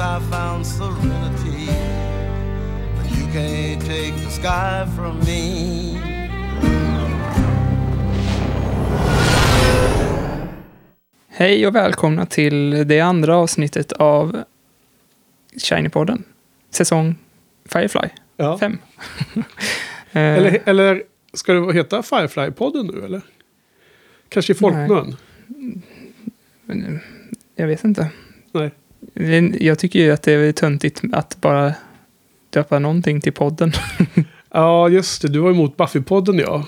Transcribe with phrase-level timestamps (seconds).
[0.00, 1.66] I found serenity.
[2.96, 5.98] But you can't take the sky from me.
[11.28, 14.42] Hej och välkomna till det andra avsnittet av
[15.56, 16.22] Shiny-podden.
[16.70, 17.14] Säsong
[17.64, 18.58] Firefly Ja.
[18.58, 18.78] 5.
[20.12, 23.20] Eller, eller ska det heta Firefly-podden nu eller?
[24.28, 25.16] Kanske i folkmun?
[27.56, 28.10] Jag vet inte.
[28.52, 28.70] Nej.
[29.58, 31.74] Jag tycker ju att det är töntigt att bara
[32.50, 33.72] döpa någonting till podden.
[34.50, 35.28] Ja, just det.
[35.28, 36.66] Du var emot Buffy-podden ja.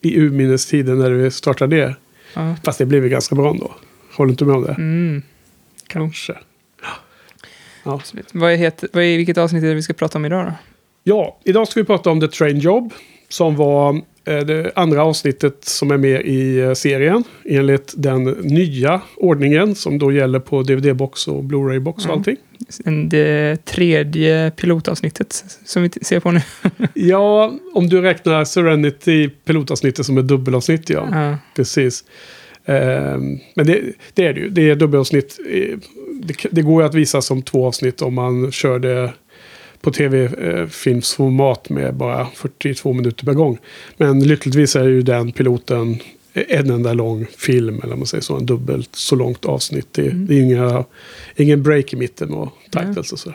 [0.00, 1.96] I urminnestiden när vi startade det.
[2.34, 2.56] Ja.
[2.64, 3.74] Fast det blev ju ganska bra ändå.
[4.16, 4.72] Håller inte med om det?
[4.72, 5.22] Mm.
[5.86, 6.36] Kanske.
[7.84, 7.92] Ja.
[7.94, 8.28] absolut.
[8.32, 10.52] Vad är, het, vad är, vilket avsnitt är det vi ska prata om idag då?
[11.02, 12.92] ja, idag ska vi prata om The Train Job.
[13.28, 17.24] Som var det andra avsnittet som är med i eh, serien.
[17.44, 22.12] Enligt den nya ordningen som då gäller på DVD-box och Blu-ray-box och Ja.
[22.12, 22.36] allting.
[22.84, 26.40] En- Det tredje pilotavsnittet som vi ser på nu.
[26.94, 31.08] Ja, om du räknar Serenity pilotavsnittet som ett dubbelavsnitt ja.
[31.12, 31.38] Ja.
[31.56, 32.04] Precis.
[32.64, 33.80] Ehm, men det,
[34.14, 34.48] det är det ju.
[34.48, 35.38] Det är dubbelavsnitt.
[35.50, 35.78] Eh,
[36.22, 39.12] Det, det går ju att visa som två avsnitt om man kör det
[39.80, 43.58] på tv-filmsformat med bara 42 minuter per gång.
[43.96, 45.98] Men lyckligtvis är ju den piloten
[46.32, 49.88] en enda lång film, eller man säger så, en dubbelt så långt avsnitt.
[49.92, 50.26] Det, Mm.
[50.26, 50.84] det är inga,
[51.36, 53.32] ingen break i mitten och titles och så.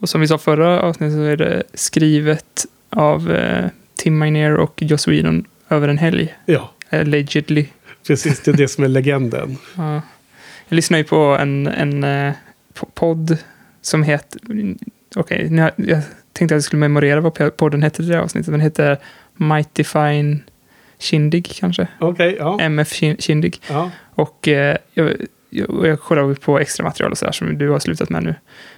[0.00, 3.64] Och som vi sa förra avsnittet så är det skrivet av eh,
[3.96, 6.34] Tim Minear och Joss Whedon över en helg.
[6.46, 7.66] Ja, Allegedly.
[8.06, 8.40] precis.
[8.40, 9.56] Det är det som är legenden.
[9.76, 10.02] Ja.
[10.68, 12.32] Jag lyssnar ju på en, en eh,
[12.78, 13.36] po- podd
[13.82, 14.40] som heter...
[15.16, 16.02] Okej, har- jag
[16.32, 18.50] tänkte att jag skulle memorera vad po- podden hette i det avsnittet.
[18.52, 18.98] Den heter
[19.36, 20.42] Mighty Fine
[20.98, 21.88] Shindig kanske?
[22.00, 22.58] Okej, ja.
[22.60, 23.60] MF Shindig.
[23.68, 23.90] ja.
[24.14, 25.12] Och eh, jag,
[25.50, 28.34] jag, jag kollar på extra material och sådär som du har slutat med nu.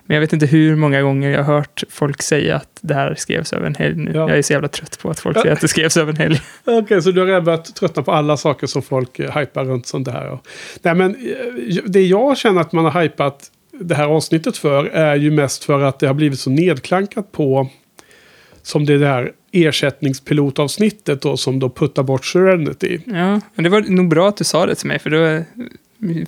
[0.07, 3.15] Men jag vet inte hur många gånger jag har hört folk säga att det här
[3.19, 4.11] skrevs över en helg nu.
[4.15, 4.29] Ja.
[4.29, 6.41] Jag är så jävla trött på att folk säger att det skrevs över en helg.
[6.65, 9.87] Okej, så du har redan börjat tröttna på alla saker som folk eh, hypar runt
[9.87, 10.39] sånt här.
[10.83, 13.51] Nej, men eh, det jag känner att man har hypat
[13.81, 17.69] det här avsnittet för är ju mest för att det har blivit så nedklankat på
[18.63, 23.01] som det där ersättningspilotavsnittet då som då puttar bort Serenity.
[23.07, 25.43] Ja, men det var nog bra att du sa det till mig, för då eh,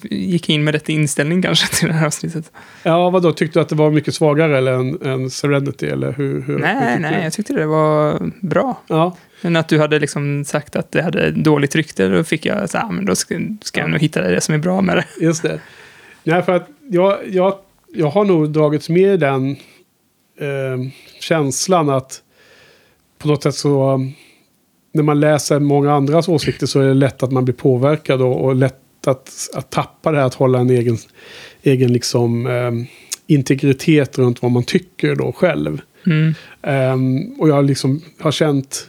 [0.03, 2.53] gick jag in med rätt inställning kanske till det här avsnittet.
[2.83, 5.87] Ja, vad då Tyckte du att det var mycket svagare eller än, än Serenity?
[5.87, 7.25] Eller hur, hur, hur nej, tyckte nej, du?
[7.25, 8.83] jag tyckte det var bra.
[8.87, 12.71] Ja, Men att du hade liksom sagt att det hade dåligt rykte, då fick jag
[12.71, 15.25] så här, men då ska, ska jag nog hitta det som är bra med det.
[15.25, 15.61] just det.
[16.29, 17.55] Nej, för att jag, jag,
[17.95, 19.51] jag har nog dragits med i den
[20.39, 20.91] eh,
[21.21, 22.23] känslan att
[23.19, 24.13] på något sätt så um,
[24.93, 28.45] när man läser många andras åsikter så är det lätt att man blir påverkad och,
[28.45, 30.97] och lätt att, att tappa det här att hålla en egen,
[31.63, 32.73] egen liksom, eh,
[33.27, 35.81] integritet runt vad man tycker då själv.
[36.07, 36.35] Mm.
[36.63, 38.89] Ehm, och jag liksom har känt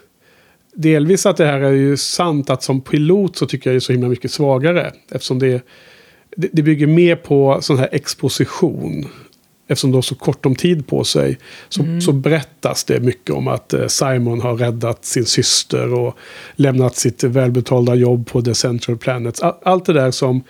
[0.73, 3.79] delvis att det här är ju sant att som pilot så tycker jag det är
[3.79, 4.91] så himla mycket svagare.
[5.11, 5.61] Eftersom det,
[6.39, 9.07] det, det bygger mer på sån här exposition.
[9.67, 11.37] Eftersom de har så kort om tid på sig.
[11.69, 16.17] Så, så berättas det mycket om att eh, Simon har räddat sin syster och
[16.55, 19.41] lämnat sitt välbetalda jobb på The Central Planets.
[19.41, 20.43] All, allt det där som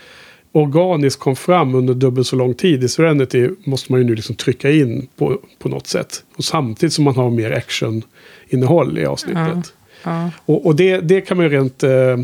[0.51, 4.35] organiskt kom fram under dubbelt så lång tid i Serenity måste man ju nu liksom
[4.35, 6.23] trycka in på, på något sätt.
[6.37, 9.73] Och samtidigt som man har mer actioninnehåll i avsnittet.
[10.03, 10.29] Ja.
[10.45, 12.17] Och, och det, det kan man ju rent eh,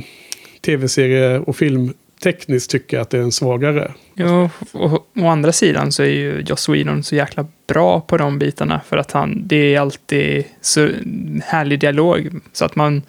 [0.61, 1.55] tv-serie och
[2.19, 3.91] tekniskt tycka att det är en svagare.
[4.13, 8.39] Jo, och å andra sidan så är ju Joss Whedon så jäkla bra på de
[8.39, 10.89] bitarna för att han, det är alltid så
[11.43, 12.29] härlig dialog.
[12.53, 13.01] Så att man,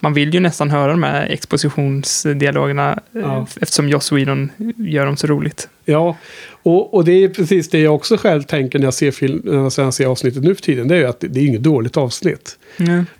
[0.00, 3.46] man vill ju nästan höra de här expositionsdialogerna eh, Ja.
[3.60, 5.68] eftersom Joss Whedon gör dem så roligt.
[5.84, 6.16] Ja,
[6.62, 9.82] och, och det är precis det jag också själv tänker när jag ser, film, när
[9.82, 10.88] jag ser avsnittet nu för tiden.
[10.88, 12.58] Det är ju att det, det är inget dåligt avsnitt.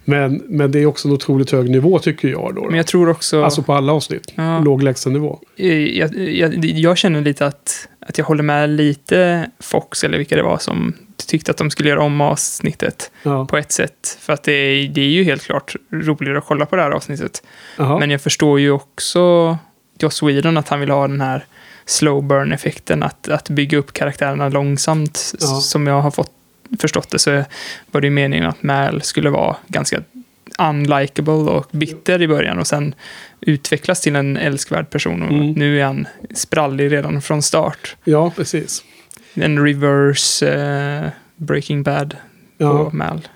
[0.04, 2.52] Men, men det är också en otroligt hög nivå tycker jag.
[2.54, 3.42] Då, Men jag tror också...
[3.42, 4.32] Alltså på alla avsnitt.
[4.34, 4.58] Ja.
[4.60, 5.38] Låg lägstanivå.
[5.56, 10.36] Eh, jag, jag, jag känner lite att, att jag håller med lite Fox, eller vilka
[10.36, 10.94] det var, som
[11.28, 13.46] tyckte att de skulle göra om avsnittet Ja.
[13.46, 14.18] på ett sätt.
[14.20, 16.90] För att det är, det är ju helt klart roligare att kolla på det här
[16.90, 17.42] avsnittet.
[17.78, 17.98] Jaha.
[17.98, 19.58] Men jag förstår ju också
[19.98, 21.44] Joss Whedon att han vill ha den här
[21.86, 25.34] slow burn-effekten, att, att bygga upp karaktärerna långsamt.
[25.40, 25.46] Ja.
[25.46, 26.30] Som jag har fått
[26.80, 27.44] förstått det så
[27.90, 30.02] var det ju meningen att Mal skulle vara ganska
[30.58, 32.94] unlikable och bitter i början och sen
[33.40, 35.22] utvecklas till en älskvärd person.
[35.22, 35.52] Och Mm.
[35.52, 37.96] Nu är han sprallig redan från start.
[38.04, 38.84] Ja, precis.
[39.34, 43.28] En reverse eh, Breaking Bad på Ja, Mal.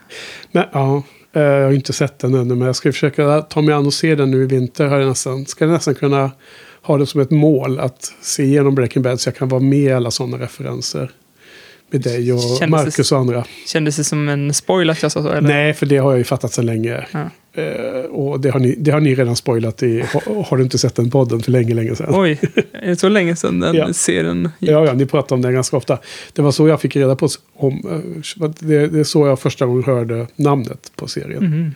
[0.53, 1.03] men, ja.
[1.33, 4.15] Jag har inte sett den ännu, men jag ska försöka ta mig an och se
[4.15, 4.87] den nu i vinter.
[4.87, 6.31] Har jag nästan, ska jag nästan kunna
[6.83, 9.79] ha det som ett mål att se igenom Breaking Bad så jag kan vara med
[9.79, 11.11] i alla sådana referenser.
[11.91, 13.45] Med dig och Kändes Marcus och andra.
[13.67, 15.29] Kändes det som en spoil att jag sa så?
[15.29, 15.49] Eller?
[15.49, 17.07] Nej, för det har jag ju fattat sedan länge.
[17.13, 17.31] Ja.
[17.63, 20.79] Eh, och det har, ni, det har ni redan spoilat i, har, har du inte
[20.79, 22.07] sett den podden för länge, länge sedan?
[22.11, 22.41] Oj,
[22.85, 23.93] är det så länge sedan den Ja.
[23.93, 24.71] serien gick?
[24.71, 25.99] Ja, ja, ni pratar om den ganska ofta.
[26.33, 27.73] Det var så jag fick reda på om,
[28.39, 31.75] eh, det, det är så jag första gången hörde namnet på serien.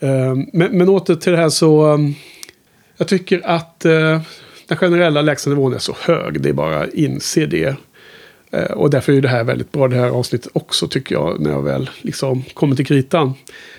[0.00, 1.86] Eh, Men, men åter till det här så.
[1.86, 2.14] um,
[2.96, 4.20] Jag tycker att eh,
[4.68, 6.40] den generella lägstanivån är så hög.
[6.40, 7.76] Det är bara att inse det.
[8.50, 11.40] Eh, Och därför är det här väldigt bra, det här avsnittet också tycker jag.
[11.40, 13.34] När jag väl liksom kommer till kritan.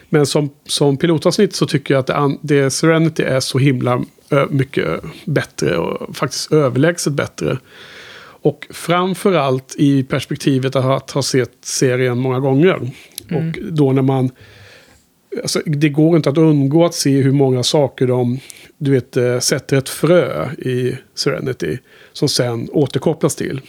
[0.10, 4.04] Men som, som pilotavsnitt så tycker jag att det, det Serenity är så himla
[4.50, 5.78] mycket bättre.
[5.78, 7.58] Och faktiskt överlägset bättre.
[8.44, 12.92] Och framförallt i perspektivet av att ha sett serien många gånger.
[13.32, 14.30] Och då när man...
[15.42, 18.40] Alltså, det går inte att undgå att se hur många saker de
[18.78, 21.78] du vet, eh, sätter ett frö i Serenity.
[22.14, 23.62] Som sen återkopplas till.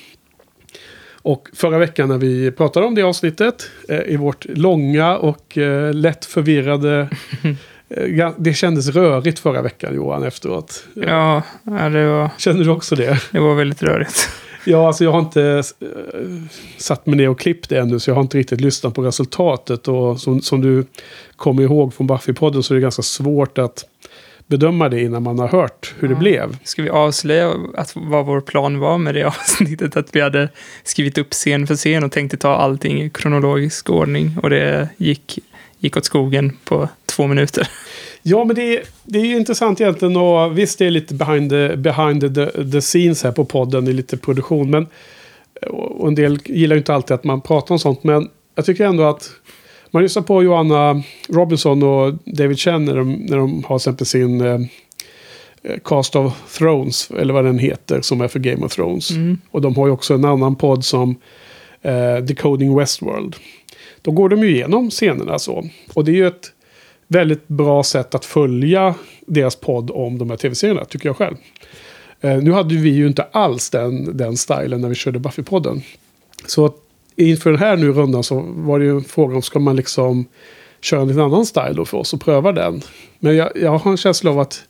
[1.22, 3.70] Och förra veckan när vi pratade om det avsnittet.
[3.88, 7.08] Eh, I vårt långa och eh, lätt förvirrade...
[7.88, 10.84] eh, det kändes rörigt förra veckan Johan efteråt.
[10.94, 13.22] Ja, ja det, var, Känner du också det?
[13.32, 14.28] det var väldigt rörigt.
[14.64, 15.42] Ja, alltså jag har inte
[15.80, 15.88] eh,
[16.76, 19.88] satt mig ner och klippt det ännu, så jag har inte riktigt lyssnat på resultatet.
[19.88, 20.86] Och som, som du
[21.36, 23.84] kommer ihåg från Buffy-podden så är det ganska svårt att
[24.56, 26.18] bedöma det innan man har hört hur det Ja.
[26.20, 26.56] blev.
[26.64, 29.96] Ska vi avslöja att, vad vår plan var med det avsnittet?
[29.96, 30.48] Att vi hade
[30.84, 34.36] skrivit upp scen för scen och tänkte ta allting i kronologisk ordning.
[34.42, 35.38] Och det gick,
[35.78, 37.68] gick åt skogen på två minuter.
[38.22, 40.16] Ja, men det är, det är ju intressant egentligen.
[40.16, 43.84] Och visst, det är lite behind the, behind the, the scenes här på podden.
[43.84, 44.70] Det är lite produktion.
[44.70, 44.86] Men,
[45.70, 48.04] och en del gillar ju inte alltid att man pratar om sånt.
[48.04, 49.30] Men jag tycker ändå att
[49.92, 54.06] man lyssnar på Joanna Robinson och David Chen när de, när de har till exempel
[54.06, 54.58] sin eh,
[55.84, 59.10] Cast of Thrones, eller vad den heter, som är för Game of Thrones.
[59.10, 59.38] Mm.
[59.50, 61.16] Och de har ju också en annan podd som
[61.82, 63.36] eh, Decoding Westworld.
[64.02, 65.68] Då går de ju igenom scenerna så.
[65.94, 66.52] Och det är ju ett
[67.08, 68.94] väldigt bra sätt att följa
[69.26, 71.36] deras podd om de här tv-serierna, tycker jag själv.
[72.20, 75.80] Eh, nu hade vi ju inte alls den, den stilen när vi körde Buffy-podden.
[76.46, 76.76] Så att
[77.16, 80.26] inför den här nu rundan så var det ju en fråga om ska man liksom
[80.80, 82.82] köra en lite annan style då för oss och pröva den.
[83.18, 84.64] Men jag, jag har en känsla av att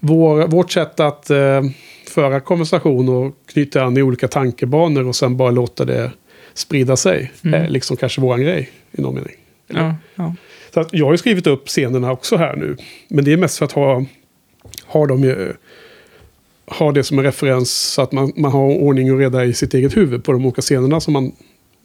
[0.00, 1.62] vår, vårt sätt att eh,
[2.08, 6.10] föra konversation och knyta an i olika tankebanor och sen bara låta det
[6.54, 7.62] sprida sig Mm.
[7.62, 9.34] är liksom kanske våran grej i någon mening.
[9.66, 10.34] Ja, ja.
[10.74, 12.76] Så att jag har ju skrivit upp scenerna också här nu.
[13.08, 14.04] Men det är mest för att ha,
[14.86, 15.52] ha, dem ju,
[16.66, 19.74] ha det som en referens så att man, man har ordning och reda i sitt
[19.74, 21.32] eget huvud på de olika scenerna som man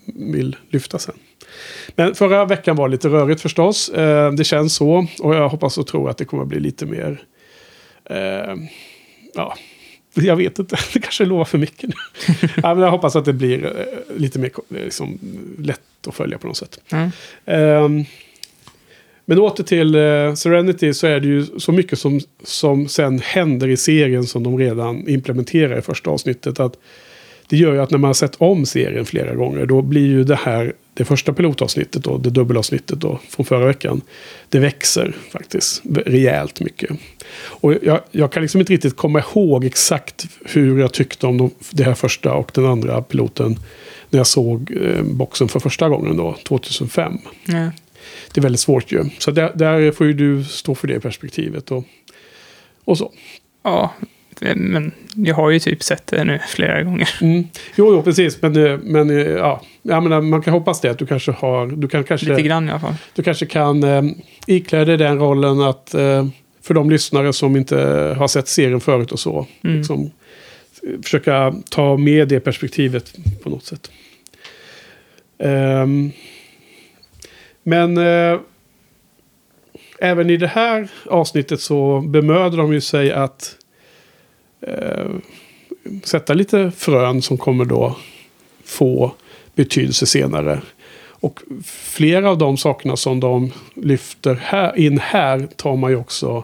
[0.06, 1.16] vill lyfta sen.
[1.96, 3.90] Men förra veckan var lite rörigt förstås.
[3.90, 5.08] Eh, det känns så.
[5.20, 7.24] Och jag hoppas och tror att det kommer bli lite mer...
[8.06, 8.56] Eh,
[9.34, 9.56] ja,
[10.14, 10.78] jag vet inte.
[10.94, 11.96] Det kanske lovar för mycket nu.
[12.64, 15.20] ja, men jag hoppas att det blir eh, lite mer eh, liksom,
[15.58, 16.80] lätt att följa på något sätt.
[16.90, 17.10] Ja.
[17.46, 18.06] Ehm,
[19.26, 23.68] men åter till eh, Serenity så är det ju så mycket som, som sen händer
[23.68, 26.60] i serien som de redan implementerar i första avsnittet.
[26.60, 26.78] Att
[27.50, 30.24] det gör ju att när man har sett om serien flera gånger då blir ju
[30.24, 34.02] det här, det första pilotavsnittet då, det dubbelavsnittet då från förra veckan.
[34.50, 36.92] Det växer faktiskt rejält mycket.
[37.40, 41.52] Och jag, jag kan liksom inte riktigt komma ihåg exakt hur jag tyckte om de,
[41.72, 43.60] det här första och den andra piloten.
[44.10, 47.18] När jag såg eh, boxen för första gången då, 2005.
[47.46, 47.72] Ja.
[48.34, 49.06] Det är väldigt svårt ju.
[49.18, 51.72] Så där, där får ju du stå för det perspektivet.
[51.72, 51.84] Och,
[52.86, 53.12] och så.
[53.64, 53.94] ja,
[54.42, 57.10] men jag har ju typ sett det nu flera gånger.
[57.22, 57.44] Mm.
[57.76, 58.42] Jo, jo, precis.
[58.42, 60.90] Men, eh, men eh, ja, jag menar, man kan hoppas det.
[60.90, 61.68] Att du kanske har...
[61.68, 62.96] Du, kan Lite kanske, grann i alla fall.
[63.16, 64.04] du kanske kan eh,
[64.48, 65.94] iklä dig den rollen att...
[65.94, 66.28] Eh,
[66.62, 67.78] för de lyssnare som inte
[68.18, 69.48] har sett serien förut och så.
[69.64, 69.78] Mm.
[69.78, 70.12] Liksom,
[70.84, 73.92] eh, försöka ta med det perspektivet på något sätt.
[75.40, 76.12] Ehm,
[77.64, 78.40] men eh,
[80.00, 83.56] även i det här avsnittet så bemöder de ju sig att
[84.62, 85.10] eh,
[86.04, 87.96] sätta lite frön som kommer då
[88.66, 89.12] få
[89.56, 90.62] betydelse senare.
[91.22, 96.44] Och flera av de sakerna som de lyfter här, in här tar man ju också,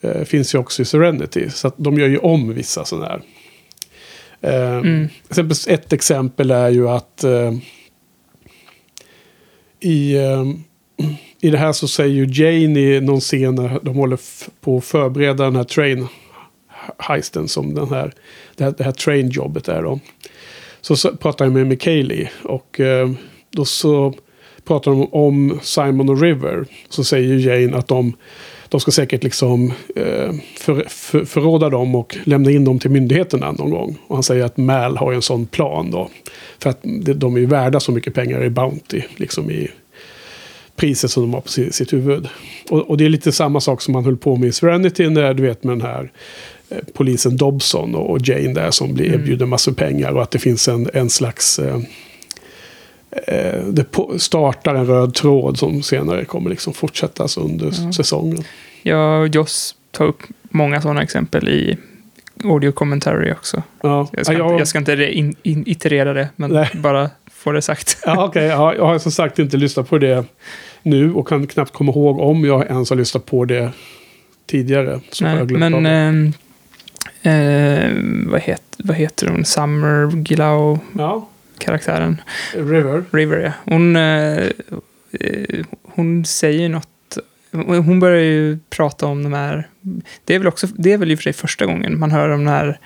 [0.00, 1.50] eh, finns ju också i Serenity.
[1.50, 3.22] Så att de gör ju om vissa sådana här
[4.42, 5.08] Eh, Mm.
[5.68, 7.52] ett exempel är ju att eh,
[9.80, 10.44] i, eh,
[11.40, 14.18] i det här så säger ju Jane i någon scen när de håller
[14.60, 16.06] på att förbereda den här train
[16.98, 18.12] heisten som den här,
[18.56, 20.00] det här, det här train-jobbet är då.
[20.80, 23.10] Så, så pratar jag med Mikaeli och eh,
[23.50, 24.14] då så
[24.64, 26.64] pratar de om Simon och River.
[26.88, 28.16] Så säger ju Jane att de,
[28.68, 33.52] de ska säkert liksom eh, för, för, förråda dem och lämna in dem till myndigheterna
[33.52, 33.98] någon gång.
[34.06, 36.08] Och han säger att Mal har ju en sån plan då.
[36.58, 36.80] För att
[37.14, 39.70] de, är ju värda så mycket pengar i Bounty, liksom i
[40.76, 42.28] priset som de har på sitt huvud.
[42.70, 45.34] Och, och det är lite samma sak som man höll på med i Serenity när
[45.34, 46.12] du vet med den här
[46.94, 49.20] polisen Dobson och, Jane där som blir Mm.
[49.20, 51.78] erbjuden massor pengar och att det finns en, en slags eh,
[53.26, 53.86] eh, det
[54.18, 57.92] startar en röd tråd som senare kommer liksom fortsättas under Ja.
[57.92, 58.44] säsongen.
[59.20, 61.76] Och Joss tar upp många sådana exempel i
[62.44, 63.62] audio commentary också.
[63.82, 66.70] Ja, Jag ska, ja, inte, jag, jag ska inte in, in, iterera det, men Nej.
[66.74, 67.98] bara få det sagt.
[68.06, 70.24] ja, okej, ja, jag har som sagt inte lyssnat på det
[70.82, 73.70] nu och kan knappt komma ihåg om jag ens har lyssnat på det
[74.46, 75.00] tidigare.
[75.20, 76.34] Nej, men
[77.22, 77.90] eh,
[78.26, 79.44] vad, het, vad heter hon?
[79.44, 82.22] Summer Glau Ja, karaktären
[82.54, 83.04] River.
[83.10, 83.52] River, ja.
[83.64, 84.46] Hon, eh,
[85.20, 86.88] eh, hon säger något.
[87.66, 89.68] Hon börjar ju prata om de här.
[90.24, 92.28] Det är väl också, det är väl i och för sig första gången man hör
[92.28, 92.78] om den här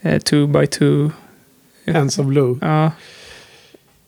[0.00, 1.10] eh, two by two.
[1.92, 2.58] Hands of Blue.
[2.60, 2.90] Ja,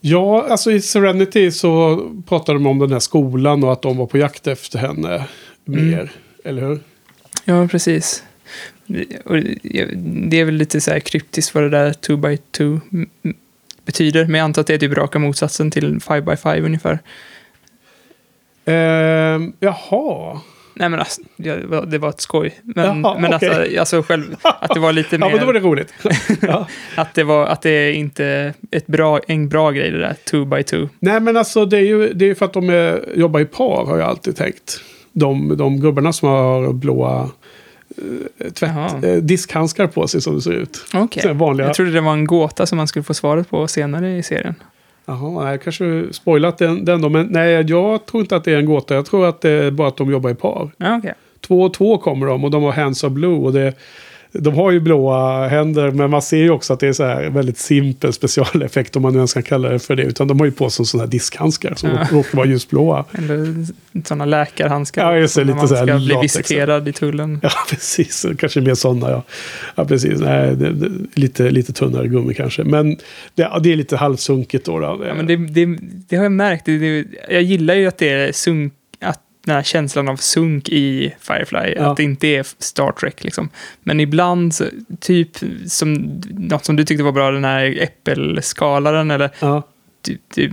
[0.05, 4.05] Ja, alltså i Serenity så pratade de om den här skolan och att de var
[4.05, 5.27] på jakt efter henne
[5.65, 5.99] mer.
[5.99, 6.07] Mm.
[6.43, 6.79] Eller hur?
[7.45, 8.23] ja precis.
[8.85, 13.33] Det är väl lite så här kryptiskt vad det där two by two m- m-
[13.85, 14.25] betyder.
[14.25, 16.99] Men jag antar att det är typ raka motsatsen till five by five ungefär.
[18.65, 20.39] Ehm, jaha.
[20.75, 21.21] Nej men alltså,
[21.87, 22.59] det var- ett skoj.
[22.63, 23.49] Men, Jaha, men okej.
[23.49, 25.25] alltså, alltså själv, att det var lite mer...
[25.27, 25.93] Ja, men då var det roligt.
[26.95, 30.45] Att det, var, att det är inte ett bra, en bra grej det där, two
[30.45, 30.87] by two.
[30.99, 33.85] Nej, men alltså det är ju det är för att de är, jobbar i par
[33.85, 34.81] har jag alltid tänkt.
[35.11, 37.29] De, de gubbarna som har blåa
[38.53, 39.07] tvätt, Jaha.
[39.07, 40.85] eh, diskhandskar på sig som det ser ut.
[40.93, 41.67] Här vanliga.
[41.67, 44.55] Jag trodde det var en gåta som man skulle få svaret på senare i serien.
[45.05, 47.09] Jaha, jag kanske spoilat den, den då.
[47.09, 48.95] Men nej, jag tror inte att det är en gåta.
[48.95, 50.71] Jag tror att det är bara att de jobbar i par.
[50.97, 51.13] Okej.
[51.41, 53.35] Två och två kommer de och de har Hands of Blue.
[53.37, 53.73] Och det,
[54.33, 57.29] de har ju blåa händer men man ser ju också att det är så här
[57.29, 60.03] väldigt simpel specialeffekt om man nu ens kan kalla det för det.
[60.03, 62.07] Utan de har ju på sig sådana här diskhandskar som Ja.
[62.11, 63.05] råkar vara ljusblåa.
[63.17, 63.65] Eller
[64.03, 65.11] sådana läkarhandskar.
[65.11, 67.39] Ja, just det, lite man så här ska bli visiterad i tullen.
[67.43, 68.25] Ja, precis.
[68.37, 69.23] Kanske mer sådana, ja.
[69.75, 70.19] Ja, precis.
[70.19, 72.63] Nej, det, det, lite, lite tunnare gummi kanske.
[72.63, 72.97] Men
[73.35, 74.79] det, det är lite halvsunkigt då.
[74.79, 75.01] då.
[75.07, 75.35] Ja, men det,
[76.09, 76.67] det, har jag märkt.
[77.29, 78.82] Jag gillar ju att det är sunk, att
[79.45, 81.91] den här känslan av sunk i Firefly, Ja.
[81.91, 83.49] att det inte är Star Trek liksom.
[83.83, 84.65] Men ibland, så,
[84.99, 85.29] typ
[85.67, 89.63] som något som du tyckte var bra, den här äppelskalaren eller Ja,
[90.01, 90.51] typ, typ,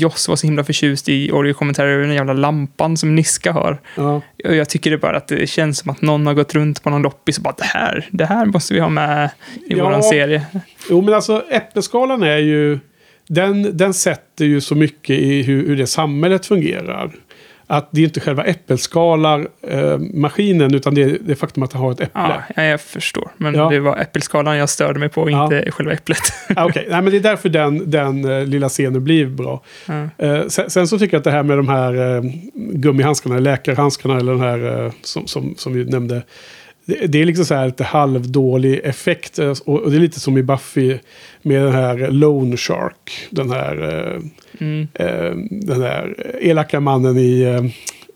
[0.00, 3.78] Joss var så himla förtjust i audio-kommentarer över den jävla lampan som Niska har.
[3.96, 4.20] ja.
[4.44, 6.90] Och jag tycker det bara att det känns som att någon har gått runt på
[6.90, 9.30] någon loppis och bara det här, det här måste vi ha med
[9.66, 9.84] i Ja.
[9.84, 10.46] våran serie.
[10.90, 12.78] Jo, men alltså äppelskalan är ju...
[13.26, 17.10] Den, den sätter ju så mycket i hur, hur det samhället fungerar.
[17.66, 19.98] Att det är inte själva äppelskalar eh,
[20.74, 22.20] utan det är det faktum att det har ett äpple.
[22.22, 23.30] Ja, ja, jag förstår.
[23.36, 23.68] Men Ja.
[23.70, 25.44] det var äppelskalan jag störde mig på, Ja.
[25.44, 26.18] inte själva äpplet.
[26.56, 29.62] Ah, Okej, Nej, men det är därför den, den eh, lilla scenen blir bra.
[29.86, 30.08] Ja.
[30.26, 32.22] Eh, sen, sen så tycker jag att det här med de här eh,
[32.54, 36.22] gummihandskarna, läkarhandskarna eller den här som, som, som vi nämnde.
[36.86, 39.38] Det, det är liksom så här lite halvdålig effekt.
[39.38, 40.98] Och, och det är lite som i Buffy
[41.42, 43.26] med den här Lone Shark.
[43.30, 43.76] Den här,
[44.60, 44.88] Mm.
[44.94, 47.42] eh, den här elaka mannen i...
[47.42, 47.64] Eh,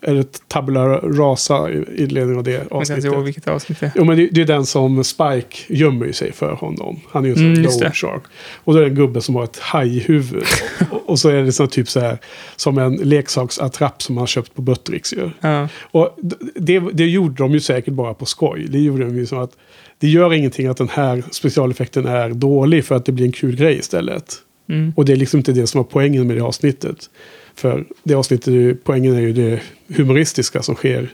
[0.03, 3.49] eller Tabula Rasa i inledningen av det Jag kan inte avsnittet.
[3.49, 3.93] avsnitt det är.
[3.97, 7.01] Jo, men det, det är den som Spike gömmer sig för honom.
[7.11, 7.91] Han är ju en sån Mm, det.
[7.95, 8.23] shark.
[8.65, 10.43] Och då är det en gubbe som har ett hajhuvud.
[10.91, 12.19] och, och så är det sån typ så här
[12.57, 15.31] som en leksaksattrapp som har köpt på Buttericks ju.
[15.41, 15.69] Ja.
[15.83, 16.17] Och
[16.55, 18.67] det, det gjorde de ju säkert bara på skoj.
[18.69, 19.51] Det gjorde de ju som att
[19.99, 23.57] det gör ingenting att den här specialeffekten är dålig för att det blir en kul
[23.57, 24.35] grej istället.
[24.69, 24.93] Mm.
[24.97, 27.11] Och det är liksom inte det som var poängen med det avsnittet.
[27.55, 29.61] För det avsnittet, poängen är ju det
[29.97, 31.11] humoristiska som sker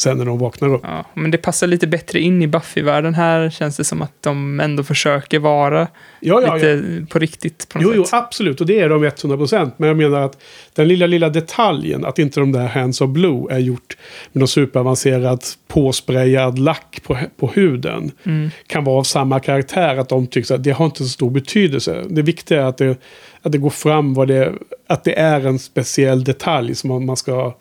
[0.00, 0.80] sen när de vaknar upp.
[0.84, 3.50] Ja, men det passar lite bättre in i Buffy-världen här.
[3.50, 5.88] Känns det som att de ändå försöker vara
[6.20, 6.66] Ja, ja, lite
[7.00, 7.06] ja.
[7.10, 8.14] på riktigt på något Jo, jo, sätt.
[8.14, 8.60] absolut.
[8.60, 9.70] Och det är de 100%.
[9.76, 10.42] Men jag menar att
[10.74, 13.96] den lilla, lilla detaljen, att inte de där Hands of Blue är gjort
[14.32, 18.10] med någon superavancerad påsprayad lack på, på huden.
[18.24, 18.50] Mm.
[18.66, 22.04] Kan vara av samma karaktär, att de tycker att det har inte så stor betydelse.
[22.08, 22.96] Det viktiga är att det,
[23.42, 24.52] att det går fram vad det,
[24.86, 27.54] att det är en speciell detalj som man- man ska...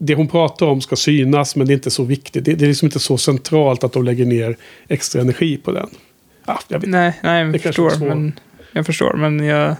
[0.00, 2.44] Det hon pratar om ska synas, men det är inte så viktigt.
[2.44, 4.56] Det, det är liksom inte så centralt att de lägger ner
[4.88, 5.88] extra energi på den.
[6.46, 6.86] Ja, jag.
[6.86, 7.98] Nej, nej jag förstår.
[7.98, 8.32] Men,
[8.72, 9.76] jag förstår, men jag,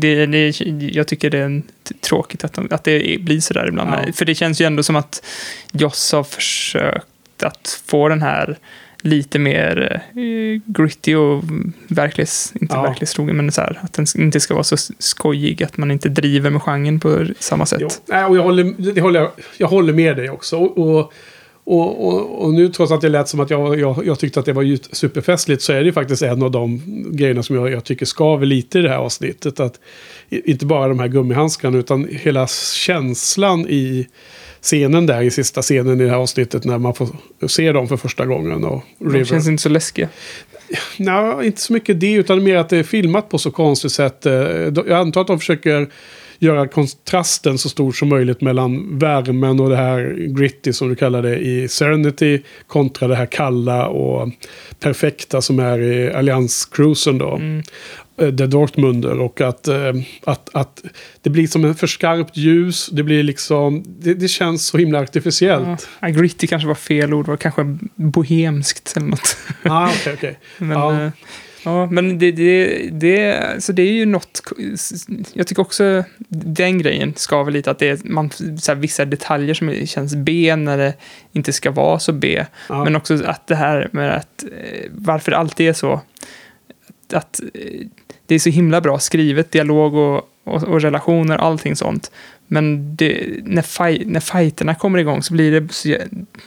[0.00, 0.60] det, det,
[0.94, 1.62] jag tycker det är
[2.00, 3.90] tråkigt att, de, att det blir sådär ibland.
[3.90, 4.12] Ja.
[4.12, 5.24] För det känns ju ändå som att
[5.72, 8.58] Joss har försökt att få den här
[9.02, 11.44] lite mer eh, gritty och
[11.88, 12.82] verklighets, inte Ja.
[12.82, 16.50] verklighetstrogen, men så här, att den inte ska vara så skojig, att man inte driver
[16.50, 17.78] med genren på samma sätt.
[17.82, 20.56] Jo, nej, och jag håller, det håller, jag- jag håller med dig också.
[20.56, 21.12] Och, och,
[22.08, 24.52] och, och, nu trots att det lät som att jag, jag, jag tyckte att det
[24.52, 26.80] var superfestligt så är det faktiskt en av de
[27.12, 29.60] grejerna som jag, jag tycker skaver lite i det här avsnittet.
[29.60, 29.80] Att,
[30.28, 34.06] inte bara de här gummihandskarna utan hela känslan i
[34.66, 37.08] scenen där i sista scenen i det här avsnittet när man får
[37.46, 38.64] se dem för första gången.
[38.64, 40.08] Och De känns inte så läskiga.
[40.96, 44.26] Nej, inte så mycket det, utan mer att det är filmat på så konstigt sätt.
[44.26, 45.88] Eh, Jag antar att de försöker
[46.38, 51.22] göra kontrasten så stor som möjligt mellan värmen och det här gritty som du kallar
[51.22, 54.30] det i Serenity kontra det här kalla och
[54.80, 57.34] perfekta som är i Allians-cruisen då.
[57.34, 57.62] Mm.
[58.18, 59.92] Eh, The Dortmunder och att, eh,
[60.24, 60.84] att, att
[61.22, 62.88] det blir som en för skarpt ljus.
[62.92, 65.88] Det blir liksom, det, det känns så himla artificiellt.
[66.00, 69.36] Ja, gritty kanske var fel ord, var kanske bohemskt eller något.
[69.62, 70.38] Ah, okej, okej.
[70.58, 71.02] Men, Ja.
[71.02, 71.10] ja.
[71.64, 74.42] ja, men det, det, det, så det är ju något...
[75.32, 77.70] Jag tycker också den grejen skaver lite.
[77.70, 80.94] Att det är man, så här, vissa detaljer som känns B när det
[81.32, 82.44] inte ska vara så B.
[82.68, 82.84] Ja.
[82.84, 86.00] Men också att det här med att eh, varför det alltid är så.
[87.12, 87.86] Att eh,
[88.26, 92.10] det är så himla bra skrivet, dialog och, och, och relationer, allting sånt.
[92.48, 95.96] Men det, när, faj, när fighterna kommer igång så blir det, så-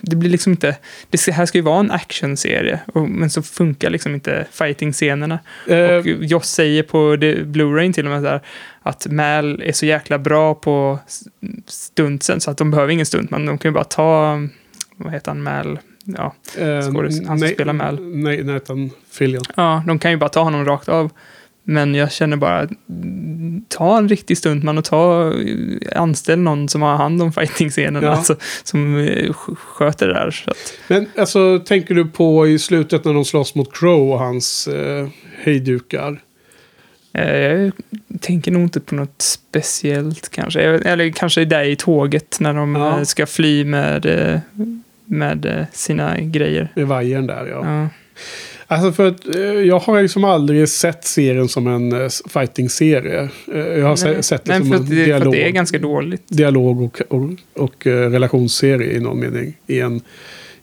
[0.01, 0.77] det blir liksom inte,
[1.09, 5.39] det ska, här ska ju vara en actionserie, och, men så funkar liksom inte fighting-scenerna.
[5.67, 6.97] Eh, Och Joss säger på
[7.45, 8.41] Blu-ray till och med där
[8.81, 10.99] att Mal är så jäkla bra på
[11.67, 14.39] stuntsen så att de behöver ingen stunt, men de kan ju bara ta,
[14.95, 16.33] vad heter han, Mal, ja,
[16.81, 17.99] Skådis- han som spelar Mal.
[18.15, 19.43] Nej, Nathan Fillion.
[19.55, 21.09] Ja, de kan ju bara ta honom rakt av.
[21.71, 22.67] Men jag känner bara,
[23.67, 25.33] ta en riktig stuntman och ta,
[25.95, 28.11] anställ någon som har hand om fighting-scenerna, Ja.
[28.13, 30.45] alltså, som eh, sk- sköter det där.
[30.87, 35.07] Men alltså, tänker du på i slutet när de slåss mot Crow och hans eh,
[35.43, 36.21] hejdukar?
[37.13, 37.71] eh, jag
[38.21, 40.61] tänker nog inte på något speciellt kanske.
[40.61, 42.97] Eller kanske där i tåget när de Ja.
[42.97, 44.05] eh, ska fly med,
[45.05, 46.71] med sina grejer.
[46.75, 47.61] Med vajern där, ja.
[47.65, 47.87] Ja.
[48.71, 53.29] Alltså för att eh, jag har liksom aldrig sett serien som en eh, fighting-serie.
[53.53, 55.47] Eh, jag har Nej, sett det Nej, som för en det, för dialog, att det
[55.47, 56.23] är ganska dåligt.
[56.27, 59.57] dialog och, och, och relationsserie i någon mening.
[59.67, 60.01] I en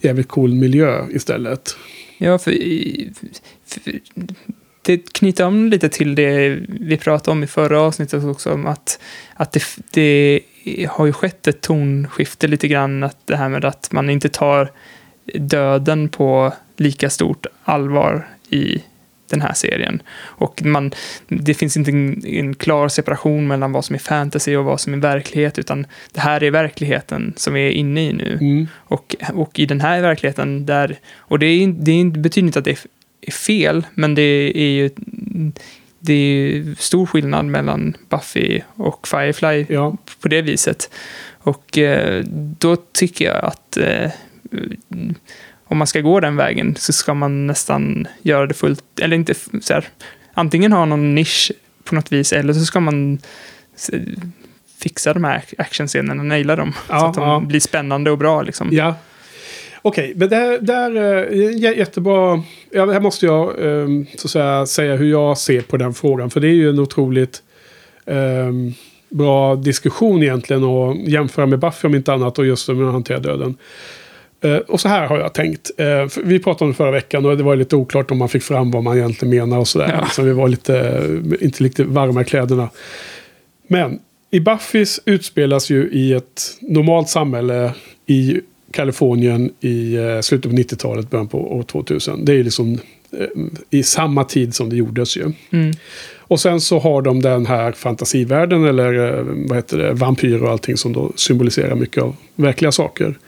[0.01, 1.77] jävligt cool miljö istället.
[2.19, 2.53] Ja, för,
[3.66, 4.01] för
[4.83, 8.99] det knyter an lite till det vi pratade om i förra avsnittet också, om att,
[9.35, 10.40] att det, det
[10.90, 14.71] har ju skett ett tonskifte lite grann, att det här med att man inte tar
[15.35, 18.83] döden på lika stort allvar i
[19.31, 20.03] den här serien.
[20.19, 20.93] Och man,
[21.29, 24.93] det finns inte en, en klar separation mellan vad som är fantasy och vad som
[24.93, 28.39] är verklighet, utan det här är verkligheten som vi är inne i nu.
[28.41, 28.69] Mm.
[28.75, 32.71] Och, och i den här verkligheten, där, och det, är, det betyder inte att det
[32.71, 32.79] är,
[33.21, 34.91] är fel, men det är ju
[35.99, 40.91] det är stor skillnad mellan Buffy och Firefly Ja, på det viset.
[41.39, 42.25] Och eh,
[42.59, 44.11] då tycker jag att eh,
[45.69, 49.35] om man ska gå den vägen så ska man nästan göra det fullt, eller inte
[49.62, 49.85] så här,
[50.35, 51.53] antingen ha någon nisch
[51.85, 53.19] på något vis, eller så ska man
[54.79, 57.40] fixa de här actionscenerna, naila dem, Ja, så att de ja.
[57.40, 58.69] blir spännande och bra liksom.
[58.73, 58.95] ja.
[59.83, 62.42] Okej, men där, där eh, jä- jättebra.
[62.71, 66.31] Ja, här måste jag eh, så säga, säga hur jag ser på den frågan.
[66.31, 67.42] För det är ju en otroligt
[68.07, 68.53] eh,
[69.09, 70.64] bra diskussion egentligen.
[70.64, 73.55] Och jämföra med Buffy om inte annat och just hur man hanterar döden.
[74.40, 75.70] Eh, och så här har jag tänkt.
[75.77, 78.42] Eh, vi pratade om det förra veckan och det var lite oklart om man fick
[78.42, 79.99] fram vad man egentligen menar och sådär.
[80.01, 80.09] Ja.
[80.12, 82.70] Så vi var lite, eh, inte riktigt varma i kläderna.
[83.66, 83.99] Men
[84.31, 87.72] i Buffys utspelas ju i ett normalt samhälle
[88.07, 92.25] i Kalifornien i slutet på 90-talet, början på år 2000.
[92.25, 92.79] Det är ju liksom
[93.70, 95.33] i samma tid som det gjordes ju.
[95.51, 95.72] Mm.
[96.29, 100.51] Och sen så har de den här fantasivärlden eller eh, vad heter det, vampyrer och
[100.51, 103.19] allting som då symboliserar mycket av verkliga saker.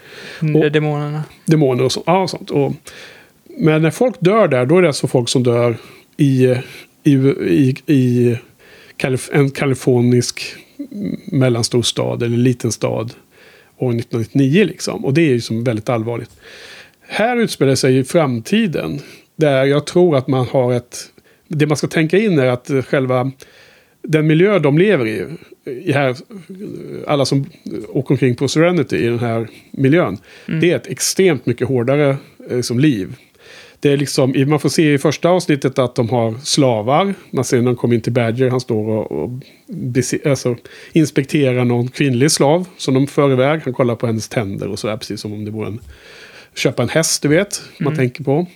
[0.43, 1.25] Inre Och- demonerna.
[1.45, 2.51] Demoner och, så, ja, sånt.
[2.51, 2.73] Och,
[3.59, 5.77] men när folk dör där, då är det alltså folk som dör
[6.17, 6.55] i,
[7.05, 7.13] i,
[7.47, 8.37] i, i
[8.97, 10.43] Kalif en kalifornisk
[11.33, 13.13] mellanstor stad eller liten stad
[13.79, 15.05] år 1999 liksom.
[15.05, 16.31] Och det är ju som väldigt allvarligt.
[17.09, 19.01] Här utspelar sig i framtiden.
[19.37, 20.99] Där jag tror att man har ett...
[21.49, 23.33] Det man ska tänka in är att själva
[24.03, 25.27] den miljö de lever i,
[25.65, 26.17] i här,
[27.07, 27.47] alla som
[27.89, 32.17] åker omkring på Serenity i den här miljön, det är ett extremt mycket hårdare
[32.51, 33.17] eh, som liv.
[33.81, 37.15] det är liksom, man får se i första avsnittet att de har slavar.
[37.31, 39.31] Man ser när de kommer in till Badger, han står och, och
[40.25, 40.57] alltså,
[40.93, 43.61] inspekterar någon kvinnlig slav som de för iväg.
[43.65, 45.81] Han kollar på hennes tänder och sådär, precis som om det vore en...
[46.55, 48.47] Köpa en häst, du vet, man tänker på.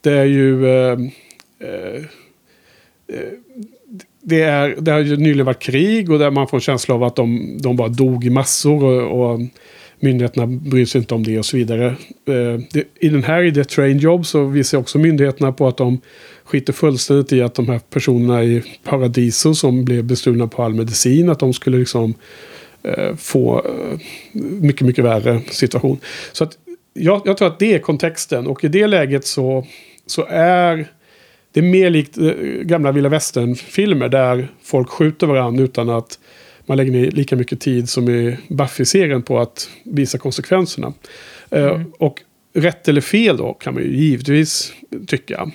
[0.00, 0.66] Det är ju...
[0.66, 0.98] Eh,
[1.60, 2.02] eh,
[4.22, 7.04] det, är, det har ju nyligen varit krig och där man får en känsla av
[7.04, 9.40] att de, de bara dog i massor och, och
[10.00, 11.86] myndigheterna bryr sig inte om det och så vidare.
[12.26, 16.00] Eh, I den här, i The Train Job, så visar också myndigheterna på att de
[16.44, 21.30] skiter fullständigt i att de här personerna i Paradiso som blev bestulna på all medicin,
[21.30, 22.14] att de skulle liksom
[22.82, 23.98] eh, få eh,
[24.60, 25.98] mycket, mycket värre situation.
[26.32, 26.58] Så att
[26.94, 29.66] jag, jag tror att det är kontexten och i det läget så,
[30.06, 30.88] så är
[31.52, 32.24] det är mer likt eh,
[32.62, 36.18] gamla vilda västern-filmer där folk skjuter varandra utan att
[36.66, 40.92] man lägger ner lika mycket tid som i Buffy-serien på att visa konsekvenserna.
[41.50, 42.22] Eh, och
[42.54, 44.72] rätt eller fel då kan man ju givetvis
[45.06, 45.50] tycka.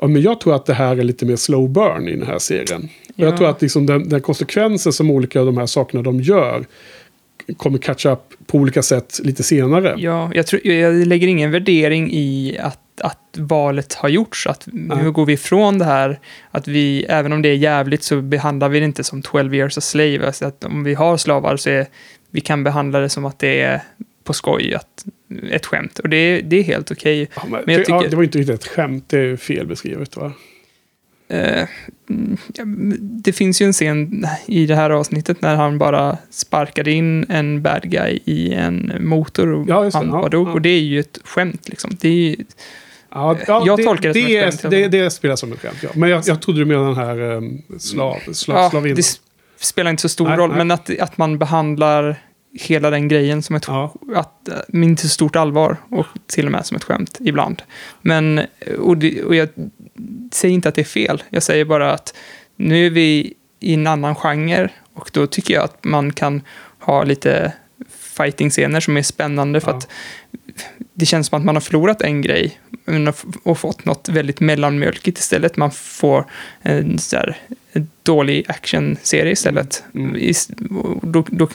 [0.00, 2.38] Ja, men jag tror att det här är lite mer slow burn i den här
[2.38, 2.88] serien.
[3.08, 3.36] Och Jag Ja.
[3.36, 6.66] tror att liksom den, den konsekvensen som olika av de här sakerna de gör
[7.56, 9.94] kommer catch up på olika sätt lite senare.
[9.98, 14.46] Ja, jag, tror, jag lägger ingen värdering i att, att valet har gjorts.
[14.46, 16.18] Att hur går vi ifrån det här?
[16.50, 19.78] Att vi, även om det är jävligt så behandlar vi det inte som 12 years
[19.78, 20.26] a slave.
[20.26, 21.86] Alltså att om vi har slavar så är,
[22.30, 23.82] vi kan behandla det som att det är
[24.24, 25.04] på skoj, att,
[25.50, 25.98] ett skämt.
[25.98, 27.28] Och det, det är helt okej.
[27.34, 30.16] Ja, men, Men jag ja, det var inte riktigt ett skämt, det är fel beskrivet
[30.16, 30.32] va?
[31.28, 31.68] Eh,
[32.10, 32.64] mm, ja,
[33.00, 37.62] det finns ju en scen i det här avsnittet när han bara sparkade in en
[37.62, 40.38] bad guy i en motor och Ja, han Ja, ja.
[40.38, 41.96] Och det är ju ett skämt liksom.
[42.00, 42.36] Det är ju,
[43.14, 45.88] Ja, ja, Jag tolkar det som ett skämt, Det, det spelar som ett skämt, ja.
[45.94, 48.96] Men jag, jag trodde du menade den här um, slav, slav, ja, slavinnan.
[48.96, 49.20] det
[49.64, 50.58] spelar inte så stor Nej, roll, nej.
[50.58, 52.16] men att, att man behandlar
[52.60, 53.94] hela den grejen som ett Ja.
[54.14, 57.62] att, eh, med inte så stort allvar och till och med som ett skämt ibland.
[58.02, 58.40] Men,
[58.78, 59.48] och, det, och jag
[60.32, 62.14] säger inte att det är fel, jag säger bara att
[62.56, 66.42] nu är vi i en annan genre och då tycker jag att man kan
[66.78, 67.52] ha lite
[68.16, 69.76] fighting-scener som är spännande för Ja.
[69.76, 69.88] att
[70.94, 72.60] det känns som att man har förlorat en grej
[73.42, 75.56] och fått något väldigt mellanmjölkigt istället.
[75.56, 76.24] Man får
[76.62, 77.36] en, så här,
[77.72, 79.84] en dålig actionserie istället.
[79.94, 80.32] Mm.
[80.70, 81.48] Och Då, då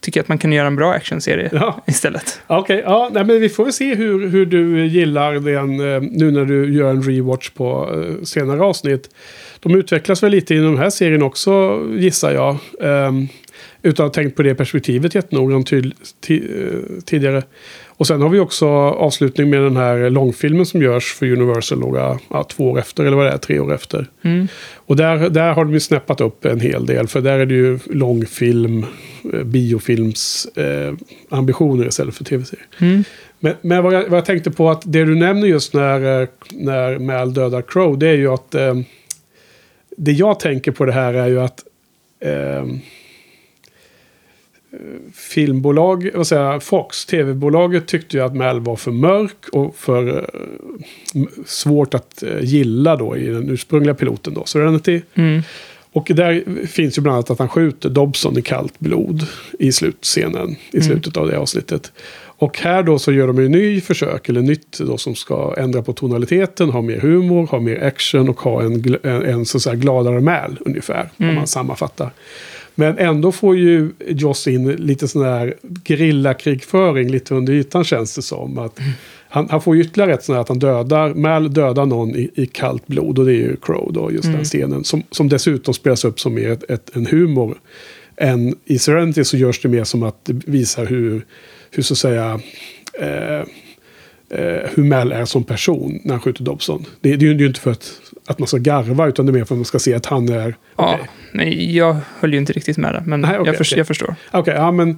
[0.00, 1.82] tycker jag att man kan göra en bra actionserie Ja.
[1.86, 2.40] istället.
[2.46, 6.44] Okej, ja, nej, men vi får se hur, hur du gillar den eh, nu när
[6.44, 9.10] du gör en rewatch på eh, senare avsnitt.
[9.60, 12.56] De utvecklas väl lite i den här serien också, gissar jag.
[12.80, 13.28] Um,
[13.82, 15.80] utan att ha tänkt på det perspektivet jättenoggrant eh,
[17.04, 17.42] tidigare.
[18.02, 22.18] Och sen har vi också avslutning med den här långfilmen som görs för Universal några,
[22.30, 24.06] ja, två år efter, eller vad det är, tre år efter.
[24.22, 24.48] Mm.
[24.74, 27.08] Och där, där har de ju snäppat upp en hel del.
[27.08, 28.86] För där är det ju långfilm,
[29.32, 30.94] eh, biofilms eh,
[31.28, 32.66] ambitioner istället för tv-serier.
[32.78, 33.04] Mm.
[33.38, 36.28] Men, men vad, jag, vad jag tänkte på att det du nämner just när, eh,
[36.50, 37.98] när Mal dödar Crow.
[37.98, 38.74] Det är ju att eh,
[39.96, 41.60] det jag tänker på det här är ju att
[42.20, 42.64] eh,
[45.14, 50.08] filmbolag, vad säger Fox, tv-bolaget tyckte ju att Mal var för mörk och för
[51.14, 55.02] eh, svårt att eh, gilla då i den ursprungliga piloten då, Serenity.
[55.14, 55.42] Mm.
[55.94, 59.26] Och där finns ju bland annat att han skjuter Dobson i kallt blod
[59.58, 60.82] i slutscenen, i Mm.
[60.88, 61.92] slutet av det avsnittet.
[62.24, 65.82] Och här då så gör de en ny försök, eller nytt då som ska ändra
[65.82, 69.62] på tonaliteten, ha mer humor, ha mer action och ha en, en, en så att
[69.62, 71.34] säga gladare Mal ungefär, om Mm.
[71.34, 72.10] man sammanfattar.
[72.74, 78.22] Men ändå får ju Joss in lite sån här grillakrigföring lite under ytan känns det
[78.22, 78.58] som.
[78.58, 78.78] Att
[79.28, 82.46] han, han får ytterligare ett sånt här att han dödar, Mal dödar någon i, i
[82.46, 84.84] kallt blod och det är ju Crow då, just den scenen.
[84.84, 87.58] Som, som dessutom spelas upp som mer ett, ett, en humor.
[88.16, 91.26] Än i Serenity så görs det mer som att det visar hur,
[91.70, 92.40] hur så att säga,
[93.00, 93.46] eh,
[94.32, 96.84] eh, hur Mal är som person när han skjuter Dobson.
[97.00, 97.92] Det, det är ju det är ju inte för att,
[98.26, 100.28] att man ska garva utan det är mer för att man ska se att han
[100.28, 100.54] är...
[100.76, 100.98] Ja,
[101.32, 103.78] nej, jag höll ju inte riktigt med det, men Nej, okej, jag, förs- okej.
[103.78, 104.14] jag förstår.
[104.30, 104.88] Okej, ja men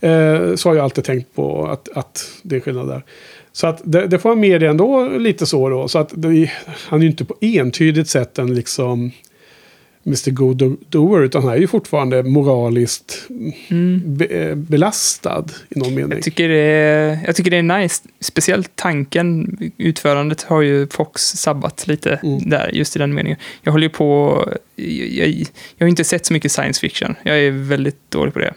[0.00, 3.04] eh, så har jag alltid tänkt på att, att det är skillnad där.
[3.52, 5.88] Så att det, det får vara med det ändå lite så då.
[5.88, 6.50] Så att det,
[6.88, 9.10] han är ju inte på entydigt sätt en liksom
[10.06, 10.30] Mr.
[10.30, 13.28] Good Do- Doer, utan han är ju fortfarande moraliskt
[14.04, 16.04] be, eh, belastad i någon mening.
[16.04, 16.16] Mm.
[16.16, 18.02] Jag tycker, det är, jag tycker det är nice.
[18.20, 22.48] Speciellt tanken, utförandet har ju Fox sabbat lite Mm.
[22.50, 23.38] där, just i den meningen.
[23.62, 24.42] Jag håller ju på...
[24.76, 25.28] Jag,
[25.76, 27.14] jag, har inte sett så mycket science fiction.
[27.22, 28.54] Jag är väldigt dålig på det.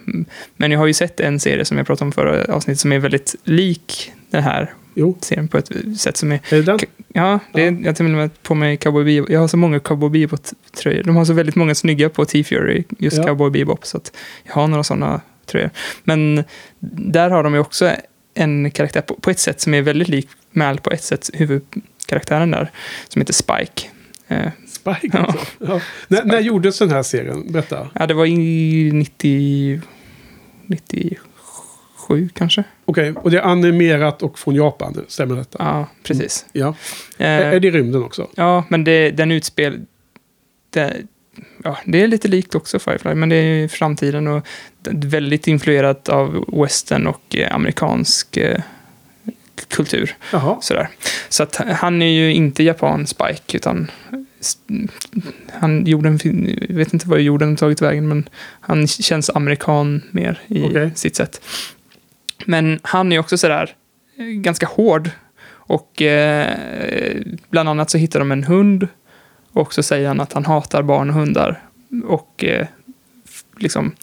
[0.58, 3.00] Men jag har ju sett en serie som jag pratade om förra avsnittet som är
[3.00, 4.74] väldigt lik den här
[5.22, 6.36] serien på ett sätt som är...
[6.36, 6.80] är det den?
[7.14, 9.30] Ja, det är, jag har till och med på mig Cowboy Bebop.
[9.30, 11.04] Jag har så många Cowboy Bebop-tröjor.
[11.04, 13.24] De har så väldigt många snygga på T-Fury, just Ja.
[13.24, 13.86] Cowboy Bebop.
[13.86, 14.12] Så att
[14.44, 15.70] jag har några sådana tröjor.
[16.04, 16.44] Men
[16.80, 17.92] där har de ju också
[18.34, 21.30] en karaktär på, på ett sätt som är väldigt lik Mal på ett sätt,
[22.06, 22.72] karaktären där,
[23.08, 23.88] som heter Spike.
[24.28, 25.46] Eh, Spike alltså.
[25.60, 25.82] Ja.
[26.08, 27.52] När, när gjordes den här serien?
[27.52, 27.90] Berätta.
[27.94, 29.82] ja, det var i 90,
[30.66, 31.16] 97
[32.34, 32.64] kanske.
[32.86, 35.58] Okej, och det är animerat och från Japan, stämmer detta?
[35.60, 36.46] Ja, precis.
[36.52, 36.68] Ja.
[37.18, 38.28] Eh, Är det i rymden också?
[38.36, 39.80] Ja, men det, den utspel...
[40.70, 40.94] Det,
[41.64, 44.48] ja, det är lite likt också Firefly, men det är i framtiden och
[44.92, 48.62] väldigt influerat av western och eh, amerikansk eh,
[49.68, 50.16] kultur.
[50.32, 50.58] Jaha.
[50.62, 50.90] Sådär.
[51.30, 53.92] Så att han är ju inte japan Spike, utan
[55.54, 59.30] han gjorde en film, jag vet inte vad jorden har tagit vägen, men han känns
[59.30, 60.92] amerikan mer i Okej.
[60.96, 61.42] sitt sätt.
[62.46, 63.76] Men han är också sådär
[64.18, 65.10] eh, ganska hård.
[65.52, 67.18] Och eh,
[67.50, 68.88] bland annat så hittar de en hund.
[69.52, 71.62] Och så säger han att han hatar barn och hundar.
[72.06, 72.68] Och eh,
[73.58, 73.96] liksom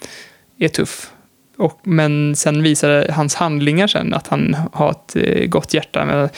[0.59, 1.13] är tuff.
[1.57, 6.05] Och, men sen visar hans handlingar sen att han har ett eh, gott hjärta.
[6.05, 6.29] Men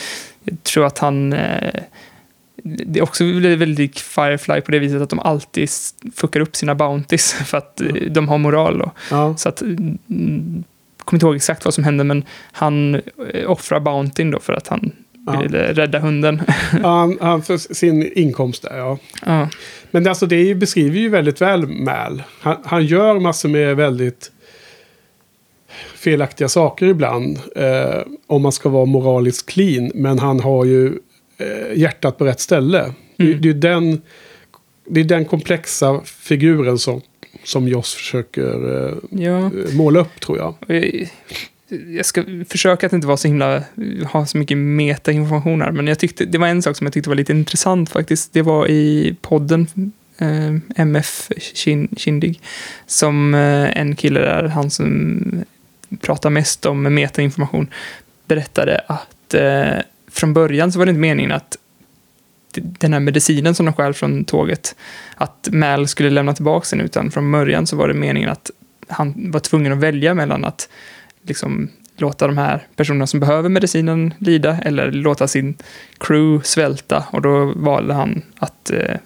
[0.45, 1.33] jag tror att han...
[1.33, 1.75] Eh,
[2.63, 5.69] det är också väldigt Firefly på det viset att de alltid
[6.15, 8.83] fuckar upp sina bounties för att eh, de har moral.
[8.83, 9.37] Och, Ja.
[9.37, 10.65] så att, mm,
[11.09, 12.94] kommer inte ihåg exakt vad som hände, men han
[13.35, 14.92] eh, offrar Bountyn då för att han
[15.27, 15.40] Ja.
[15.40, 16.42] ville rädda hunden.
[16.83, 18.99] Han, han för sin inkomst där, ja.
[19.27, 19.49] ja.
[19.90, 22.23] Men det, alltså, det beskriver ju väldigt väl Mal.
[22.40, 24.31] Han, han gör massor med väldigt
[25.97, 27.38] felaktiga saker ibland.
[27.57, 29.90] Eh, om man ska vara moraliskt clean.
[29.94, 30.87] Men han har ju
[31.38, 32.92] eh, hjärtat på rätt ställe.
[33.16, 33.40] Det, Mm.
[33.40, 34.03] det, är den,
[34.88, 37.01] det är den komplexa figuren som,
[37.49, 39.51] som Joss försöker eh, ja.
[39.73, 40.55] måla upp, tror jag.
[40.67, 41.09] Jag-
[41.89, 43.63] Jag ska försöka att inte vara så himla,
[44.13, 47.11] ha så mycket metainformation här, men jag tyckte, det var en sak som jag tyckte
[47.11, 48.33] var lite intressant faktiskt.
[48.33, 49.67] Det var i podden
[50.19, 52.41] eh, MF Kin- Kindig,
[52.87, 55.21] som eh, en kille där, han som
[56.01, 57.67] pratar mest om metainformation,
[58.27, 61.57] berättade att eh, från början så var det inte meningen att
[62.62, 64.77] den här medicinen som de stjäl från tåget,
[65.14, 68.51] att Mal skulle lämna tillbaka den, utan från början så var det meningen att
[68.88, 70.68] han var tvungen att välja mellan att
[71.23, 75.55] liksom låta de här personerna som behöver medicinen lida eller låta sin
[75.99, 77.05] crew svälta.
[77.11, 78.97] Och då valde han att eh,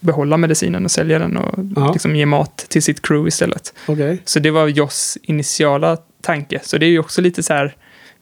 [0.00, 1.92] behålla medicinen och sälja den och Ja.
[1.92, 3.74] liksom ge mat till sitt crew istället.
[3.86, 4.22] Okej.
[4.24, 6.60] Så det var Joss initiala tanke.
[6.62, 7.74] Så det är ju också lite så här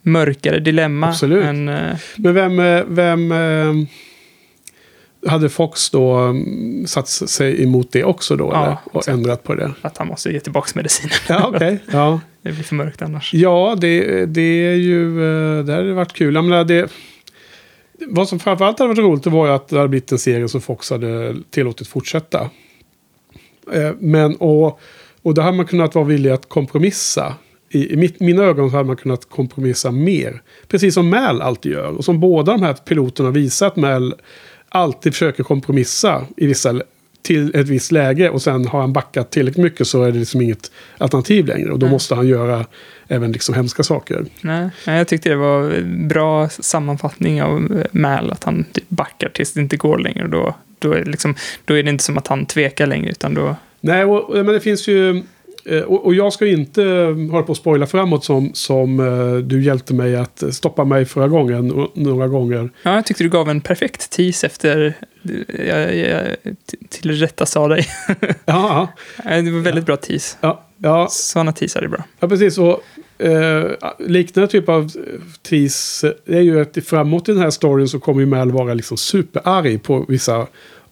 [0.02, 1.08] mörkare dilemma.
[1.08, 1.44] Absolut.
[1.44, 3.74] än, eh, Men vem, eh, vem eh,
[5.28, 8.50] hade Fox då mm, satt sig emot det också då?
[8.52, 8.76] Ja, eller?
[8.84, 9.08] Och exakt.
[9.18, 9.72] ändrat på det?
[9.82, 11.12] att han måste ge tillbaka medicinen.
[11.28, 11.78] Ja, okej.
[11.92, 12.20] Ja.
[12.42, 13.34] det blir för mörkt annars.
[13.34, 15.06] Ja, det, det är ju...
[15.58, 16.34] eh, Det hade varit kul.
[16.34, 16.90] Jag menar, det,
[18.08, 20.60] vad som framförallt hade varit roligt var ju att det hade blivit en serie som
[20.60, 22.50] Fox hade tillåtit fortsätta.
[23.72, 24.80] Eh, Men, och,
[25.22, 27.34] och då hade man kunnat vara villig att kompromissa.
[27.70, 30.42] I, i mitt, mina ögon så hade man kunnat kompromissa mer.
[30.68, 31.96] Precis som Mal alltid gör.
[31.98, 34.14] Och som båda de här piloterna visar att Mal
[34.68, 36.80] alltid försöker kompromissa i vissa,
[37.22, 38.30] till ett visst läge.
[38.30, 41.72] Och sen har han backat tillräckligt mycket så är det liksom inget alternativ längre.
[41.72, 41.92] Och då Nej.
[41.92, 42.66] måste han göra
[43.08, 44.24] även liksom hemska saker.
[44.40, 49.52] Nej, jag tyckte det var bra sammanfattning av eh, Mal, att han typ backar tills
[49.52, 50.24] det inte går längre.
[50.24, 53.10] Och då, då, är det liksom, då är det inte som att han tvekar längre,
[53.10, 53.56] utan då...
[53.80, 55.22] Nej, och, men det finns ju...
[55.68, 59.36] eh, Och, och jag ska inte eh, hålla på att spoila framåt som, som eh,
[59.36, 61.88] du hjälpte mig att stoppa mig förra gången.
[61.94, 62.70] Några gånger.
[62.82, 64.94] Ja, jag tyckte du gav en perfekt tease efter
[65.66, 66.36] jag, jag,
[66.88, 67.86] till rätta sa dig.
[68.44, 68.88] Ja,
[69.24, 70.36] det var väldigt bra tease.
[70.40, 72.04] ja, ja, Sådana teasar är bra.
[72.20, 72.58] ja precis.
[72.58, 72.82] Och,
[73.26, 74.92] eh, liknande typ av
[75.42, 78.96] tease är ju att framåt i den här storyn så kommer ju Mal vara liksom
[78.96, 80.46] superarg på vissa,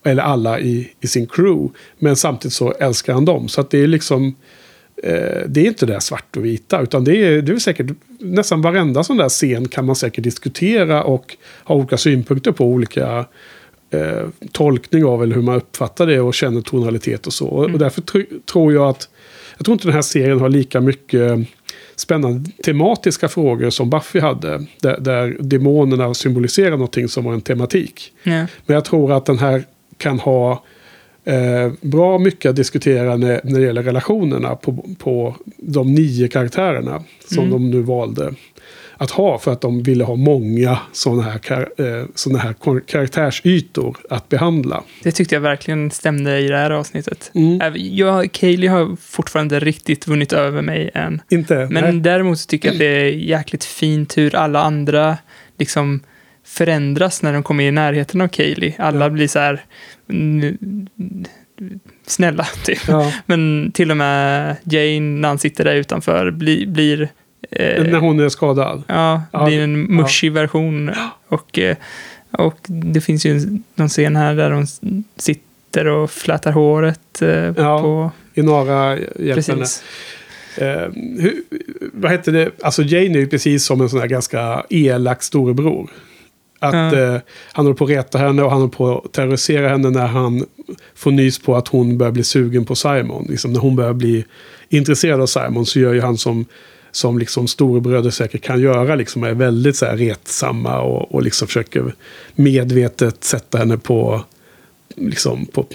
[0.05, 1.69] eller alla i, i sin crew.
[1.99, 3.49] Men samtidigt så älskar han dem.
[3.49, 4.35] Så att det är liksom...
[5.03, 7.87] Eh, det är inte det svart och vita, utan det är, det är säkert
[8.19, 13.25] nästan varenda sån där scen kan man säkert diskutera och ha olika synpunkter på olika
[13.91, 17.47] eh, tolkning av eller hur man uppfattar det och känner tonalitet och så.
[17.49, 19.09] Och- Och därför tr- tror jag att
[19.57, 21.39] jag tror inte den här serien har lika mycket
[21.97, 24.67] spännande tematiska frågor som Buffy hade.
[24.81, 28.13] Där, där demonerna symboliserar någonting som var en tematik.
[28.23, 28.31] Ja.
[28.67, 29.65] Men jag tror att den här
[29.97, 30.65] kan ha
[31.27, 37.05] eh, bra mycket att diskutera när, när det gäller relationerna på, på de nio karaktärerna
[37.29, 37.51] som Mm.
[37.51, 38.35] de nu valde
[38.99, 42.81] att ha för att de ville ha många sådana här, kar, eh, såna här kar-
[42.87, 44.83] karaktärsytor att behandla.
[45.03, 47.31] Det tyckte jag verkligen stämde i det här avsnittet.
[47.35, 47.73] Mm.
[47.77, 51.21] Jag, Kaeli har fortfarande riktigt vunnit över mig än.
[51.29, 51.55] Inte?
[51.71, 52.01] Men nej.
[52.01, 55.17] däremot tycker jag att det är jäkligt fint hur alla andra
[55.59, 56.01] liksom
[56.47, 58.75] förändras när de kommer i närheten av Kaeli.
[58.79, 59.11] Alla Ja.
[59.11, 59.65] blir så här
[60.11, 60.59] mm,
[62.07, 62.89] snälla, typ.
[62.89, 63.13] Ja.
[63.27, 67.09] Men till och med Jane, när han sitter där utanför, blir, blir
[67.51, 68.83] eh, När hon är skadad.
[68.87, 70.91] ja, Ja, blir en mushig version.
[71.29, 71.77] Och eh,
[72.31, 74.67] Och det finns ju någon scen här där de
[75.17, 78.11] sitter och flätar håret eh, på...
[78.35, 79.35] Inara hjälper henne.
[79.61, 79.83] Precis.
[80.59, 81.35] Eh, hur,
[81.93, 82.51] vad heter det?
[82.63, 85.91] Alltså Jane är ju precis som en sån här ganska elak storebror.
[86.59, 86.99] Att Ja.
[87.15, 87.21] eh,
[87.53, 90.45] han håller på att reta henne och han håller på att terrorisera henne när han
[90.95, 93.27] får nys på att hon börjar bli sugen på Simon.
[93.31, 94.25] Liksom när hon börjar bli
[94.69, 96.45] intresserad av Simon så gör ju han som,
[96.91, 98.95] som liksom storebröder säkert kan göra.
[98.95, 101.95] Liksom är väldigt så här retsamma och, och liksom försöker
[102.35, 104.25] medvetet sätta henne på
[104.97, 105.67] liksom, på,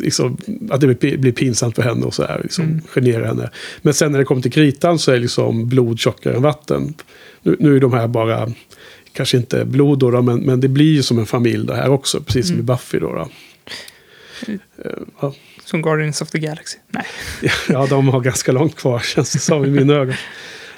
[0.00, 0.36] liksom,
[0.70, 2.80] att det blir, blir pinsamt för henne och så här, liksom, Mm.
[2.94, 3.50] genera henne.
[3.82, 6.94] Men sen när det kommer till kritan så är liksom blod tjockare än vatten.
[7.42, 8.52] Nu, nu är de här bara,
[9.12, 11.90] kanske inte blod då, då men, men det blir ju som en familj det här
[11.90, 12.66] också, precis som i Mm.
[12.66, 13.12] Buffy då.
[13.14, 13.28] då.
[14.48, 15.34] Eh, ja.
[15.64, 16.78] Som Guardians of the Galaxy.
[16.88, 17.04] Nej.
[17.68, 20.14] Ja, de har ganska långt kvar känns det som i mina ögon.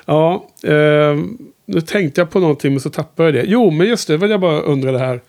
[0.07, 1.17] Ja, eh,
[1.67, 3.51] nu tänkte jag på någonting men så tappade jag det.
[3.51, 5.21] Jo, men just det, vad jag bara undrade här.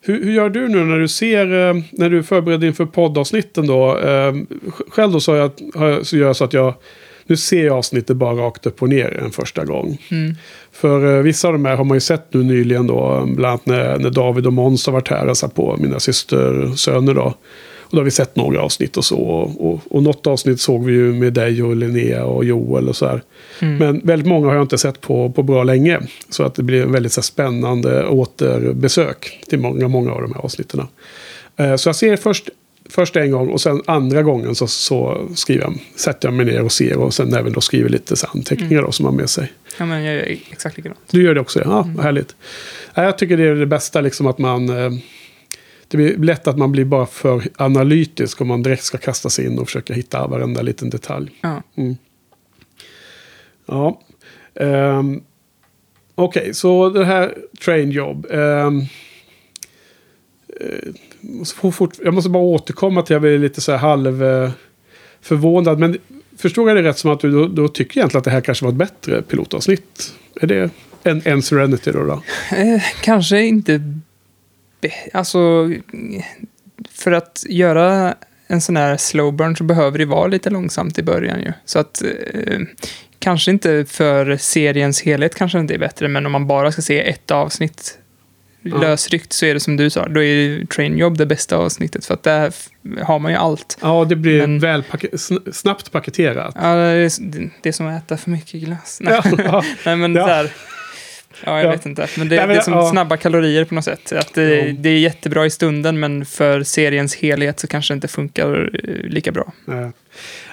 [0.00, 3.98] Hur, hur gör du nu när du ser, eh, när du förbereder inför poddavsnitten då?
[3.98, 5.50] Eh, sj- själv då så, jag,
[6.06, 6.74] så gör jag så att jag,
[7.26, 9.98] nu ser jag avsnittet bara rakt upp och ner en första gång.
[10.10, 10.34] Mm.
[10.72, 13.66] För eh, vissa av de här har man ju sett nu nyligen då, bland annat
[13.66, 17.34] när, när David och Måns har varit här och hälsat på mina systersöner då.
[17.84, 19.16] Och då har vi sett några avsnitt och så.
[19.16, 22.96] Och, och, och något avsnitt såg vi ju med dig och Linnea och Joel och
[22.96, 23.22] så här.
[23.60, 23.76] Mm.
[23.76, 26.00] Men väldigt många har jag inte sett på, på bra länge.
[26.28, 30.32] Så att det blir en väldigt så här, spännande återbesök till många, många av de
[30.34, 30.80] här avsnitten.
[31.56, 32.48] Eh, så jag ser först,
[32.90, 36.62] först en gång och sen andra gången så, så skriver jag, sätter jag mig ner
[36.62, 39.30] och ser och sen även då skriver lite så anteckningar då, som man har med
[39.30, 39.52] sig.
[39.78, 41.00] Ja, men jag gör exakt likadant.
[41.10, 41.60] Du gör det också?
[41.64, 42.36] Ja, vad härligt.
[42.94, 44.68] Ja, Jag tycker det är det bästa, liksom att man...
[44.68, 44.90] eh,
[45.88, 49.46] Det blir lätt att man blir bara för analytisk om man direkt ska kasta sig
[49.46, 51.30] in och försöka hitta varenda liten detalj.
[51.40, 51.62] Ja.
[51.76, 51.96] Mm.
[53.66, 54.00] Ja.
[54.54, 55.22] Um,
[56.14, 58.26] Okej, så det här train job.
[58.30, 58.82] Um,
[61.28, 64.50] måste fort, jag måste bara återkomma till, att jag blir lite så här halv eh,
[65.20, 65.78] förvånad.
[65.78, 65.98] Men
[66.38, 68.64] förstår jag det rätt som att du då, då tycker egentligen att det här kanske
[68.64, 70.14] var ett bättre pilotavsnitt?
[70.40, 70.70] Är det
[71.02, 72.04] en, en Serenity då?
[72.04, 72.22] då?
[72.56, 73.82] Eh, kanske inte...
[75.12, 75.70] Alltså,
[76.90, 78.14] för att göra
[78.46, 81.52] en sån här slow burn så behöver det vara lite långsamt i början ju.
[81.64, 82.58] Så att eh,
[83.18, 87.08] kanske inte för seriens helhet kanske inte är bättre, men om man bara ska se
[87.10, 87.98] ett avsnitt
[88.66, 88.78] Ja.
[88.78, 92.06] lösryckt så är det som du sa, då är ju Train Job det bästa avsnittet
[92.06, 92.52] för att där
[93.02, 93.78] har man ju allt.
[93.80, 96.54] Ja, det blir Men- väl pake- sn- snabbt paketerat.
[96.62, 97.10] Ja, det, är,
[97.62, 98.98] det är som att äta för mycket glass.
[99.02, 99.64] Nej, Ja.
[99.86, 100.26] Nej men Ja.
[100.26, 100.52] där.
[101.44, 101.70] Ja, jag Ja.
[101.70, 102.08] vet inte.
[102.18, 102.90] Men det, Nej, men det är som ja.
[102.90, 104.12] snabba kalorier på något sätt.
[104.12, 104.72] Att det, Ja.
[104.78, 108.94] det är jättebra i stunden, men för seriens helhet så kanske det inte funkar eh,
[109.10, 109.52] lika bra.
[109.64, 109.90] Nej.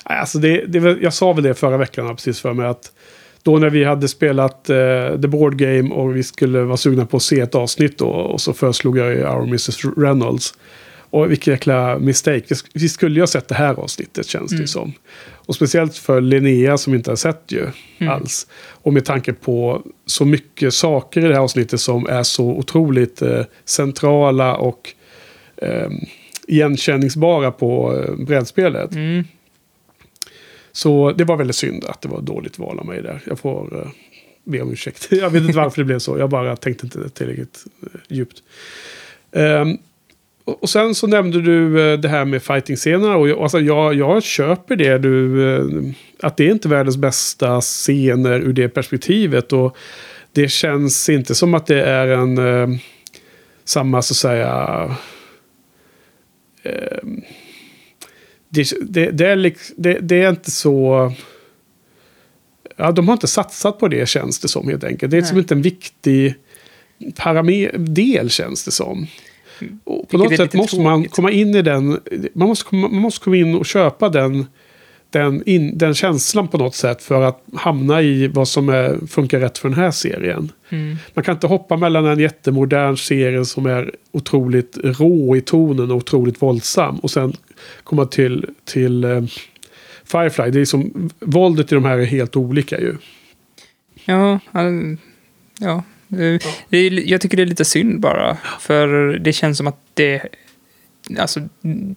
[0.04, 2.92] Alltså det, det, jag sa väl det förra veckan precis för mig att
[3.44, 4.76] då när vi hade spelat eh,
[5.22, 8.42] The Board Game och vi skulle vara sugna på att se ett avsnitt då och
[8.42, 10.54] så föreslog jag ju Our Mrs Reynolds.
[11.14, 12.44] Och vilken jäkla mistake.
[12.50, 14.68] Vi sk- Vi skulle ju ha sett det här avsnittet känns det ju Mm.
[14.68, 14.94] som.
[15.34, 18.14] Och speciellt för Linnea som inte har sett ju Mm.
[18.14, 18.48] alls.
[18.70, 23.22] Och med tanke på så mycket saker i det här avsnittet som är så otroligt
[23.22, 24.90] eh, centrala och
[25.58, 25.90] eh,
[26.48, 28.92] igenkänningsbara på eh, brädspelet.
[28.92, 29.24] Mm.
[30.72, 33.22] Så det var väldigt synd att det var dåligt val av mig där.
[33.26, 33.88] Jag får uh,
[34.44, 35.08] be om ursäkt.
[35.12, 36.18] Jag vet inte varför det blev så.
[36.18, 38.44] Jag bara tänkte inte tillräckligt uh, djupt.
[39.32, 39.78] Um,
[40.46, 43.16] och, sen så nämnde du eh, det här med fighting-scenerna.
[43.16, 44.98] Och jag, alltså jag, jag köper det.
[44.98, 49.54] Du, att det är inte världens bästa scener ur det perspektivet.
[49.54, 49.78] Och
[50.32, 52.78] det känns inte som att det är en eh,
[53.64, 54.96] samma så att säga...
[56.64, 56.98] Eh,
[58.54, 61.12] det, det, det, är liksom, det, är inte så...
[62.76, 65.12] Ja, de har inte satsat på det känns det som helt enkelt.
[65.12, 66.36] Det är liksom inte en viktig
[67.78, 69.08] del känns det som.
[69.84, 72.00] Och på något sätt måste man komma in i den.
[72.34, 74.46] Man måste komma, man måste komma in och köpa den,
[75.10, 79.40] den, in, den känslan på något sätt för att hamna i vad som är, funkar
[79.40, 80.52] rätt för den här serien.
[80.70, 80.98] Mm.
[81.14, 85.98] Man kan inte hoppa mellan en jättemodern serie som är otroligt rå i tonen och
[85.98, 87.34] otroligt våldsam och sen
[87.84, 89.24] komma till, till eh,
[90.04, 90.52] Firefly.
[90.52, 92.96] Det är som, våldet i de här är helt olika ju.
[94.06, 94.62] Ja, ja,
[95.60, 95.84] ja.
[96.08, 98.38] Det, det är, jag tycker det är lite synd bara.
[98.60, 98.88] För
[99.20, 100.22] det känns som att det...
[101.20, 101.42] Alltså,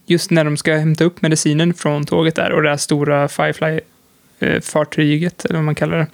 [0.07, 5.45] just när de ska hämta upp medicinen från tåget där och det här stora Firefly-fartyget,
[5.45, 6.07] eller vad man kallar det.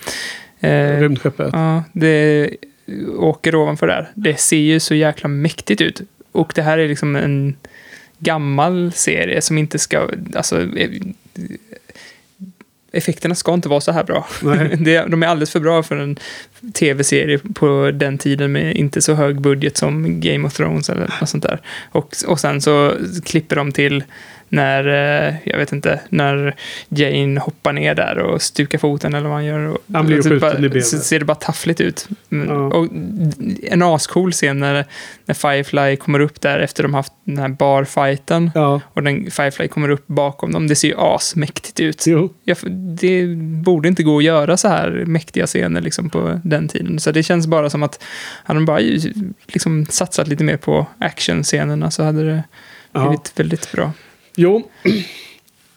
[0.69, 1.51] Eh, Rymdskeppet.
[1.53, 2.51] Ja, det
[3.17, 4.11] åker ovanför där.
[4.15, 6.01] Det ser ju så jäkla mäktigt ut.
[6.33, 7.57] Och det här är liksom en
[8.21, 10.09] gammal serie som inte ska...
[10.35, 10.91] Alltså, eh,
[12.93, 14.27] effekterna ska inte vara så här bra.
[14.43, 14.77] Nej.
[15.09, 16.19] De är alldeles för bra för en
[16.73, 21.29] tv-serie på den tiden med inte så hög budget som Game of Thrones eller något
[21.29, 21.61] sånt där.
[21.93, 22.95] Och, och sen så
[23.25, 24.05] klipper de till
[24.53, 24.87] när,
[25.29, 26.55] eh, jag vet inte, när
[26.89, 29.79] Jane hoppar ner där och stukar foten eller vad han gör.
[29.93, 30.87] Han blir så skjuten bara- i benet.
[30.87, 32.09] Ser det bara taffligt ut.
[32.29, 32.53] Ja.
[32.55, 32.89] Och
[33.63, 34.85] en ascool scen när,
[35.27, 38.51] när Firefly kommer upp där efter de haft den här barfighten.
[38.55, 40.67] Ja, Och den Firefly kommer upp bakom dem.
[40.69, 42.05] Det ser ju asmäktigt ut.
[42.45, 43.27] Ja, för det
[43.65, 47.01] borde inte gå att göra så här mäktiga scener liksom på den tiden.
[47.01, 48.03] Så det känns bara som att
[48.45, 48.79] hade de bara
[49.47, 52.43] liksom satsat lite mer på actionscenerna så hade det
[52.93, 53.01] Ja.
[53.09, 53.93] blivit väldigt bra.
[54.41, 54.63] Jo.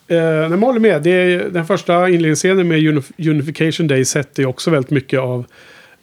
[0.08, 1.04] Eh, jag håller med.
[1.04, 5.46] Det är, den första inledningsscenen med Unif- Unification Day sätter ju också väldigt mycket av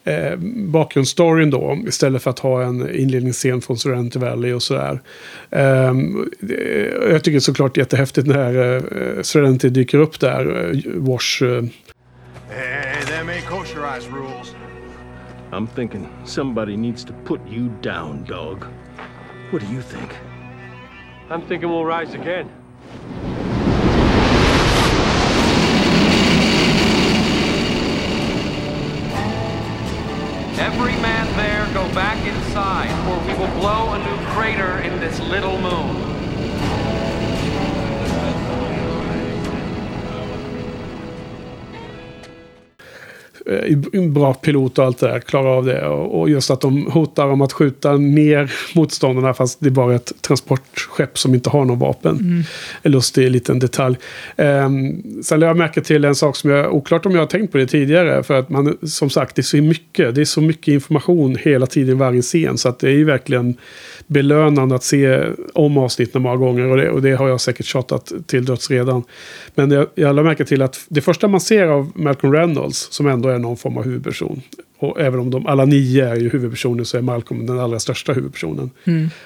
[0.05, 1.79] eh, bakgrundsstoryn då.
[1.89, 5.01] Istället för att ha en inledningsscen från Serenity Valley och sådär.
[5.51, 5.95] Eh,
[7.11, 10.71] jag tycker såklart det är jättehäftigt när eh, Serenity dyker upp där.
[10.71, 11.43] Eh, Wash.
[11.43, 11.65] Eh,
[12.49, 14.55] Hey, them ain't kosherized rules.
[15.53, 18.59] I'm thinking somebody needs to put you down, dog.
[19.53, 20.11] What do you think?
[21.33, 22.51] I'm thinking we'll rise again.
[30.59, 35.21] Every man there go back inside, or we will blow a new crater in this
[35.21, 36.20] little moon.
[43.93, 45.21] Eh, bra pilot och allt det där.
[45.21, 45.87] Klarar av det.
[45.87, 50.13] Och, just att de hotar om att skjuta ner motståndarna fast det är bara ett
[50.21, 52.45] transportskepp som inte har någon vapen.
[52.83, 53.97] En lustig liten detalj.
[54.37, 57.53] Um, sen lade jag märke till en sak som jag, oklart om jag har tänkt
[57.53, 58.23] på det tidigare.
[58.23, 60.15] För att man, som sagt, det är så mycket.
[60.15, 62.59] Det är så mycket information hela tiden i varje scen.
[62.59, 63.57] Så att det är ju verkligen
[64.11, 66.71] belönande att se om avsnitten många gånger.
[66.71, 69.03] Och det, och det har jag säkert tjatat till döds redan.
[69.55, 73.07] Men jag, jag lade märke till att det första man ser av Malcolm Reynolds, som
[73.07, 74.43] ändå är någon form av huvudperson.
[74.79, 78.13] Och även om de alla nio är ju huvudpersoner så är Malcolm den allra största
[78.13, 78.71] huvudpersonen.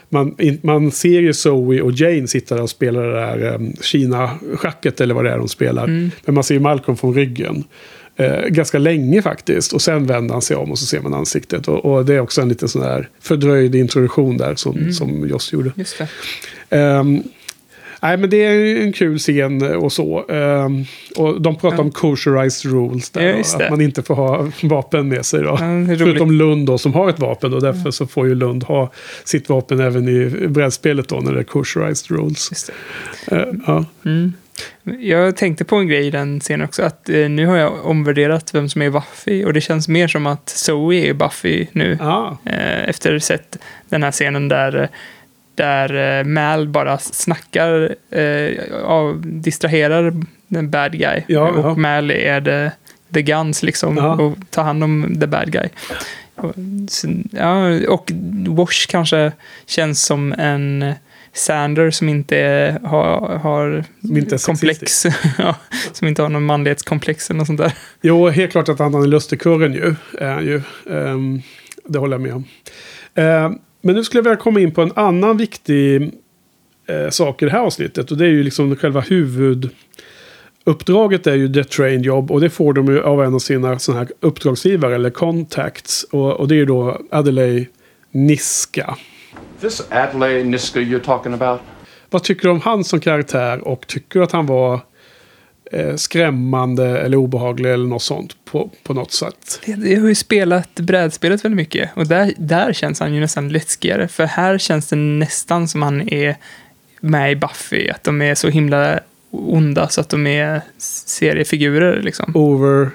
[0.08, 3.72] Man, in, man ser ju Zoe och Jane sitta där och spela det där um,
[3.80, 5.86] Kina-schacket eller vad det är de spelar.
[6.24, 7.64] Men man ser ju Malcolm från ryggen.
[8.16, 9.72] Eh, ganska länge faktiskt.
[9.72, 11.68] Och sen vänder han sig om och så ser man ansiktet.
[11.68, 15.52] Och, och det är också en liten sån där fördröjd introduktion där som, som Joss
[15.52, 15.72] gjorde.
[15.76, 16.08] Just det.
[16.76, 17.22] Ehm,
[18.02, 20.24] nej, men det är en kul scen och så.
[20.28, 20.84] Ehm,
[21.16, 21.82] och de pratar Ja.
[21.82, 23.10] om kosherized rules.
[23.10, 25.40] Där, Ja, då, att man inte får ha vapen med sig.
[25.42, 25.46] Då.
[25.46, 25.56] Ja.
[25.98, 27.54] Förutom Lund då, som har ett vapen.
[27.54, 28.92] Och därför så får ju Lund ha
[29.24, 32.70] sitt vapen även i brädspelet då, när det är kosherized rules.
[33.30, 33.84] Eh, ja.
[35.00, 38.54] Jag tänkte på en grej i den scenen också, att eh, nu har jag omvärderat
[38.54, 41.98] vem som är Buffy och det känns mer som att Zoe är Buffy nu.
[42.00, 44.88] Ah, Eh, efter sett den här scenen där,
[45.54, 50.12] där eh, Mal bara snackar, eh, av, distraherar
[50.48, 51.22] den bad guy.
[51.26, 51.74] Ja, och ja.
[51.74, 52.70] Mal är the,
[53.14, 54.14] the guns liksom Ja.
[54.14, 55.68] och tar hand om the bad guy.
[56.36, 56.54] Och,
[56.88, 58.12] så, ja, och
[58.48, 59.32] Wash kanske
[59.66, 60.94] känns som en
[61.34, 65.06] Sander som inte är, har, har Som inte komplex.
[65.38, 65.56] ja,
[65.92, 67.72] som inte har någon manlighetskomplex eller något sånt där.
[68.02, 69.94] Jo, helt klart att han är lustigkurren ju.
[70.18, 70.62] Är han ju.
[70.90, 71.42] Ehm,
[71.84, 72.44] det håller jag med om.
[73.14, 76.02] Ehm, men nu skulle jag vilja komma in på en annan viktig
[76.86, 78.10] eh, sak i det här avsnittet.
[78.10, 82.30] Och det är ju liksom själva huvuduppdraget är ju The Train Job.
[82.30, 86.06] Och det får de ju av en av sina såna här uppdragsgivare eller contacts.
[86.10, 87.66] Och, och det är ju då Adelaide
[88.10, 88.96] Niska.
[89.60, 91.60] This Adlai Niska you're talking about?
[92.10, 94.80] Vad tycker du om han som karaktär och tycker du att han var
[95.72, 99.60] eh, skrämmande eller obehaglig eller något sånt på, på något sätt?
[99.64, 104.08] Jag har ju spelat brädspelet väldigt mycket och där, där känns han ju nästan läskigare.
[104.08, 106.36] För här känns det nästan som han är
[107.00, 107.88] med i Buffy.
[107.88, 109.00] Att de är så himla
[109.30, 112.32] onda så att de är seriefigurer liksom.
[112.36, 112.90] Over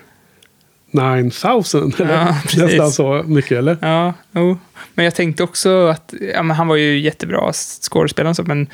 [0.92, 1.94] 9000.
[2.00, 2.14] Eller?
[2.14, 2.62] Ja, precis.
[2.64, 3.78] Nästan så mycket eller?
[3.82, 4.58] Ja, jo.
[4.94, 8.68] Men jag tänkte också att ja, men han var ju jättebra skådespelare men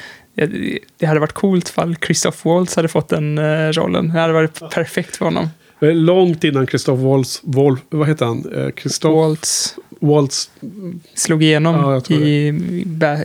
[0.97, 4.07] det, hade varit coolt fall Christoph Waltz hade fått den eh, rollen.
[4.13, 5.49] Det hade varit perfekt för honom.
[5.79, 8.53] Långt innan Christoph Waltz, Wolf, vad heter han?
[8.55, 10.49] Eh, Christoph Waltz Waltz.
[11.13, 12.47] slog igenom Ja, i,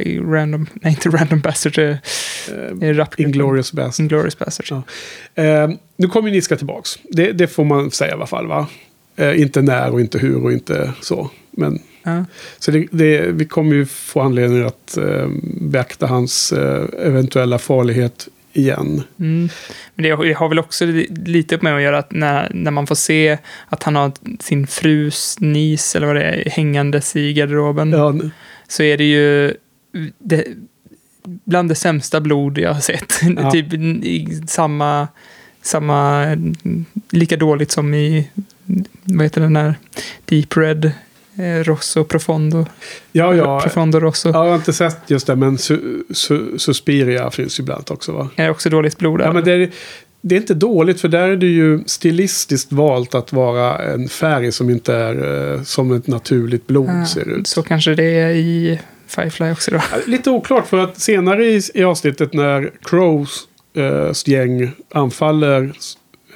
[0.00, 1.98] i, Random, nej inte Random Bastard,
[2.48, 3.34] eh, i rapgruppen.
[3.34, 4.04] Inglourious Bastard.
[4.04, 4.66] Inglourious Bastard.
[5.34, 5.42] Ja.
[5.42, 6.98] Eh, nu kommer ju Niska tillbaks.
[7.02, 8.66] Det, det får man säga i alla fall va?
[9.16, 11.30] Eh, inte när och inte hur och inte så.
[11.50, 12.24] Men, Ja.
[12.58, 15.28] så det, det, vi kommer ju få anledning att eh,
[15.60, 19.02] beakta hans eh, eventuella farlighet igen.
[19.18, 19.48] Mm.
[19.94, 22.94] Men det har, väl också li- lite med att göra att när, när man får
[22.94, 23.38] se
[23.68, 24.12] att han har
[24.42, 28.14] sin frus nis eller vad det är hängandes i garderoben Ja,
[28.68, 29.54] så är det ju
[30.18, 30.44] det,
[31.44, 33.20] bland det sämsta blod jag har sett.
[33.36, 33.50] Ja.
[33.50, 35.08] typ i samma
[35.62, 38.30] samma, mm, lika dåligt som i,
[39.04, 39.74] vad heter den här,
[40.24, 40.92] Deep Red,
[41.36, 42.66] eh, Rosso Profondo.
[43.12, 43.60] Ja, ja.
[43.60, 44.28] Profondo Rosso.
[44.28, 48.12] Ja, jag har inte sett just det, men su, su, Suspiria finns ju ibland också
[48.12, 48.28] va?
[48.36, 49.26] Är också dåligt blod där.
[49.26, 49.70] Ja, men det är,
[50.20, 54.52] det är inte dåligt för där är det ju stilistiskt valt att vara en färg
[54.52, 57.46] som inte är eh, som ett naturligt blod Ja, ser ut.
[57.46, 58.80] Så kanske det är i
[59.10, 59.80] Firefly också då.
[60.06, 65.72] Lite oklart för att senare i, i avsnittet när Crows eh, gäng anfaller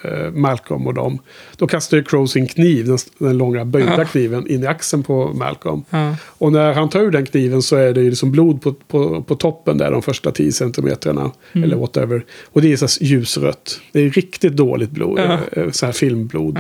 [0.05, 1.19] eh, Malcolm och dem.
[1.57, 4.05] Då kastar ju Crow sin kniv, den, den långa böjda Ja.
[4.05, 5.85] kniven, in i axeln på Malcolm.
[5.91, 6.17] Ja.
[6.23, 9.23] Och när han tar ur den kniven så är det ju liksom blod på, på,
[9.23, 11.31] på toppen där, de första 10 centimetrarna.
[11.53, 11.65] Mm.
[11.65, 12.25] Eller whatever.
[12.45, 13.81] Och det är så ljusrött.
[13.93, 15.39] Det är riktigt dåligt blod, Ja.
[15.53, 16.59] eh, så här filmblod.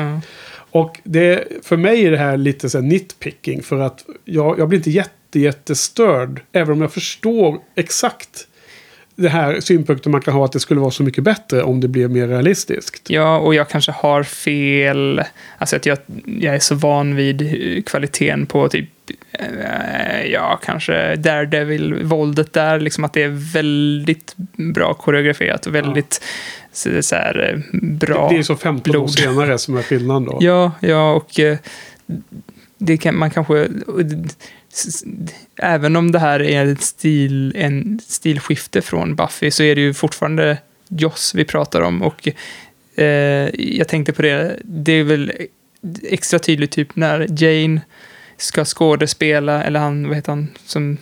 [0.71, 3.63] Och det, för mig är det här lite så här nitpicking.
[3.63, 6.41] För att jag, jag blir inte jätte, jättestörd.
[6.53, 8.47] Även om jag förstår exakt
[9.17, 11.89] det här synpunkten man kan ha att det skulle vara så mycket bättre om det
[11.89, 13.11] blev mer realistiskt.
[13.11, 15.23] Ja, och jag kanske har fel.
[15.59, 18.89] Alltså att jag, jag är så van vid kvaliteten på typ,
[19.33, 22.81] eh, ja, kanske Daredevil-våldet där.
[22.81, 26.23] Liksom att det är väldigt bra koreograferat och väldigt
[26.73, 28.29] så, så här, eh, bra.
[28.29, 29.11] Det är så 15 år blod.
[29.11, 30.39] senare som är skillnaden då.
[30.45, 31.59] Ja, ja, och eh,
[32.79, 33.69] det kan man kanske...
[35.57, 39.95] Även om det här är ett stil, en stilskifte från Buffy så är det ju
[39.95, 40.59] fortfarande
[40.89, 42.03] Joss vi pratar om.
[42.03, 42.29] Och
[42.95, 45.33] eh, jag tänkte på det, det är väl
[46.03, 47.81] extra tydligt typ när Jane
[48.37, 50.97] ska skådespela, eller han, vad heter han, som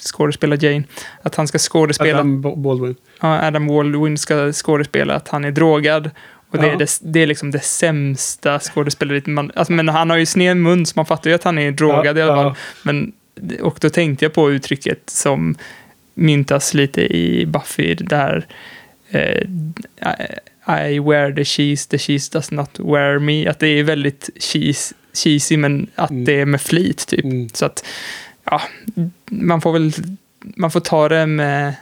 [0.00, 0.84] skådespelar Jane,
[1.22, 2.94] att han ska skådespela Adam Baldwin.
[3.20, 6.10] ja, Adam Baldwin ska skådespela att han är drogad.
[6.54, 6.72] Och det, Ja.
[6.72, 9.26] är det, det är liksom det sämsta skådespeleriet.
[9.26, 11.70] Man, alltså, men han har ju sned mun så man fattar ju att han är
[11.72, 12.44] drogad Ja, i alla fall.
[12.44, 12.54] ja.
[12.82, 13.12] Men,
[13.60, 15.56] och då tänkte jag på uttrycket som
[16.14, 18.46] myntas lite i Buffy där
[19.10, 19.42] eh,
[20.92, 23.46] I wear the cheese, the cheese does not wear me.
[23.48, 26.24] Att det är väldigt cheese, cheesy men att Mm.
[26.24, 27.24] det är med flit typ.
[27.24, 27.48] Mm.
[27.48, 27.84] Så att,
[28.44, 28.62] ja,
[29.30, 29.92] man får väl,
[30.40, 31.74] man får ta det med,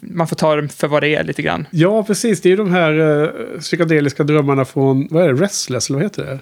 [0.00, 1.66] man får ta det för vad det är lite grann.
[1.70, 2.40] Ja, precis.
[2.40, 3.28] Det är ju de här uh,
[3.60, 6.38] psykedeliska drömmarna från, vad är det, Restless, eller vad heter det?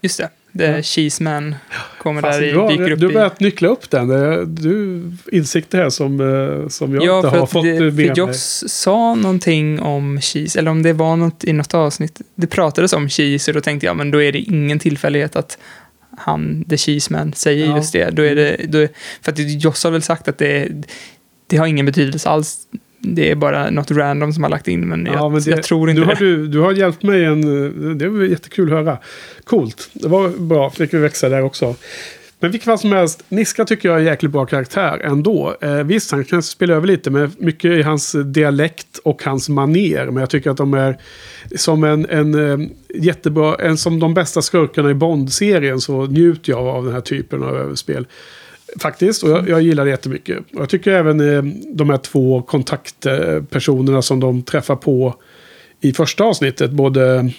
[0.00, 0.28] Just det,
[0.58, 0.82] The Ja.
[0.82, 1.54] Cheese Man
[1.98, 4.08] kommer Fast där i, dyker upp du har börjat nyckla upp den.
[4.54, 5.02] Du,
[5.32, 8.06] insikter här som, eh, som jag Ja, inte har fått det, med mig.
[8.08, 12.20] för Joss sa någonting om cheese, eller om det var något i något avsnitt.
[12.34, 15.58] Det pratades om cheese och då tänkte jag, men då är det ingen tillfällighet att
[16.18, 17.76] han, the cheese man, säger Ja.
[17.76, 18.10] just det.
[18.10, 18.88] Då är det då är,
[19.22, 20.68] för att Joss har väl sagt att det,
[21.48, 22.58] det har ingen betydelse alls.
[23.00, 25.90] Det är bara något random som har lagt in, men, jag, men det- jag tror
[25.90, 26.18] inte du har, det.
[26.24, 27.64] du, du har hjälpt mig en...
[27.90, 28.98] eh, Det var jättekul att höra.
[29.44, 29.90] Coolt.
[29.92, 30.70] Det var bra.
[30.70, 31.74] Fick vi växa där också.
[32.40, 35.56] Men vilket fall som helst, Niska tycker jag är jäkligt bra karaktär ändå.
[35.60, 40.04] Eh, visst, han kan spela över lite med mycket i hans dialekt och hans maner.
[40.06, 40.98] Men jag tycker att de är
[41.56, 46.66] som en, en eh, jättebra, en som de bästa skurkarna i Bond-serien så njuter jag
[46.66, 48.06] av den här typen av överspel.
[48.80, 50.38] Faktiskt, och jag, jag gillar det jättemycket.
[50.54, 51.42] Och jag tycker även eh,
[51.74, 55.14] de här två kontaktpersonerna som de träffar på
[55.80, 57.30] i första avsnittet, både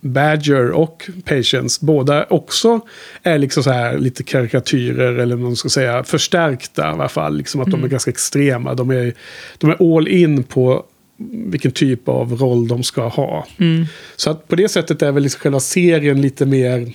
[0.00, 2.80] Badger och Patience, båda också
[3.22, 7.36] är liksom så här lite karikatyrer, eller man ska säga, förstärkta i alla fall.
[7.36, 8.74] Liksom att de är ganska extrema.
[8.74, 9.14] De är,
[9.58, 10.84] de är all in på
[11.30, 13.46] vilken typ av roll de ska ha.
[13.58, 13.86] Mm.
[14.16, 16.92] Så att på det sättet är väl liksom själva serien lite mer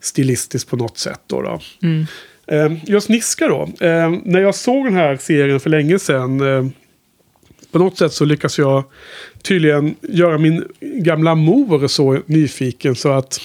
[0.00, 1.20] stilistisk på något sätt.
[1.26, 1.60] Då, då.
[1.82, 2.06] Mm.
[2.46, 3.62] Eh, just Niska då.
[3.86, 6.40] Eh, när jag såg den här serien för länge sedan.
[6.40, 6.66] Eh,
[7.70, 8.84] på något sätt så lyckas jag
[9.42, 13.40] tydligen göra min gamla mor så nyfiken så att...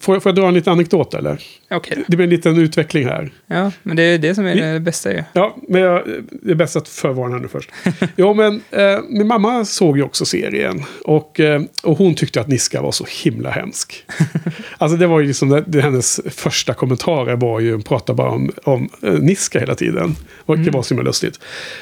[0.00, 1.42] Får jag, får jag dra en liten anekdot eller?
[1.70, 3.30] Okej, Det blir en liten utveckling här.
[3.46, 5.24] ja, men det är det som är det bästa ju.
[5.32, 6.02] Ja, men jag,
[6.42, 7.70] det är bäst att förvarna henne först.
[8.16, 10.82] jo, men eh, min mamma såg ju också serien.
[11.04, 14.04] Och, eh, och hon tyckte att Niska var så himla hemsk.
[14.78, 18.30] alltså det var ju liksom, det, det, hennes första kommentarer var ju, hon pratade bara
[18.30, 20.16] om, om eh, Niska hela tiden.
[20.36, 21.40] Och det var så himla lustigt.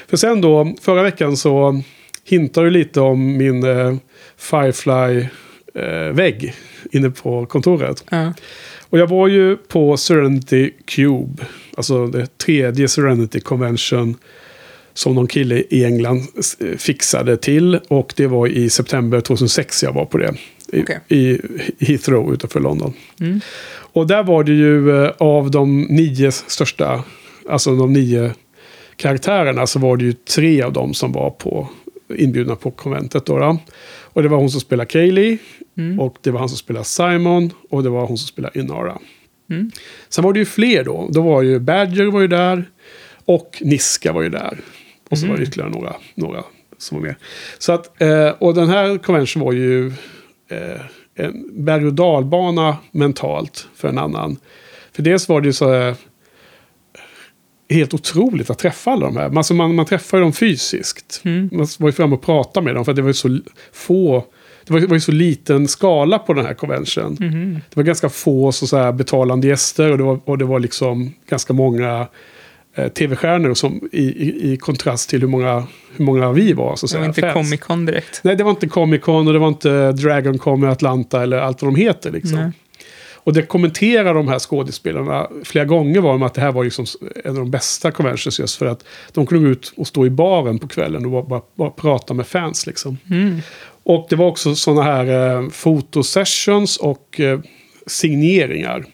[0.09, 1.83] För sen då, förra veckan så
[2.25, 3.65] hintade du lite om min
[5.77, 5.83] eh,
[6.17, 6.55] Firefly-vägg
[6.93, 8.05] inne på kontoret.
[8.11, 8.33] Ja.
[8.89, 11.47] Och jag var ju på Serenity Cube.
[11.77, 14.17] Alltså det tredje Serenity Convention.
[14.95, 16.23] Som någon kille i England
[16.61, 17.81] eh, fixade till.
[17.89, 20.35] Och det var i september 2006 jag var på det.
[20.73, 21.01] I, Okej.
[21.09, 21.41] i
[21.79, 22.93] Heathrow utanför London.
[23.21, 23.41] Mm.
[23.93, 27.05] Och där var det ju eh, av de nio största,
[27.49, 28.35] alltså de nio
[28.97, 31.69] karaktärerna, så var det ju tre av dem som var på,
[32.17, 33.27] inbjudna på konventet.
[33.27, 33.59] Då, då.
[34.17, 35.39] Och det var hon som spelade Kaylee,
[35.79, 36.01] Mm.
[36.01, 38.99] och det var han som spelade Simon, och det var hon som spelade Inara.
[39.51, 39.71] Mm.
[40.09, 41.09] Sen var det ju fler då.
[41.13, 42.65] Då var ju Badger var ju där,
[43.25, 44.59] och Niska var ju där.
[45.11, 45.31] Och så Mhm.
[45.33, 46.45] var det ytterligare några, några
[46.79, 47.15] som var med.
[47.59, 49.87] Så att, eh, och den här convention var ju
[50.49, 50.81] eh,
[51.15, 54.37] en berg och dalbana mentalt för en annan.
[54.93, 55.95] För dels var det ju så här,
[57.71, 59.37] helt otroligt att träffa alla de här.
[59.37, 61.21] Alltså man, man träffar ju dem fysiskt.
[61.53, 63.39] Man var ju framme och pratade med dem för att det var ju så
[63.73, 64.25] få...
[64.67, 67.17] Det var, det var ju så liten skala på den här convention.
[67.71, 70.61] Det var ganska få så, så här, betalande gäster och det var, och det var
[70.61, 72.07] liksom ganska många
[72.75, 76.77] eh, tv-stjärnor som, i, i, i kontrast till hur många, hur många vi var.
[76.77, 77.35] Så Det var säga, inte fans.
[77.35, 78.21] Comic Con direkt.
[78.25, 81.39] Nej, det var inte Comic Con och det var inte Dragon Con i Atlanta eller
[81.39, 82.11] allt vad de heter.
[82.11, 82.39] Liksom.
[82.39, 82.53] Nej.
[83.15, 86.87] Och det kommenterar de här skådespelarna flera gånger var om att det här var liksom
[87.25, 90.11] en av de bästa conventions just för att de kunde gå ut och stå i
[90.11, 92.67] baren på kvällen och bara, bara, bara prata med fans.
[92.67, 92.99] Liksom.
[93.89, 97.41] Och det var också sådana här eh, fotosessions och eh,
[97.87, 98.85] signeringar.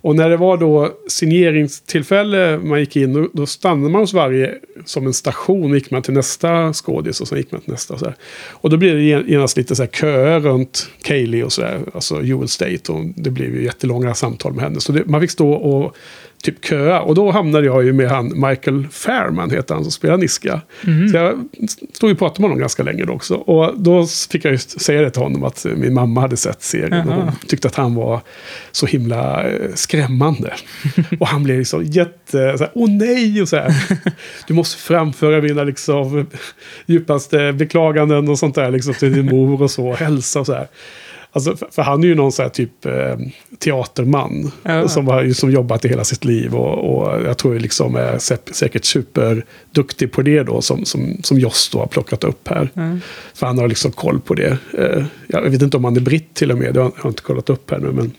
[0.00, 4.54] Och när det var då signeringstillfälle man gick in, då, då stannade man hos varje
[4.84, 5.74] som en station.
[5.74, 7.94] gick man till nästa skådis och sen gick man till nästa.
[7.94, 8.14] Och, så här.
[8.50, 11.80] och då blev det genast lite så här köer runt Kaylee och sådär.
[11.94, 12.92] Alltså Jewel State.
[12.92, 14.80] Och det blev ju jättelånga samtal med henne.
[14.80, 15.96] Så det, man fick stå och
[16.42, 17.00] typ köa.
[17.00, 20.60] Och då hamnade jag ju med han Michael Fairman, heter han, som spelar Niska.
[21.10, 21.48] Så jag
[21.94, 23.34] stod ju och pratade med honom ganska länge då också.
[23.34, 27.08] Och då fick jag just säga det till honom att min mamma hade sett serien.
[27.08, 28.20] Och hon tyckte att han var
[28.72, 30.54] så himla eh, skrämmande.
[31.20, 33.74] och han blev liksom jätte, så här, åh nej, och så här.
[34.46, 36.26] Du måste framföra mina liksom
[36.86, 39.94] djupaste beklaganden och sånt där liksom till din mor och så.
[39.94, 40.68] Hälsa och så här.
[41.32, 43.16] Alltså, för, för han är ju någon så här typ eh,
[43.58, 44.50] teaterman.
[44.62, 44.88] Ja.
[44.88, 46.54] Som har som jobbat i hela sitt liv.
[46.54, 50.62] Och, och jag tror liksom är sä- säkert superduktig på det då.
[50.62, 52.68] Som, som, som Joss då har plockat upp här.
[53.34, 54.58] För han har liksom koll på det.
[54.78, 56.74] Eh, jag vet inte om han är britt till och med.
[56.74, 57.92] Det har jag har inte kollat upp här nu.
[57.92, 58.12] Men,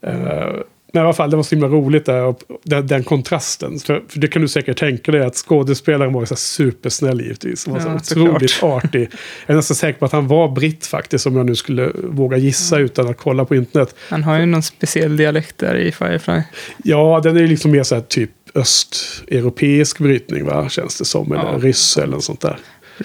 [0.00, 0.60] eh,
[0.92, 3.78] men i alla fall, det var så himla roligt där, och den, den kontrasten.
[3.78, 7.66] För, för det kan du säkert tänka dig att skådespelaren var så supersnäll givetvis.
[7.66, 8.84] Han var Ja, så otroligt såklart.
[8.84, 9.08] artig.
[9.46, 12.36] Jag är nästan säker på att han var britt faktiskt, om jag nu skulle våga
[12.36, 13.94] gissa utan att kolla på internet.
[14.08, 16.40] Han har ju någon speciell dialekt där i Firefly.
[16.84, 20.68] Ja, den är ju liksom mer så här typ östeuropeisk brytning, va?
[20.68, 21.32] Känns det som.
[21.32, 21.58] Eller Ja.
[21.58, 22.58] ryss eller något sånt där.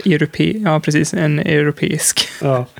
[0.06, 1.14] Europe ja, precis.
[1.14, 2.28] En europeisk.
[2.42, 2.66] Ja.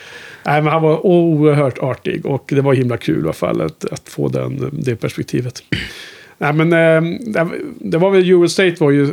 [0.46, 3.86] Nej, men han var oerhört artig och det var himla kul i alla fall att,
[3.86, 5.64] att få den, det perspektivet.
[6.38, 7.18] Nej, men eh,
[7.80, 9.10] det- var väl Euro State var ju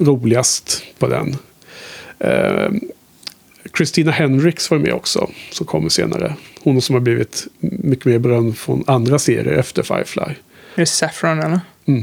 [0.00, 1.36] roligast på den.
[2.18, 2.70] Eh,
[3.76, 6.34] Christina Hendricks var med också, som kommer senare.
[6.62, 10.22] Hon som har blivit mycket mer berömd från andra serier efter Firefly.
[10.22, 10.34] Är
[10.74, 11.60] det Saffron eller?
[11.86, 11.94] Eh,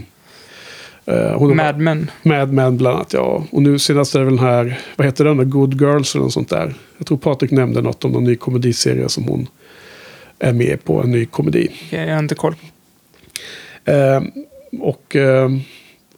[1.06, 2.12] hon har- Mad Men.
[2.24, 3.44] Mad Men bland annat, ja.
[3.52, 6.34] Och nu senast är det väl den här, vad heter den, Good Girls eller något
[6.34, 6.74] sånt där.
[6.98, 9.48] Jag tror Patrik nämnde något om någon ny komediserie som hon
[10.40, 11.68] är med på, en ny komedi.
[11.90, 12.56] Jag har inte koll.
[13.86, 14.22] Eh,
[14.80, 15.50] och, eh,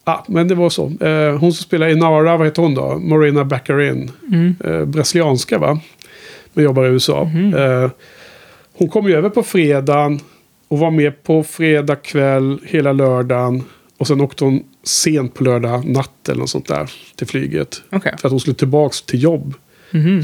[0.05, 0.91] ja, men det var så.
[1.01, 2.97] Eh, hon som spelar Inara, vad heter hon då?
[2.99, 4.11] Morena Baccarin.
[4.63, 5.79] Eh, brasilianska va?
[6.53, 7.21] Men jobbar i USA.
[7.57, 7.89] Eh,
[8.73, 10.19] hon kom ju över på fredagen
[10.67, 13.63] och var med på fredag kväll hela lördagen.
[13.97, 17.81] Och sen åkte hon sent på lördag natt eller något sånt där till flyget.
[17.91, 18.15] Okej.
[18.19, 19.53] För att hon skulle tillbaka till jobb.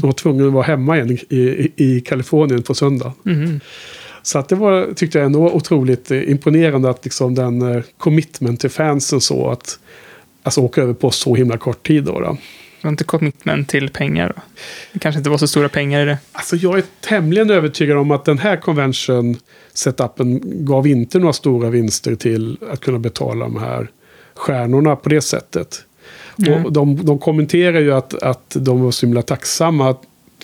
[0.00, 3.12] hon var tvungen att vara hemma igen i, i, i Kalifornien på söndag.
[4.22, 8.60] Så att det var, tyckte jag ändå otroligt eh, imponerande att liksom den eh, commitment
[8.60, 9.78] till fansen så att
[10.42, 12.20] alltså åka över på så himla kort tid då.
[12.20, 12.36] då.
[12.82, 14.42] Det var inte commitment till pengar då?
[14.92, 16.18] Det kanske inte var så stora pengar i det.
[16.32, 19.36] Alltså jag är tämligen övertygad om att den här convention
[19.72, 23.90] setupen gav inte några stora vinster till att kunna betala de här
[24.34, 25.84] stjärnorna på det sättet.
[26.64, 29.96] Och de, de kommenterar ju att, att de var så himla tacksamma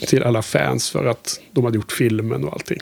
[0.06, 2.78] till alla fans för att de hade gjort filmen och allting.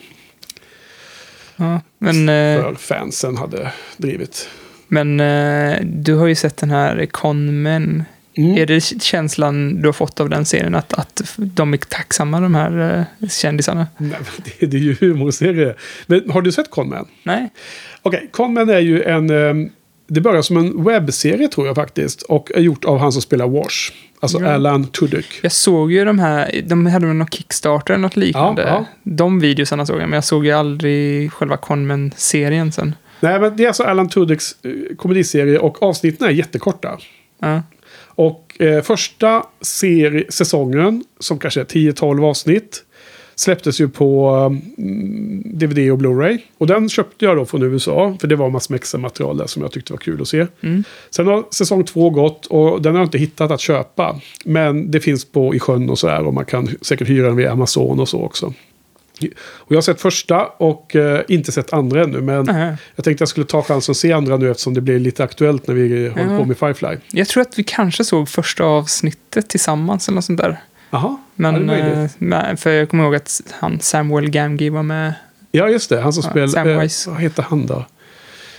[1.57, 4.49] Ja, men eh, För fansen hade drivit.
[4.89, 8.05] men eh, du har ju sett den här Conmen.
[8.37, 8.59] Mm.
[8.59, 12.55] Är det känslan du har fått av den serien att, att de är tacksamma, de
[12.55, 13.87] här eh, kändisarna?
[13.99, 14.17] Nej,
[14.59, 15.75] det, det är ju humorserie.
[16.07, 17.09] Men har du sett Conman?
[17.23, 17.51] Nej?
[18.03, 19.31] Okej, Conman är ju en...
[19.31, 19.71] ehm,
[20.09, 22.23] det börjar som en webbserie tror jag faktiskt.
[22.23, 23.93] Och är gjort av han som spelar Wash.
[24.21, 24.49] Alltså Ja.
[24.49, 25.27] Alan Tudyk.
[25.43, 28.63] Jag såg ju de här, de hade väl någon Kickstarter eller något liknande.
[28.63, 28.85] Ja, ja.
[29.03, 32.95] De videosarna såg jag, men jag såg ju aldrig själva Conmen-serien sen.
[33.21, 36.99] Nej, men det är alltså Alan Tudyks eh, komediserie och avsnitten är jättekorta.
[37.39, 37.63] Ja.
[38.17, 42.83] Och eh, första serie, säsongen, som kanske är 10-12 avsnitt,
[43.35, 44.29] släpptes ju på
[44.79, 46.39] mm, DVD och Blu-ray.
[46.59, 49.47] Och den köpte jag då från USA, för det var massor med extra material där
[49.47, 50.47] som jag tyckte var kul att se.
[51.11, 54.21] Sen har säsong två gått och den har jag inte hittat att köpa.
[54.45, 57.37] Men det finns på i sjön och så här och man kan säkert hyra den
[57.37, 58.55] via Amazon och så också.
[59.45, 62.21] Och jag har sett första och eh, inte sett andra ännu.
[62.21, 62.77] Men Nej.
[62.95, 65.67] jag tänkte jag skulle ta chansen att se andra nu eftersom det blir lite aktuellt
[65.67, 66.39] när vi håller Ja.
[66.39, 66.97] på med Firefly.
[67.11, 70.61] Jag tror att vi kanske såg första avsnittet tillsammans eller något sånt där.
[70.91, 71.71] Jaha, ja, det är Men,
[72.05, 75.15] eh, men- för jag kommer ihåg att han Samuel Gamgee var med.
[75.53, 76.01] Ja, just det.
[76.01, 76.67] Han som Ja, spelar...
[76.83, 77.85] Eh, vad heter han då?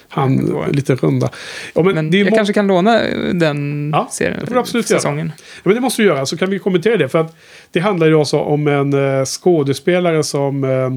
[0.09, 0.75] Han ihåg.
[0.75, 1.29] lite runda.
[1.73, 4.89] Ja, men, Men jag kanske kan låna eh, den Ja, serien, det får du absolut
[4.89, 4.99] göra.
[4.99, 5.31] säsongen.
[5.37, 7.09] Ja, men det måste du göra, så kan vi kommentera det.
[7.09, 7.35] För att
[7.71, 10.89] det handlar ju också om en eh, skådespelare som eh,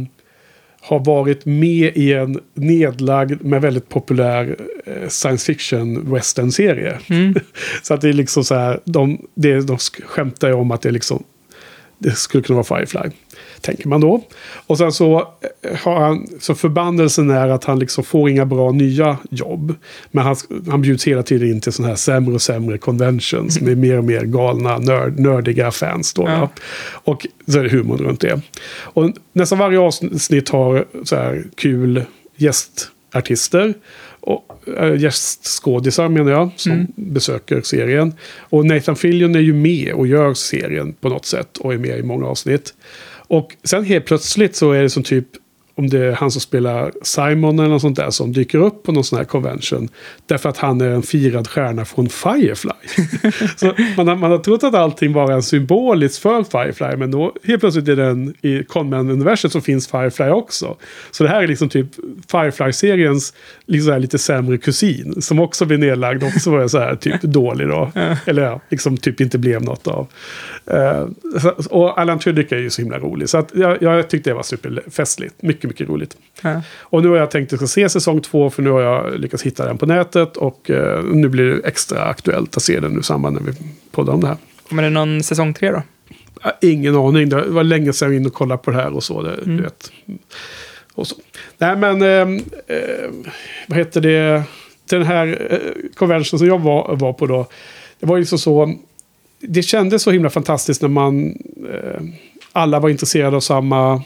[0.82, 4.56] har varit med i en nedlagd men väldigt populär
[4.86, 6.98] eh, science fiction western-serie.
[7.10, 7.34] Mm.
[7.82, 10.82] så att det är liksom så här, de, det, de sk- skämtar ju om att
[10.82, 11.22] det liksom
[11.98, 13.10] det skulle kunna vara Firefly.
[13.60, 14.22] Tänker man då.
[14.66, 18.72] Och sen så eh, har han, så förbannelsen är att han liksom får inga bra
[18.72, 19.74] nya jobb.
[20.10, 20.36] Men han,
[20.68, 24.04] han bjuds hela tiden in till sådana här sämre och sämre conventions med mer och
[24.04, 26.14] mer galna, nörd, nördiga fans.
[26.14, 26.48] Då, Ja.
[26.92, 28.40] Och så är det humorn runt det.
[28.80, 32.04] Och nästan varje avsnitt har så här kul
[32.36, 33.74] gästartister.
[34.20, 38.14] Och äh, gästskådisar menar jag, som besöker serien.
[38.38, 41.98] Och Nathan Fillion är ju med och gör serien på något sätt och är med
[41.98, 42.74] i många avsnitt.
[43.30, 45.26] Och sen helt plötsligt så är det som typ
[45.80, 48.92] om det är han som spelar Simon eller något sånt där som dyker upp på
[48.92, 49.88] någon sån här convention.
[50.26, 52.70] Därför att han är en firad stjärna från Firefly.
[53.56, 56.96] så man har, man har trott att allting var en symboliskt för Firefly.
[56.96, 60.76] Men då helt plötsligt är den i Conman-universet så finns Firefly också.
[61.10, 61.88] Så det här är liksom typ
[62.30, 63.34] Firefly-seriens
[63.66, 65.22] liksom lite sämre kusin.
[65.22, 67.92] Som också blir nedlagd och också var så här typ dålig då.
[68.26, 70.06] Eller ja, liksom typ inte blev något av.
[71.40, 73.28] Så- och Alan Tudyk är ju så himla rolig.
[73.28, 75.42] Så att jag, jag tyckte det var superfestligt.
[75.42, 76.16] Mycket, mycket roligt.
[76.42, 76.62] Ja.
[76.78, 79.20] Och nu har jag tänkt att jag ska se säsong två för nu har jag
[79.20, 80.36] lyckats hitta den på nätet.
[80.36, 83.52] Och eh, nu blir det extra aktuellt att se den nu i samband när vi
[83.90, 84.36] poddar om det här.
[84.68, 85.82] Kommer det någon säsong tre då?
[86.60, 87.28] Ingen aning.
[87.28, 89.22] Det var länge sedan jag var inne och kollade på det här och så.
[89.22, 89.92] Det, du vet.
[90.94, 91.16] Och så.
[91.58, 92.42] Nej men, eh,
[92.76, 93.10] eh,
[93.66, 94.42] vad heter det?
[94.90, 95.58] Den här eh,
[95.94, 97.46] convention som jag var, var på då.
[98.00, 98.74] Det var ju så så.
[99.40, 101.26] Det kändes så himla fantastiskt när man.
[101.72, 102.02] Eh,
[102.52, 104.02] alla var intresserade av samma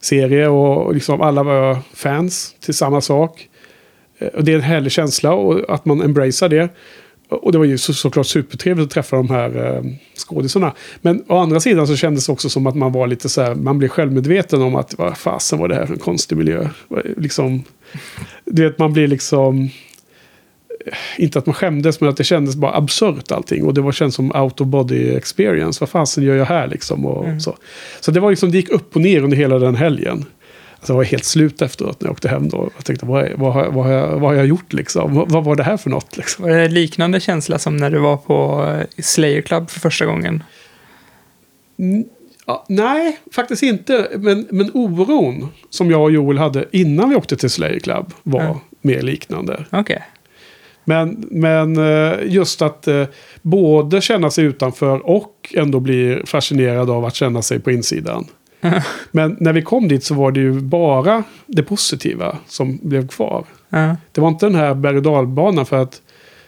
[0.00, 3.48] serie och liksom alla var fans till samma sak.
[4.18, 6.68] Eh, och det är en härlig känsla och att man embracear det.
[7.30, 9.82] Och det var ju så, såklart supertrevligt att träffa de här eh,
[10.16, 10.72] skådisarna.
[11.00, 13.54] Men å andra sidan så kändes det också som att man var lite så här,
[13.54, 16.68] man blev självmedveten om att vad fasen var det här för en konstig miljö.
[17.16, 17.64] Liksom,
[18.44, 19.70] du vet, man blir liksom,
[21.18, 23.64] inte att man skämdes, men att det kändes bara absurt allting.
[23.64, 25.80] Och det var känns som out of body experience.
[25.80, 27.06] Vad fasen gör jag här liksom?
[27.06, 27.56] Och så.
[28.00, 30.24] så det var liksom, det gick upp och ner under hela den helgen.
[30.76, 32.70] Alltså jag var helt slut efteråt när jag åkte hem då.
[32.76, 35.14] Jag tänkte, vad, är, vad, har, vad, har, jag, vad har jag gjort liksom?
[35.14, 36.66] Vad, vad var det här för något liksom?
[36.70, 38.66] Liknande känsla som när du var på
[38.96, 40.42] eh, Slayer Club för första gången?
[42.46, 44.08] Ja, nej, faktiskt inte.
[44.16, 48.42] Men, men oron som jag och Joel hade innan vi åkte till Slayer Club var
[48.42, 48.60] Ja.
[48.80, 49.64] mer liknande.
[49.70, 50.02] Okej.
[50.88, 53.04] Men, men eh, just att eh,
[53.42, 58.26] både känna sig utanför och ändå bli fascinerad av att känna sig på insidan.
[59.10, 63.44] Men när vi kom dit så var det ju bara det positiva som blev kvar.
[64.12, 66.02] Det var inte den här berg och dalbanan för att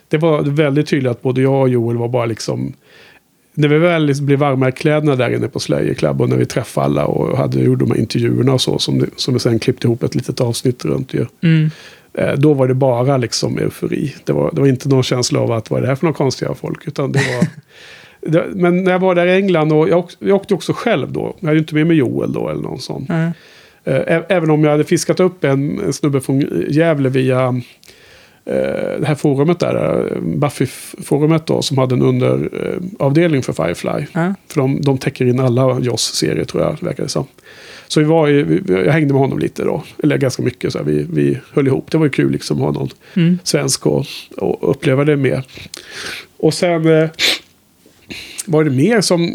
[0.09, 2.72] det var väldigt tydligt att både jag och Joel var bara liksom...
[3.55, 5.59] När vi väl liksom blev varma i kläderna där inne på
[5.97, 9.07] Club och när vi träffade alla och hade, gjorde de här intervjuerna och så som,
[9.16, 11.26] som vi sen klippte ihop ett litet avsnitt runt ju.
[11.43, 11.70] Mm.
[12.14, 14.14] Eh, Då var det bara liksom eufori.
[14.24, 16.16] Det var, det var inte någon känsla av att vad är det här för några
[16.16, 16.88] konstiga folk.
[16.88, 17.46] Utan det var,
[18.32, 21.36] det, men när jag var där i England och jag, jag åkte också själv då.
[21.40, 23.06] Jag hade inte med mig Joel då eller någon sån.
[23.84, 27.46] Ä- Även om jag hade fiskat upp en, en snubbe från Gävle via
[28.44, 30.02] eh, det här forumet där.
[30.20, 31.62] Buffy-forumet då.
[31.62, 34.04] Som hade en underavdelning för Firefly.
[34.12, 34.34] Ja.
[34.48, 37.26] För de, de täcker in alla Joss-serier tror jag, verkar det som.
[37.91, 39.82] Så vi var ju, vi, jag hängde med honom lite då.
[40.03, 40.72] Eller ganska mycket.
[40.72, 41.91] Så här, vi, vi höll ihop.
[41.91, 43.38] Det var ju kul liksom att ha någon Mm.
[43.45, 45.43] svensk och, och uppleva det med.
[46.36, 47.09] Och sen eh,
[48.47, 49.30] var det mer som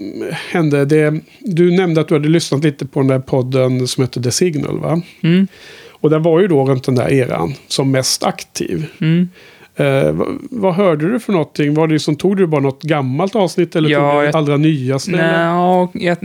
[0.51, 0.85] hände.
[0.85, 4.31] Det, du nämnde att du hade lyssnat lite på den där podden som heter The
[4.31, 5.01] Signal va?
[5.21, 5.47] Mm.
[5.89, 8.85] Och den var ju då runt den där eran som mest aktiv.
[9.01, 9.29] Mm.
[9.77, 11.73] Eh, vad, vad hörde du för någonting?
[11.73, 14.57] Var det som, tog du bara något gammalt avsnitt eller Ja, tog du det allra
[14.57, 15.11] nyaste?
[15.11, 16.17] Nej, jag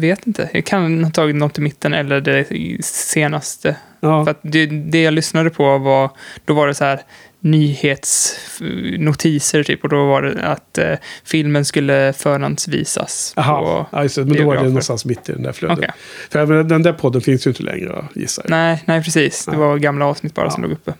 [0.00, 0.50] vet inte.
[0.52, 2.46] Jag kan ha tagit något i mitten eller det
[2.84, 3.76] senaste.
[4.00, 4.24] Ja.
[4.24, 6.10] För det, det jag lyssnade på var,
[6.44, 7.00] då var det så här
[7.40, 10.92] nyhetsnotiser typ och då var det att eh,
[11.24, 13.32] filmen skulle förhandsvisas.
[13.36, 14.16] Jaha, det.
[14.16, 15.78] men då var det någonstans mitt i den där flödet.
[15.78, 15.90] Okej.
[16.30, 18.50] För den där podden finns ju inte längre gissar jag.
[18.50, 19.44] Nej, nej precis.
[19.44, 19.60] Det Nej.
[19.60, 20.50] var gamla avsnitt bara Ja.
[20.50, 20.94] som låg uppe.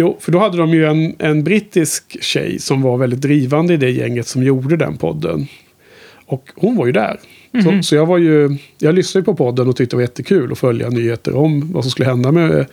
[0.00, 3.76] Jo, för då hade de ju en, en brittisk tjej som var väldigt drivande i
[3.76, 5.46] det gänget som gjorde den podden.
[6.26, 7.20] Och hon var ju där.
[7.62, 10.58] Så, så jag var ju, jag lyssnade på podden och tyckte det var jättekul att
[10.58, 12.66] följa nyheter om vad som skulle hända med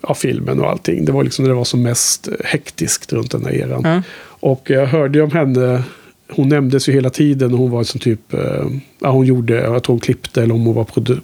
[0.00, 1.04] ja, filmen och allting.
[1.04, 3.82] Det var liksom när det var som mest hektiskt runt den här eran.
[3.84, 4.02] Ja.
[4.26, 5.82] Och jag hörde ju om henne,
[6.28, 7.52] hon nämndes ju hela tiden.
[7.52, 8.66] Hon var som typ, eh,
[8.98, 11.16] ja hon gjorde, jag tror hon klippte eller om hon var produ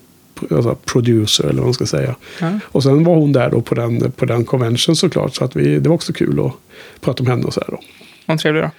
[0.51, 2.16] alltså producer eller vad man ska säga.
[2.40, 2.59] Ja.
[2.64, 5.34] Och sen var hon där då på den, på den convention såklart.
[5.34, 6.53] Så att vi, det var också kul att
[7.01, 7.80] prata om henne och så här då.
[8.26, 8.70] Vad trevlig då.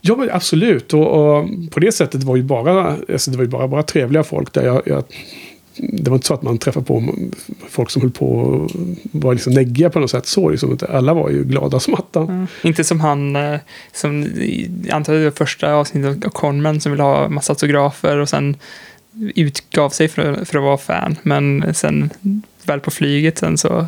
[0.00, 0.94] Ja, men absolut.
[0.94, 4.24] Och, och på det sättet var ju bara, alltså det var ju bara, bara trevliga
[4.24, 4.66] folk där.
[4.66, 5.04] Jag, jag,
[5.76, 7.14] det var inte så att man träffade på
[7.68, 8.70] folk som höll på och
[9.02, 10.26] var liksom neggiga på något sätt.
[10.26, 10.78] Så liksom.
[10.88, 12.46] Alla var ju glada som attan.
[12.62, 13.60] Inte som han, eh,
[13.92, 14.22] som
[14.84, 18.56] jag antar var första avsnittet av Conman som ville ha massa autografer och sen
[19.34, 21.16] utgav sig för, för att vara fan.
[21.22, 22.10] Men sen
[22.64, 23.86] väl på flyget sen så,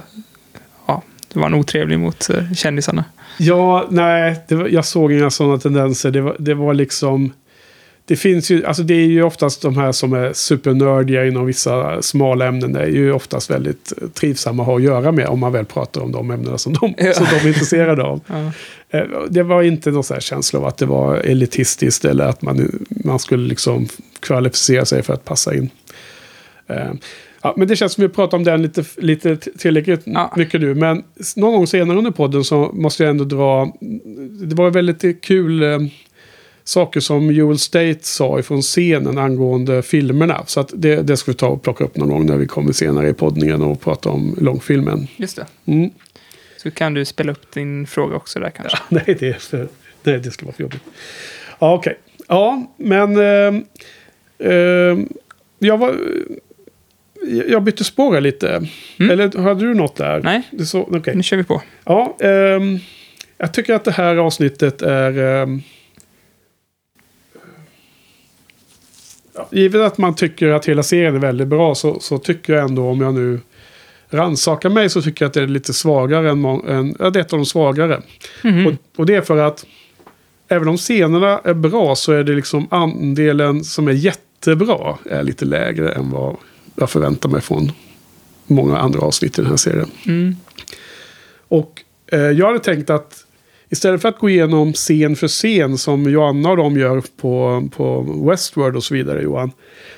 [0.86, 1.02] ja,
[1.32, 3.04] det var han otrevlig mot eh, kändisarna.
[3.38, 6.10] Ja, nej, var, jag såg inga sådana tendenser.
[6.10, 7.32] Det var, det var liksom...
[8.06, 12.02] Det finns ju, alltså det är ju oftast de här som är supernördiga inom vissa
[12.02, 12.72] smala ämnen.
[12.72, 16.00] Det är ju oftast väldigt trivsamma att ha att göra med om man väl pratar
[16.00, 17.12] om de ämnena som de, Ja.
[17.12, 18.20] som de är intresserade av.
[18.26, 18.52] Ja.
[18.98, 22.86] Eh, Det var inte någon här känsla av att det var elitistiskt eller att man,
[23.04, 23.88] man skulle liksom
[24.24, 25.70] kvalificera sig för att passa in.
[26.66, 26.92] Eh,
[27.46, 30.32] Ja, men det känns som vi pratar om den lite, lite tillräckligt Ja.
[30.36, 30.74] mycket nu.
[30.74, 31.04] Men
[31.36, 33.72] någon gång senare under podden så måste jag ändå dra...
[34.48, 35.78] Det var väldigt kul eh,
[36.64, 40.42] saker som Joel State sa ifrån scenen angående filmerna.
[40.46, 42.72] Så att det, det ska vi ta och plocka upp någon gång när vi kommer
[42.72, 45.06] senare i poddningen och prata om långfilmen.
[45.16, 45.46] Just det.
[45.72, 45.90] Mm.
[46.62, 48.78] Så kan du spela upp din fråga också där kanske.
[48.88, 49.52] Nej, det,
[50.02, 50.82] nej, det skulle vara för jobbigt.
[51.58, 51.98] Ja, okej.
[52.28, 53.16] Ja, men...
[53.16, 53.64] ehm,
[55.58, 55.96] jag var...
[57.46, 58.68] Jag bytte spår lite.
[58.98, 60.20] Eller hade du något där?
[60.22, 60.42] Nej.
[60.50, 61.16] Det så, okej.
[61.16, 61.62] Nu kör vi på.
[61.84, 62.78] Ja, ehm,
[63.38, 65.18] jag tycker att det här avsnittet är...
[65.18, 65.62] ehm,
[69.34, 72.64] ja, givet att man tycker att hela serien är väldigt bra så, så tycker jag
[72.64, 73.40] ändå om jag nu
[74.08, 76.44] rannsakar mig så tycker jag att det är lite svagare än...
[76.44, 78.02] än ja, det är ett av de svagare.
[78.42, 79.66] Och, och det är för att
[80.54, 85.44] även om scenerna är bra så är det liksom andelen som är jättebra är lite
[85.44, 86.36] lägre än vad
[86.74, 87.72] jag förväntar mig från
[88.46, 89.90] många andra avsnitt i den här serien.
[90.06, 90.36] Mm.
[91.48, 93.24] Och eh, jag hade tänkt att
[93.70, 98.02] istället för att gå igenom scen för scen som Joanna och de gör på, på
[98.30, 99.50] Westworld och så vidare Johan.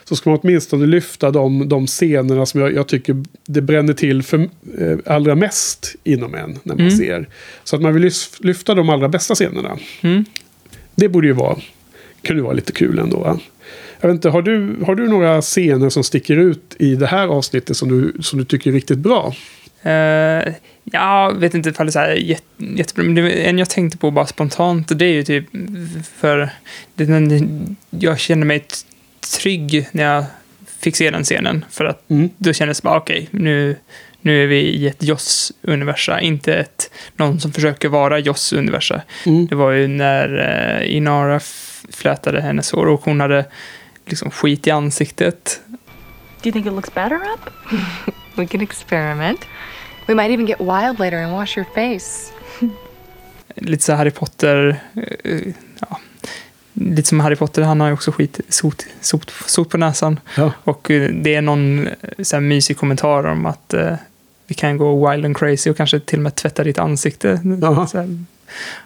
[0.05, 4.23] Så ska man åtminstone lyfta de, de scenerna som jag, jag tycker det bränner till
[4.23, 4.39] för,
[4.79, 7.29] eh, allra mest inom en när man ser.
[7.65, 9.79] Så att man vill lyfta de allra bästa scenerna.
[10.01, 10.25] Mm.
[10.97, 11.57] Det borde ju vara,
[12.23, 13.39] kan ju vara lite kul ändå va?
[14.01, 17.29] Jag vet inte, har du, har du några scener som sticker ut i det här
[17.29, 19.35] avsnittet som du, som du tycker är riktigt bra?
[19.87, 20.53] Uh,
[20.85, 23.99] jag vet inte ifall det är så här jätte, jättebra, men det en jag tänkte
[23.99, 25.45] på bara spontant, och det är ju typ
[26.17, 26.51] för
[26.95, 27.49] det,
[27.91, 28.65] jag känner mig
[29.41, 30.25] trygg när jag
[30.79, 32.29] fick se den scenen, för att Mm.
[32.39, 33.77] då kändes det bara okej, nu,
[34.21, 39.03] nu är vi i ett Joss-universa, inte ett, någon som försöker vara Joss-universa.
[39.27, 39.47] Mm.
[39.47, 40.35] Det var ju när
[40.81, 41.41] uh, Inara
[41.91, 43.45] flätade hennes hår och hon hade
[44.07, 45.61] liksom skit i ansiktet.
[46.43, 47.51] Do you think it looks better up?
[48.37, 49.41] We can experiment.
[50.07, 52.33] We might even get wild later and wash your face.
[53.57, 54.81] lite så Harry Potter,
[55.25, 55.41] eh,
[55.81, 56.01] ja,
[56.81, 60.21] lite som Harry Potter, han har ju också skit, sot, sot, sot på näsan.
[60.37, 60.53] Ja.
[60.65, 63.93] Och eh, det är någon eh, så här mysig kommentar om att eh,
[64.47, 67.41] vi kan gå wild and crazy och kanske till och med tvätta ditt ansikte.
[67.95, 68.17] Här,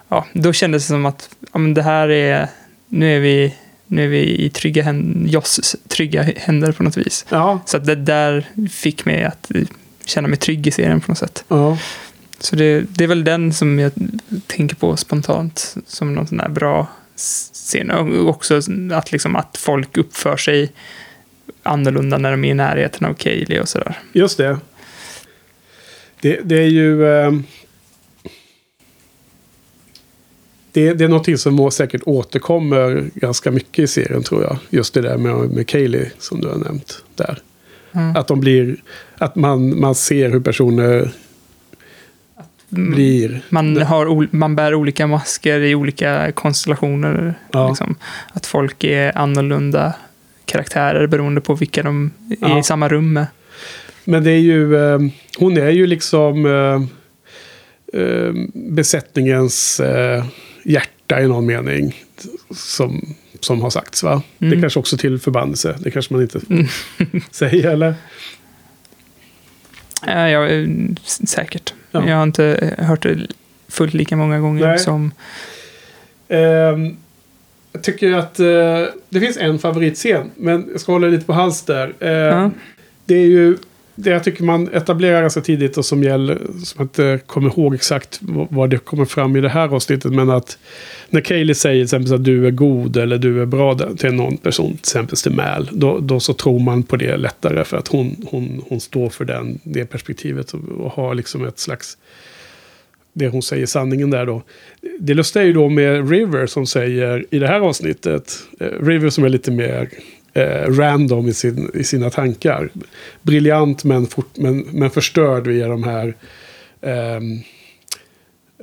[0.07, 2.47] ja, då kändes det som att ja, men det här är,
[2.87, 3.55] nu är vi,
[3.87, 7.25] nu är vi i trygga, hän- Joss trygga händer på något vis.
[7.29, 9.61] Ja, Så att det där fick mig att eh,
[10.05, 11.43] känna mig trygg i serien på något sätt.
[11.47, 11.77] ja.
[12.39, 13.91] Så det, det är väl den som jag
[14.47, 16.87] tänker på spontant som någon sån här bra
[17.21, 17.91] scen.
[17.91, 18.61] Och också
[18.93, 20.71] att, liksom, att folk uppför sig
[21.63, 23.99] annorlunda när de är i närheten av Kaeli och sådär.
[24.13, 24.57] Just det.
[26.21, 27.13] Det, det är ju...
[27.13, 27.43] ehm,
[30.71, 34.57] det, det är någonting som säkert återkommer ganska mycket i serien tror jag.
[34.69, 37.39] Just det där med, med Kaylee som du har nämnt där.
[37.91, 38.15] Mm.
[38.15, 38.75] Att de blir...
[39.17, 41.11] Att man, man ser hur personer
[42.71, 43.41] blir.
[43.49, 47.33] Man, Det- har, man bär olika masker i olika konstellationer.
[47.51, 47.67] Ja.
[47.69, 47.95] Liksom.
[48.33, 49.93] Att folk är annorlunda
[50.45, 52.59] karaktärer beroende på vilka de är Ja.
[52.59, 53.27] i samma rum med.
[54.05, 54.77] Men det är ju...
[54.93, 56.45] ehm, hon är ju liksom...
[56.45, 56.87] ehm,
[57.93, 60.25] ehm, besättningens eh,
[60.65, 62.03] hjärta i någon mening.
[62.55, 64.21] Som, som har sagts va?
[64.37, 64.61] Det Mm.
[64.61, 65.75] kanske också till förbannelse.
[65.79, 66.39] Det kanske man inte
[67.31, 67.93] säger eller?
[70.07, 70.67] Ja, ja, eh,
[71.25, 71.73] säkert.
[71.91, 72.07] Ja.
[72.09, 73.17] Jag har inte hört det
[73.67, 74.79] fullt lika många gånger Nej.
[74.79, 75.11] som...
[76.27, 76.97] Ehm,
[77.73, 78.45] Jag tycker att eh,
[79.09, 80.31] det finns en favoritscen.
[80.35, 81.93] Men jag ska hålla lite på hals där.
[81.99, 82.51] Eh, Ja.
[83.05, 83.57] Det är ju
[83.95, 87.75] det jag tycker man etablerar ganska tidigt och som gäller, som jag inte kommer ihåg
[87.75, 88.19] exakt
[88.49, 90.13] vad det kommer fram i det här avsnittet.
[90.13, 90.57] Men att
[91.09, 94.37] när Kaeli säger till exempel att du är god eller du är bra till någon
[94.37, 95.69] person, till exempel till Mal.
[95.71, 99.25] Då, då så tror man på det lättare för att hon, hon, hon står för
[99.25, 101.97] den, det perspektivet och, och har liksom ett slags
[103.13, 104.41] det hon säger sanningen där då.
[104.99, 109.09] Det lustiga är ju då med River som säger i det här avsnittet, eh, River
[109.09, 109.89] som är lite mer
[110.33, 112.69] eh, random i, sin, i sina tankar.
[113.21, 116.15] Briljant men, fort, men, men förstörd via de här
[116.81, 117.39] ehm,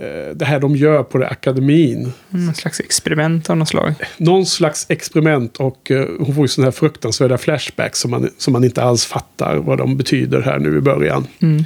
[0.00, 2.12] eh, det här de gör på det akademin.
[2.28, 3.94] Någon slags experiment av något slag.
[4.16, 8.52] Någon slags experiment och eh, hon får ju sådana här fruktansvärda flashbacks som man, som
[8.52, 11.26] man inte alls fattar vad de betyder här nu i början.
[11.42, 11.64] Mm.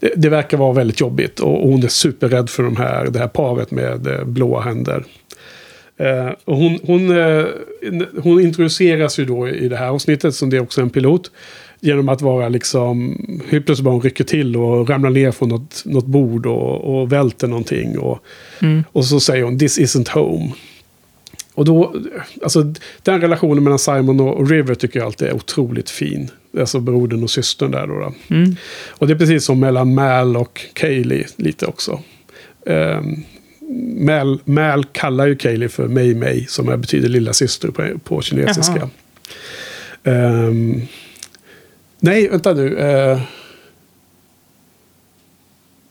[0.00, 3.18] Det, det verkar vara väldigt jobbigt och, och hon är superrädd för de här, det
[3.18, 5.04] här paret med eh, blåa händer.
[5.98, 7.44] Eh, och hon, hon, eh,
[8.22, 11.30] hon introduceras ju då i det här avsnittet, som det är också en pilot,
[11.80, 13.16] genom att vara liksom,
[13.48, 17.12] helt plötsligt bara hon rycker till och ramlar ner från något, något bord och, och
[17.12, 17.98] välter någonting.
[17.98, 18.18] Och,
[18.60, 18.84] Mm.
[18.92, 20.52] och så säger hon, this isn't home.
[21.54, 21.94] Och då,
[22.42, 26.30] alltså den relationen mellan Simon och River tycker jag alltid är otroligt fin.
[26.58, 27.94] Alltså brodern och systern där då.
[27.98, 28.34] då.
[28.34, 28.56] Mm.
[28.88, 32.00] Och det är precis som mellan Mal och Kaylee lite också.
[32.66, 33.24] Um,
[33.96, 38.22] Mal, Mal kallar ju Kaylee för Mei Mei som är- betyder lilla syster på, på
[38.22, 38.88] kinesiska.
[40.04, 40.80] Ehm,
[42.00, 42.78] nej, vänta nu.
[42.78, 43.20] Eh,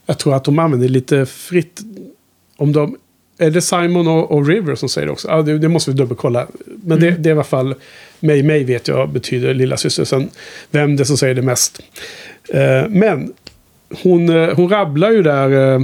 [0.05, 1.81] jag tror att de använder lite fritt.
[2.57, 2.97] Om de,
[3.37, 5.27] är det Simon och, och River som säger det också?
[5.27, 6.47] Ja, det, det måste vi dubbelkolla.
[6.65, 7.75] Men det, det är i alla fall
[8.19, 10.03] Mei Mei vet jag betyder lilla syster.
[10.05, 10.29] Sen
[10.71, 11.81] vem det som säger det mest.
[12.49, 13.33] Eh, men
[14.03, 15.81] hon, eh, hon rabblar ju där, eh,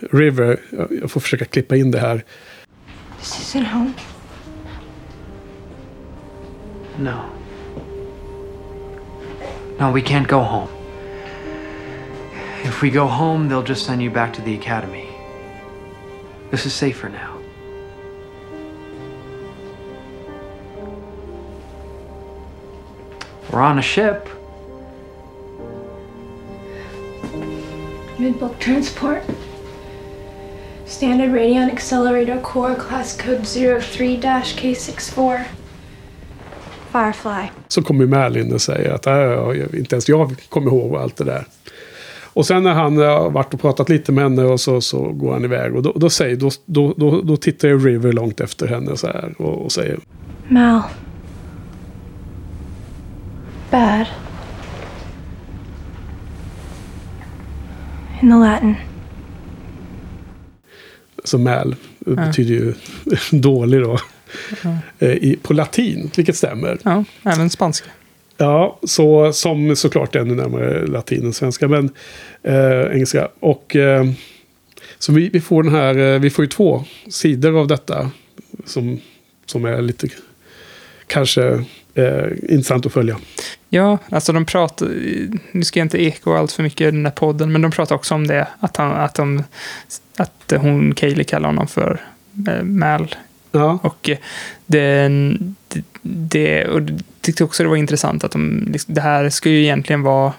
[0.00, 0.60] River.
[0.70, 2.24] Jag- Jag får försöka klippa in det här.
[3.18, 3.92] This isn't home.
[6.98, 7.20] No.
[9.78, 10.68] No, we can't go home.
[12.64, 15.06] If we go home, they'll just send you back to the academy.
[16.50, 17.40] This is safer now.
[23.50, 24.28] We're on a ship.
[28.18, 29.22] Mid-bulk transport.
[30.86, 35.40] Standard Radion Accelerator Core Class Code 03-K64.
[36.92, 37.48] Firefly.
[37.68, 41.16] Så kommer ju Mal in och säger att "Äh, inte ens jag kommer ihåg allt
[41.16, 41.46] det där.
[42.32, 45.12] Och sen när han eh, har varit och pratat lite med henne och så, så
[45.12, 45.76] går han iväg.
[45.76, 49.06] Och då, då, säger, då, då, då, då tittar ju River långt efter henne så
[49.06, 49.98] här och, och säger
[50.48, 50.82] Mal.
[53.70, 54.06] Bad.
[58.22, 58.74] In the Latin.
[61.26, 62.74] Så Mal betyder ju
[63.40, 63.98] dålig då.
[64.98, 66.78] Eh, I, på latin, vilket stämmer.
[66.82, 67.90] Ja, även spanska.
[68.36, 71.68] Ja, så, som såklart är ännu närmare latin än svenska.
[71.68, 71.90] Men
[72.42, 73.28] eh, engelska.
[73.40, 74.04] Och eh,
[74.98, 78.10] så vi, vi får den här, eh, vi får ju två sidor av detta.
[78.64, 79.00] Som,
[79.46, 80.08] som är lite
[81.06, 81.64] kanske
[81.96, 83.16] eh, intressant att följa.
[83.68, 84.88] Ja, alltså de pratar,
[85.52, 87.94] nu ska jag inte eko allt för mycket i den där podden, men de pratar
[87.94, 89.44] också om det, att, han, att, de,
[90.16, 92.00] att hon, Kaylee kallar honom för
[92.48, 93.14] eh, Mal.
[93.52, 93.78] Ja.
[93.82, 94.18] Och eh,
[94.66, 95.08] det,
[95.68, 99.50] det, det, och jag tyckte också det var intressant att de, liksom- det här ska
[99.50, 100.32] ju egentligen vara,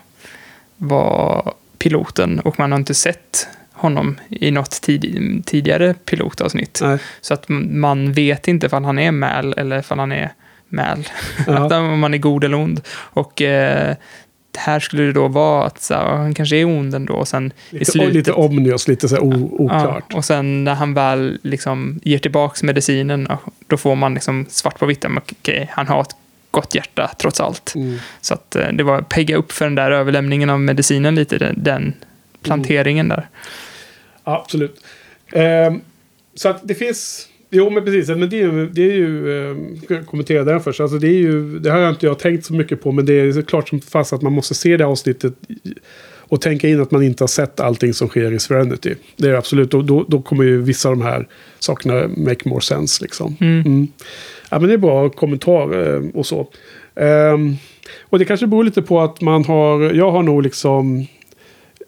[0.78, 6.80] vara piloten och man har inte sett honom i något tid, tidigare pilotavsnitt.
[6.84, 6.97] Nej.
[7.22, 10.32] Så att man vet inte ifall han är Mal eller ifall han är
[10.70, 11.07] Mal.
[11.47, 11.53] Ja.
[11.65, 12.82] Att om man är god eller ond.
[12.89, 13.95] Och eh,
[14.57, 17.13] här skulle det då vara att så, han kanske är ond ändå.
[17.13, 18.13] Och sen i Lite, slutet...
[18.13, 20.03] lite omnios, lite så här o, oklart.
[20.09, 23.28] Ja, och sen när han väl liksom ger tillbaka medicinen,
[23.68, 25.05] då får man liksom svart på vitt.
[25.05, 26.15] Okej, han har ett
[26.51, 27.76] gott hjärta trots allt.
[27.76, 27.97] Mm.
[28.22, 31.63] Så att eh, det var pegga upp för den där överlämningen av medicinen lite, den,
[31.63, 31.93] den
[32.41, 33.30] planteringen där.
[34.24, 34.84] Ja, absolut.
[35.32, 35.82] Ehm,
[36.36, 37.28] så att det finns...
[37.50, 38.08] Jo, men precis.
[38.08, 38.70] Men det är ju...
[38.70, 40.80] Det är ju ska jag kommentera den först.
[40.80, 42.91] Alltså det, är ju, det har jag inte jag tänkt så mycket på.
[42.91, 45.34] Men det är klart som fast att man måste se det avsnittet.
[46.30, 48.95] Och tänka in att man inte har sett allting som sker i Serenity.
[49.16, 49.72] Det är absolut.
[49.72, 51.28] Då, då, då kommer ju vissa av de här
[51.60, 53.04] sakerna make more sense.
[53.04, 53.38] Liksom.
[53.39, 53.88] Mm.
[54.50, 56.48] Ja, men det är bra kommentar eh, och så.
[56.95, 57.56] Ehm,
[58.02, 59.93] och det kanske beror lite på att man har...
[59.93, 61.08] Jag har nog liksom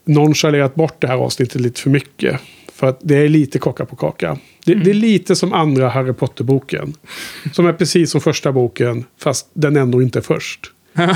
[0.06, 2.40] nonchalerat bort det här avsnittet lite för mycket.
[2.80, 4.38] För att det är lite kaka på kaka.
[4.66, 6.94] Det, det är lite som andra Harry Potter-boken.
[7.54, 10.60] Som är precis som första boken, fast den ändå inte är först.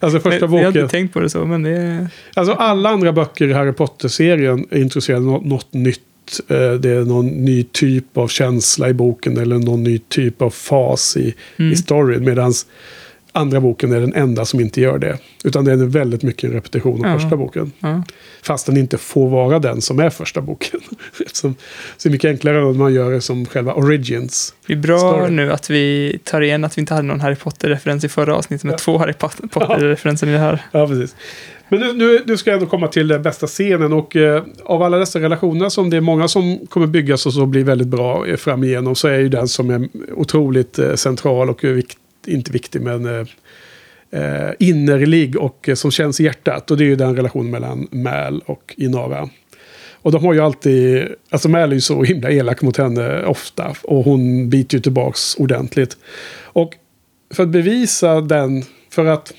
[0.00, 0.88] Alltså första jag, jag har inte boken.
[0.88, 2.08] tänkt på det så, men det är...
[2.34, 6.50] Alltså alla andra böcker i Harry Potter-serien är introducerade något, något nytt nytt.
[6.50, 10.50] Eh, det är någon ny typ av känsla i boken eller någon ny typ av
[10.50, 11.72] fas i, Mm.
[11.72, 12.24] i storyn.
[12.24, 12.52] Medan
[13.38, 15.18] andra boken är den enda som inte gör det.
[15.44, 17.18] Utan det är väldigt mycket en repetition av Ja.
[17.18, 17.72] första boken.
[17.80, 18.02] Ja.
[18.42, 20.80] Fast den inte får vara den som är första boken.
[21.32, 21.48] Så
[22.02, 24.54] det är mycket enklare om man gör det som själva origins.
[24.66, 25.30] Det är bra Story.
[25.30, 28.64] nu att vi tar igen att vi inte hade någon Harry Potter-referens i förra avsnittet
[28.64, 28.78] med Ja.
[28.78, 30.62] två Harry Pot- Potter-referenser i det här.
[30.72, 31.16] Ja, precis.
[31.70, 33.92] Men nu, nu, nu ska jag ändå komma till den bästa scenen.
[33.92, 37.46] Och eh, av alla dessa relationer som det är många som kommer byggas och så
[37.46, 38.94] blir väldigt bra eh, fram igenom.
[38.94, 43.06] Så är ju den som är otroligt eh, central och eh, vikt, inte viktig men
[43.06, 43.26] eh,
[44.10, 46.70] eh, innerlig och eh, som känns i hjärtat.
[46.70, 49.28] Och det är ju den relationen mellan Mal och Inara.
[50.02, 53.74] Och de har ju alltid, alltså Mal är ju så himla elak mot henne ofta.
[53.82, 55.96] Och hon biter ju tillbaks ordentligt.
[56.42, 56.74] Och
[57.34, 59.32] för att bevisa den, för att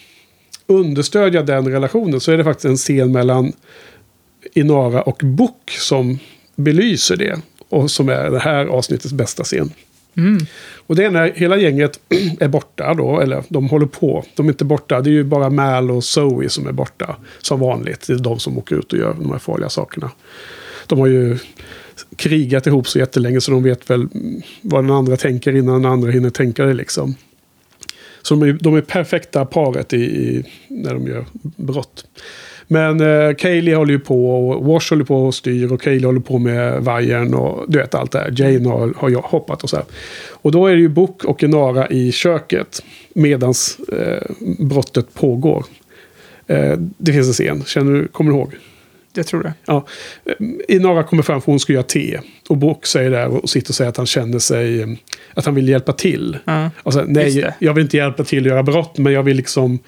[0.68, 3.54] understödja den relationen så är det faktiskt en scen mellan
[4.54, 6.20] Inara och Book som
[6.56, 7.42] belyser det.
[7.70, 9.72] Och som är det här avsnittets bästa scen.
[10.20, 10.46] Mm.
[10.88, 12.00] Och det är när hela gänget
[12.40, 14.26] är borta då, eller de håller på.
[14.36, 17.16] De är inte borta, det är ju bara Mal och Zoe som är borta.
[17.40, 20.12] Som vanligt, det är de som åker ut och gör de här farliga sakerna.
[20.88, 21.38] De har ju
[22.16, 24.08] krigat ihop så jättelänge så de vet väl
[24.62, 27.16] vad den andra tänker innan den andra hinner tänka det liksom.
[28.22, 32.06] Så de är, de är perfekta paret i, i, när de gör brott.
[32.72, 36.20] Men eh, Kaylee håller ju på och Wash håller på och styr och Kaylee håller
[36.20, 38.34] på med vajern och du vet allt det här.
[38.36, 39.86] Jane har, har hoppat och så här.
[40.30, 44.24] Och då är det ju Book och Enara i köket medans eh,
[44.60, 45.66] brottet pågår.
[46.48, 48.54] Eh, det finns en scen, känner du, kommer du ihåg?
[49.14, 49.54] Jag tror det.
[49.66, 49.86] Ja.
[50.68, 52.20] Inara kommer fram för hon ska göra te.
[52.50, 54.82] Och Book säger där och sitter och säger att han känner sig...
[54.82, 54.88] eh,
[55.34, 56.38] Att han vill hjälpa till.
[56.46, 56.70] Ja.
[56.84, 59.80] Och Just nej, jag vill inte hjälpa till att göra brott, men jag vill liksom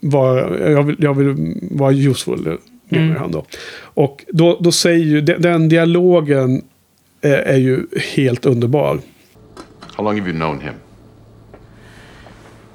[0.00, 2.58] vara, jag vill, jag vill vara useful,
[2.88, 3.16] menar Mm.
[3.16, 3.44] han då.
[3.80, 6.64] Och då, då säger ju, den, den dialogen
[7.20, 9.00] är, är ju helt underbar.
[9.96, 10.74] How long have you known him?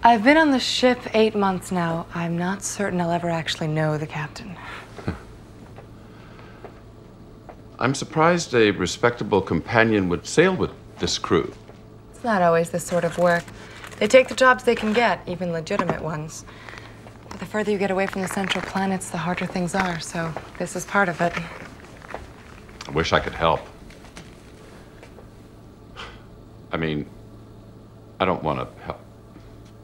[0.06, 2.06] I've been on the ship eight months now.
[2.14, 4.50] I'm not certain I'll ever actually know the captain.
[7.80, 11.54] I'm surprised a respectable companion would sail with this crew.
[12.14, 13.44] It's not always this sort of work.
[14.00, 16.46] They take the jobs they can get, even legitimate ones.
[17.34, 20.32] But the further you get away from the central planets, the harder things are, so
[20.60, 21.34] this is part of it.
[22.88, 23.62] I wish I could help.
[26.72, 27.08] I mean,
[28.20, 29.00] I don't want to help.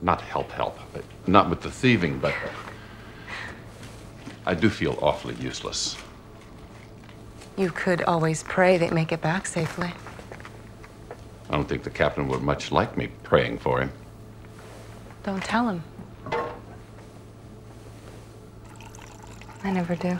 [0.03, 0.77] Not help, help.
[0.93, 2.35] but Not with the thieving, but
[4.45, 5.97] I do feel awfully useless.
[7.57, 9.91] You could always pray they make it back safely.
[11.49, 13.91] I don't think the captain would much like me praying for him.
[15.23, 15.83] Don't tell him.
[19.65, 20.15] I never do.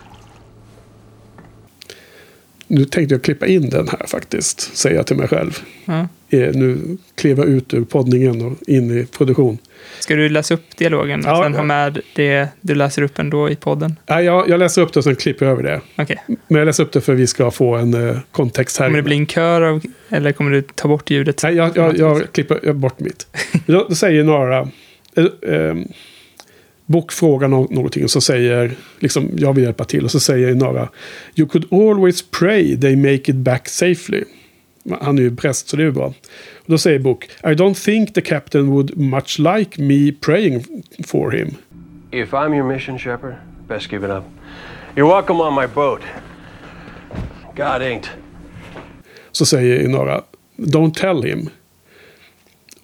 [2.68, 5.60] Nu tänkte jag klippa in den här faktiskt, säger jag till mig själv.
[5.86, 6.08] Ja.
[6.30, 9.58] Eh, Nu klev jag ut ur poddningen och in i produktion.
[10.00, 11.58] Ska du läsa upp dialogen och Ja, sen ja.
[11.60, 13.96] ha med det du läser upp ändå i podden?
[14.10, 15.82] Nej, jag, jag läser upp det och sen klipper jag över det.
[15.98, 16.18] Okej.
[16.48, 18.86] Men jag läser upp det för att vi ska få en eh, kontext här.
[18.88, 21.44] Kommer det bli en kör av, eller kommer du ta bort ljudet?
[21.44, 23.28] Nej, jag, jag, jag klipper bort mitt.
[23.66, 24.60] Då, då säger några...
[25.16, 25.76] Eh, eh,
[26.90, 30.04] Book frågar någonting och så säger liksom jag vill hjälpa till.
[30.04, 30.90] Och så säger några
[31.36, 34.24] You could always pray they make it back safely.
[35.02, 36.06] Han är ju präst så det är ju bra.
[36.58, 40.64] Och då säger Book I don't think the captain would much like me praying
[41.08, 41.56] for him.
[42.12, 43.36] If I'm your mission, Shepard,
[43.68, 44.24] best give it up.
[44.96, 46.02] You're welcome on my boat.
[47.56, 48.08] God ain't.
[49.32, 50.24] Så säger några
[50.58, 51.50] Don't tell him.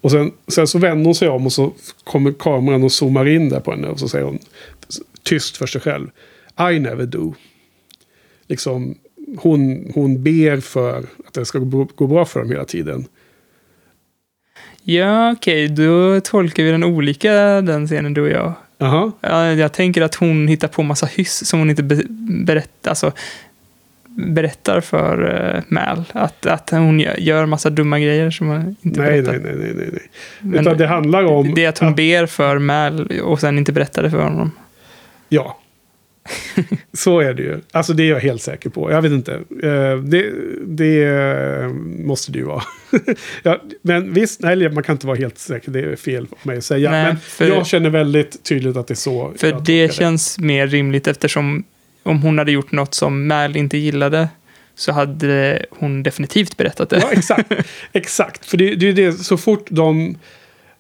[0.06, 1.74] Och sen, sen så vänder hon sig om och så
[2.04, 3.88] kommer kameran och zoomar in där på henne.
[3.88, 4.40] Och så säger hon
[5.24, 6.08] tyst för sig själv.
[6.60, 7.34] I never do.
[8.48, 8.96] Liksom,
[9.38, 13.06] hon, hon ber för att det ska gå, gå bra för dem hela tiden.
[14.84, 18.54] Ja, okej, då tolkar vi den olika, den scenen du och jag.
[18.78, 19.12] Jaha.
[19.22, 22.04] Ja, jag tänker att hon hittar på massa hyss som hon inte be
[22.46, 23.12] berättar, alltså,
[24.18, 25.24] berättar för
[25.56, 26.04] uh, Mal.
[26.12, 29.32] Att, att hon gör- gör massa dumma grejer som hon inte Nej, berättar.
[29.44, 30.10] nej, nej, nej, nej.
[30.40, 31.54] Men Utan det handlar om...
[31.56, 34.52] Det är att hon ber för Mal och sen inte berättar det för honom.
[35.30, 35.60] Ja.
[36.94, 37.60] Så är det ju.
[37.72, 38.92] Alltså det är jag helt säker på.
[38.92, 39.34] Jag vet inte.
[39.64, 40.32] Eh, Det,
[40.66, 41.70] det
[42.06, 42.64] måste det ju vara.
[43.44, 45.72] ja, men visst, nej, man kan inte vara helt säker.
[45.72, 46.92] Det är fel av mig att säga.
[46.92, 49.34] Nej, men för- jag känner väldigt tydligt att det är så.
[49.38, 51.64] För det känns mer rimligt eftersom
[52.06, 54.30] om hon hade gjort något som Mal inte gillade
[54.76, 57.00] så hade hon definitivt berättat det.
[57.02, 57.52] Ja, exakt.
[57.94, 58.46] exakt.
[58.46, 60.18] För det, det är det, så fort de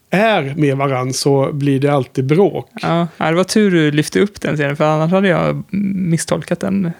[0.10, 2.70] är med varandra så blir det alltid bråk.
[2.82, 6.92] Ja, det var tur du lyfte upp den scenen, för annars hade jag misstolkat den.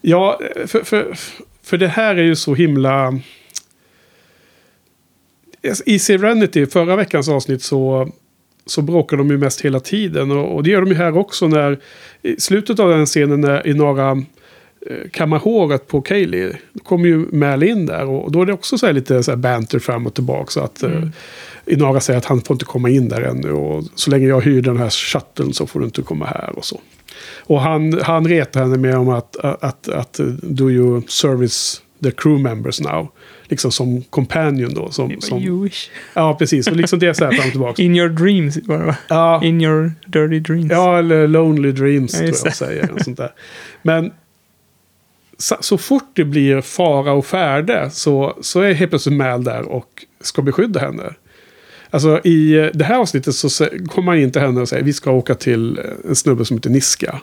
[0.00, 1.14] Ja, för, för,
[1.62, 3.18] För det här är ju så himla...
[5.86, 8.08] I Serenity, förra veckans avsnitt, så,
[8.66, 10.30] så bråkar de ju mest hela tiden.
[10.30, 11.78] Och, och det gör de ju här också när...
[12.22, 14.10] I slutet av den scenen när Inara
[14.90, 16.56] eh, kammar håret på Kaylee.
[16.72, 19.36] Då kommer ju Mal in där och då är det också så lite så här
[19.36, 20.50] banter fram och tillbaka.
[20.50, 21.12] Så att mm.
[21.66, 23.52] Inara säger att han får inte komma in där ännu.
[23.52, 26.64] Och så länge jag hyr den här shutteln så får du inte komma här och
[26.64, 26.80] så.
[27.38, 32.10] Och han, han retar henne med om att, att, att, att do you service the
[32.10, 33.08] crew members now?
[33.52, 34.90] Liksom som companion då.
[34.90, 35.90] Som, som, you wish.
[36.14, 36.66] Ja, precis.
[36.66, 37.82] Och liksom det är så här fram och tillbaka.
[37.86, 38.96] In your dreams var det va?
[39.08, 39.44] Ja.
[39.44, 40.70] In your dirty dreams.
[40.70, 42.50] Ja, eller lonely dreams Ja, tror jag det.
[42.50, 42.90] säger.
[43.04, 43.32] Sånt där.
[43.82, 44.12] Men
[45.38, 49.62] så, så fort det blir fara och färde så, så är helt plötsligt Mal där
[49.68, 51.14] och ska beskydda henne.
[51.90, 55.10] Alltså i det här avsnittet så kommer man in till henne och säger vi ska
[55.10, 57.20] åka till en snubbe som heter Niska.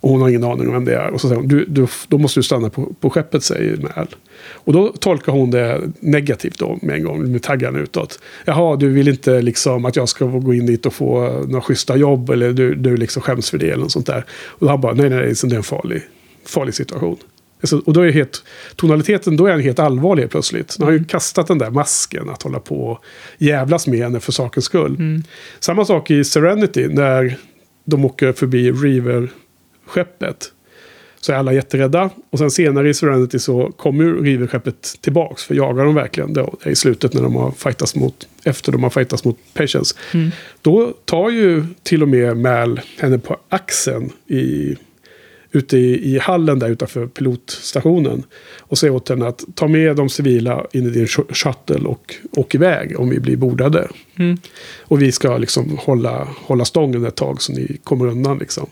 [0.00, 1.10] Och hon har ingen aning om vem det är.
[1.10, 4.08] Och så säger hon, du, du, då måste du stanna på, på skeppet, säger Mal.
[4.52, 8.20] Och då tolkar hon det negativt då med en gång, med taggarna utåt.
[8.44, 11.96] Jaha, du vill inte liksom att jag ska gå in dit och få några schyssta
[11.96, 14.24] jobb eller du, du liksom skäms för det eller något sånt där.
[14.30, 16.02] Och han bara, nej, nej, nej, det är en farlig,
[16.46, 17.16] farlig situation.
[17.60, 18.44] Alltså, och då är helt,
[18.76, 20.76] tonaliteten, då är han helt allvarlig plötsligt.
[20.78, 23.04] Nu har han ju kastat den där masken att hålla på och
[23.38, 25.22] jävlas med henne för sakens skull.
[25.60, 27.36] Samma sak i Serenity när
[27.84, 28.70] de åker förbi
[29.88, 30.52] River-skeppet.
[31.20, 32.10] Så är alla jätterädda.
[32.30, 35.44] Och sen senare i Serenity så kommer ju River-skeppet tillbaks.
[35.44, 36.54] För jagar de verkligen då.
[36.64, 39.96] I slutet när de har fightats mot, efter de har fightats mot Patience.
[40.14, 40.30] Mm.
[40.62, 44.76] Då tar ju till och med Mal henne på axeln i,
[45.52, 48.22] ute i, i hallen där utanför pilotstationen.
[48.58, 52.14] Och säger åt henne att ta med de civila in i din sh- shuttle och
[52.32, 53.88] åk iväg om vi blir bordade.
[54.16, 54.38] Mm.
[54.80, 58.66] Och vi ska liksom hålla, hålla stången ett tag så ni kommer undan liksom.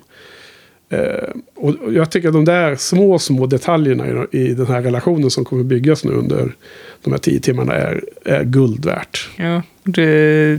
[0.89, 5.31] Eh, och jag tycker att de där små, små detaljerna i, i den här relationen
[5.31, 6.55] som kommer byggas nu under
[7.03, 9.29] de här tio timmarna är, är guld värt.
[9.37, 10.59] Ja, det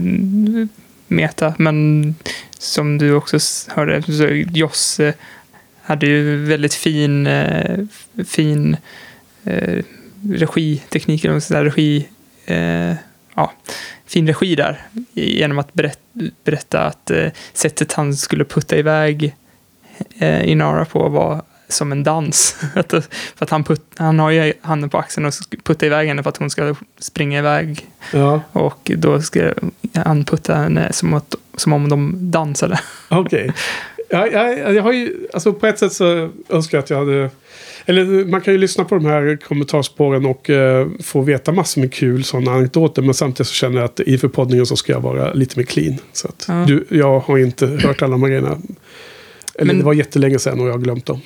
[1.08, 1.54] meta.
[1.58, 2.14] Men
[2.58, 3.38] som du också
[3.68, 5.00] hörde, så Joss
[5.82, 7.78] hade ju väldigt fin, eh,
[8.26, 8.76] fin
[9.44, 9.84] eh,
[10.30, 12.08] regiteknik, eller sådär, regi,
[12.46, 12.94] eh,
[13.34, 13.52] ja,
[14.06, 14.86] fin regi där.
[15.12, 16.00] Genom att berätta,
[16.44, 19.34] berätta att eh, sättet han skulle putta iväg
[20.18, 22.56] eh, Inara på var som en dans.
[22.88, 23.02] För
[23.38, 25.32] att han, putt, han har ju handen på axeln och
[25.64, 27.86] puttar iväg henne för att hon ska springa iväg.
[28.12, 29.52] Ja, Och då ska
[29.94, 32.80] han putta henne som, att, som om de dansade.
[33.08, 33.52] okej.
[34.10, 37.30] Ja, jag, jag har ju, alltså på ett sätt så önskar jag att jag hade...
[37.86, 41.92] Eller man kan ju lyssna på de här kommentarspåren och eh, få veta massor med
[41.92, 43.02] kul sådana anekdoter.
[43.02, 45.98] Men samtidigt så känner jag att inför poddningen så ska jag vara lite mer clean.
[46.12, 46.64] Så att Ja.
[46.66, 48.58] du, jag har inte hört alla de här grejerna.
[49.58, 51.20] Eller Men- det var jättelänge sedan och jag har glömt dem.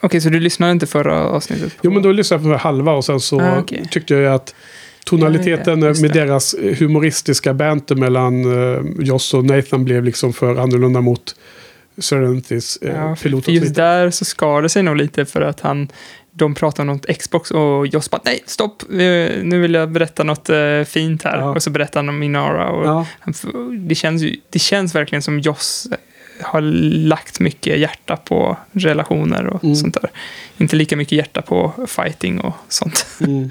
[0.00, 1.72] Okej, så du lyssnade inte förra avsnittet?
[1.76, 1.80] På...
[1.82, 3.88] Jo, men då lyssnade jag på halva och sen så Ah, okej.
[3.90, 4.54] tyckte jag att
[5.04, 11.00] tonaliteten Ja, med deras humoristiska banter mellan uh, Joss och Nathan blev liksom för annorlunda
[11.00, 11.34] mot
[11.98, 13.74] Serenitys uh, Ja, för just pilotavsnitt.
[13.74, 15.88] där så skar det sig nog lite för att han
[16.32, 18.96] de pratar om något Xbox och Joss bara nej, stopp, eh,
[19.42, 21.38] nu vill jag berätta något eh, fint här.
[21.38, 21.50] Ja.
[21.54, 22.68] Och så berättar han om Minara.
[22.68, 23.06] Och Ja.
[23.20, 23.34] han,
[23.88, 25.88] det, känns det känns verkligen som Joss
[26.42, 26.60] har
[27.06, 29.76] lagt mycket hjärta på relationer och Mm.
[29.76, 30.10] sånt där.
[30.58, 33.06] Inte lika mycket hjärta på fighting och sånt.
[33.20, 33.50] Mm.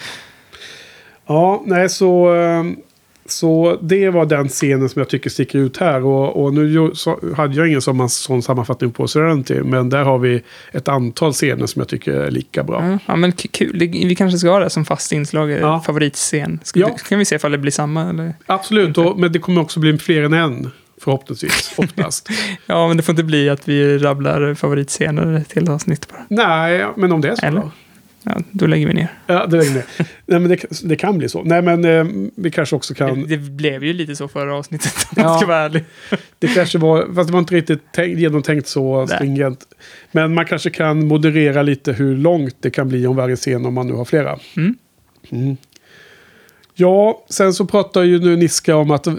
[1.28, 2.36] Ja, nej så...
[2.36, 2.64] eh,
[3.28, 6.06] Så det var den scenen som jag tycker sticker ut här.
[6.06, 6.92] Och, och nu
[7.38, 9.54] hade jag ingen sån, sån sammanfattning på Serenity.
[9.64, 10.42] Men där har vi
[10.72, 12.90] ett antal scener som jag tycker är lika bra.
[12.92, 13.78] Ja, ja men kul.
[13.80, 15.58] Vi kanske ska ha det som fast inslag, ja.
[15.58, 15.82] Ja.
[15.86, 16.60] favoritscen.
[16.64, 16.90] Ska, Ja.
[17.10, 18.10] kan vi se ifall det blir samma?
[18.10, 18.34] Eller?
[18.46, 20.72] Absolut, och, men det kommer också bli fler än en.
[21.06, 22.30] Förhoppningsvis, oftast.
[22.66, 26.26] Ja, men det får inte bli att vi rabblar favoritscener till avsnitt bara.
[26.30, 27.62] Nej, men om det är så Eller?
[27.62, 27.72] då.
[28.24, 29.08] Ja, då lägger vi ner.
[29.28, 29.86] Ja, det, är det.
[30.26, 31.44] Nej, men det, det kan bli så.
[31.44, 32.06] Nej, men eh,
[32.36, 33.22] vi kanske också kan...
[33.22, 35.24] Det, det blev ju lite så förra avsnittet, om Ja.
[35.24, 35.84] man ska vara ärlig.
[36.40, 39.08] Det kanske var, fast det var inte riktigt tänkt, genomtänkt så Nej.
[39.08, 39.60] stringent.
[40.12, 43.74] Men man kanske kan moderera lite hur långt det kan bli om varje scen om
[43.74, 44.40] man nu har flera.
[44.58, 44.76] Mm.
[45.30, 45.58] Mm.
[46.78, 49.14] Ja, sen så pratar ju nu Niska om att eh,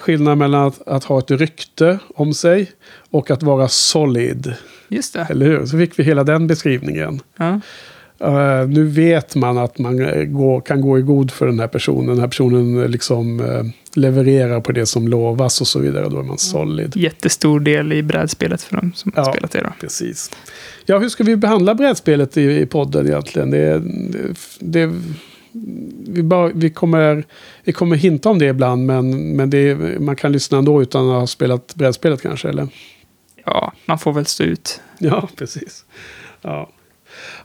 [0.00, 2.70] skillnaden mellan att, att ha ett rykte om sig
[3.10, 4.54] och att vara solid.
[4.88, 5.26] Just det.
[5.30, 5.66] Eller hur?
[5.66, 7.20] Så fick vi hela den beskrivningen.
[7.36, 7.60] Ja.
[8.20, 11.68] Eh, nu vet man att man eh, går, kan gå i god för den här
[11.68, 12.06] personen.
[12.06, 13.62] Den här personen liksom eh,
[13.94, 16.08] levererar på det som lovas och så vidare.
[16.08, 16.96] Då är man solid.
[16.96, 19.32] Jättestor del i brädspelet för de som har Ja.
[19.32, 19.60] spelat det.
[19.60, 19.72] Då.
[19.80, 20.30] Precis.
[20.86, 23.50] Ja, hur ska vi behandla brädspelet i, i podden egentligen?
[23.50, 24.28] Det, det,
[24.60, 24.92] det,
[26.08, 27.24] vi, bara, vi, kommer,
[27.64, 31.20] vi kommer hinta om det ibland, men, men det, man kan lyssna ändå utan att
[31.20, 32.68] ha spelat brädspelet kanske, eller?
[33.44, 34.80] Ja, man får väl stå ut.
[34.98, 35.84] Ja, precis.
[36.42, 36.70] Ja.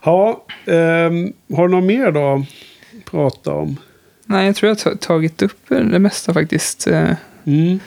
[0.04, 3.76] Ja, ehm, har du något mer då att prata om?
[4.24, 6.86] Nej, jag tror jag har tagit upp det mesta faktiskt.
[6.86, 7.10] Eh,
[7.44, 7.78] Mm.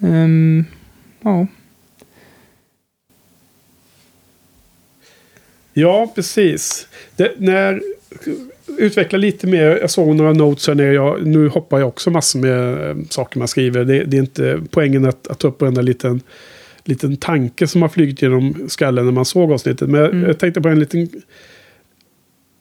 [0.00, 0.64] ehm,
[1.20, 1.46] ja.
[5.72, 6.86] Ja, precis.
[7.16, 7.82] Det, när,
[8.78, 9.78] utveckla lite mer.
[9.80, 10.94] Jag såg några notes här nere.
[10.94, 13.84] Jag, nu hoppar jag också massor med eh, saker man skriver.
[13.84, 16.20] Det, det är inte poängen att, att ta upp varenda liten,
[16.84, 19.88] liten tanke som har flugit genom skallen när man såg avsnittet.
[19.88, 20.22] Men Mm.
[20.22, 21.08] jag tänkte på en liten...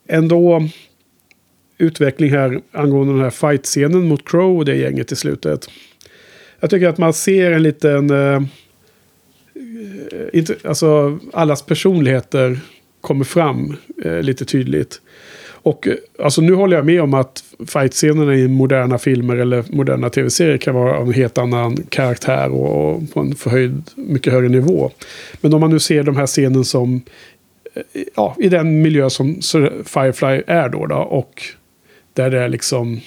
[0.07, 0.67] Ändå
[1.77, 5.69] utveckling här angående den här fight-scenen mot Crow och det gänget i slutet.
[6.59, 8.09] Jag tycker att man ser en liten...
[8.09, 8.41] Eh,
[10.33, 12.59] inte, alltså allas personligheter
[13.01, 15.01] kommer fram eh, lite tydligt.
[15.63, 20.09] Och eh, alltså nu håller jag med om att fightscenerna i moderna filmer eller moderna
[20.09, 24.49] tv-serier kan vara av en helt annan karaktär och, och på en förhöjd, mycket högre
[24.49, 24.91] nivå.
[25.41, 27.01] Men om man nu ser de här scenen som,
[27.73, 29.35] eh, ja, i den miljö som
[29.85, 31.43] Firefly är då, då och
[32.13, 32.99] där det är liksom,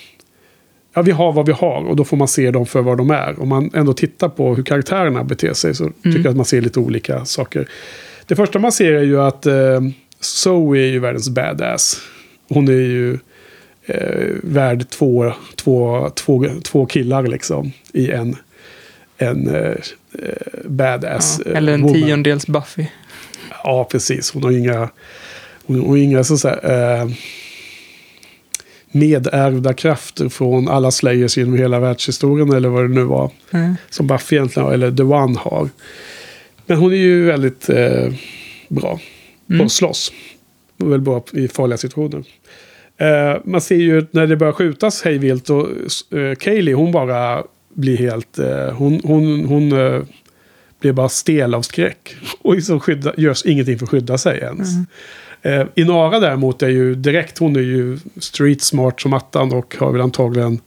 [0.95, 3.11] ja vi har vad vi har och då får man se dem för vad de
[3.11, 3.41] är.
[3.41, 6.61] Om man ändå tittar på hur karaktärerna beter sig så tycker jag att man ser
[6.61, 7.69] lite olika saker.
[8.27, 9.81] Det första man ser är ju att eh,
[10.21, 12.01] Zoe är ju världens badass.
[12.49, 13.19] Hon är ju
[13.87, 18.37] eh, värd två, två, två, två killar liksom i en,
[19.19, 19.71] en eh,
[20.19, 21.51] eh, badass ja.
[21.51, 21.95] eh, Eller en woman.
[22.03, 22.87] tiondels Buffy.
[23.65, 24.31] Ja, precis.
[24.33, 24.89] Hon har inga,
[25.67, 27.09] hon har inga så, här, eh,
[28.91, 33.31] medärvda krafter från alla Slayers genom hela världshistorien eller vad det nu var.
[33.51, 33.75] Mm.
[33.91, 35.69] Som Buffy egentligen har, eller The One har.
[36.67, 38.13] Men hon är ju väldigt eh,
[38.69, 39.01] bra
[39.47, 39.67] på Mm.
[39.67, 40.13] att slåss.
[40.77, 42.25] Och väldigt bra i farliga situationer.
[42.97, 45.69] Eh, man ser ju när det börjar skjutas hejvilt och
[46.19, 47.45] eh, Kaylee hon bara
[47.75, 48.39] blir helt...
[48.39, 50.03] Eh, hon hon, hon eh,
[50.81, 52.17] blir bara stel av skräck.
[52.41, 54.69] Och liksom skydda, görs ingenting för att skydda sig ens.
[55.43, 59.93] Eh, Inara däremot är ju direkt, hon är ju street smart som attan och har
[59.93, 60.61] väl antagligen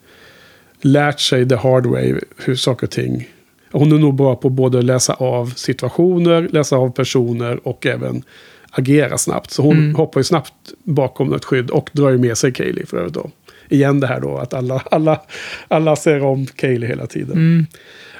[0.82, 3.28] lärt sig the hard way hur saker och ting.
[3.72, 8.24] Hon är nog bra på både läsa av situationer, läsa av personer och även
[8.80, 9.52] agera snabbt.
[9.52, 9.95] Så hon Mm.
[9.95, 13.30] hoppar ju snabbt bakom ett skydd och drar ju med sig Kaylee för övrigt då.
[13.70, 15.22] Igen det här då att alla, alla,
[15.68, 17.32] alla ser om Kaylee hela tiden.
[17.38, 17.66] Mm.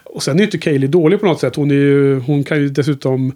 [0.04, 1.56] Och sen är ju inte Kaylee dålig på något sätt.
[1.56, 3.32] Hon, är ju, hon kan ju dessutom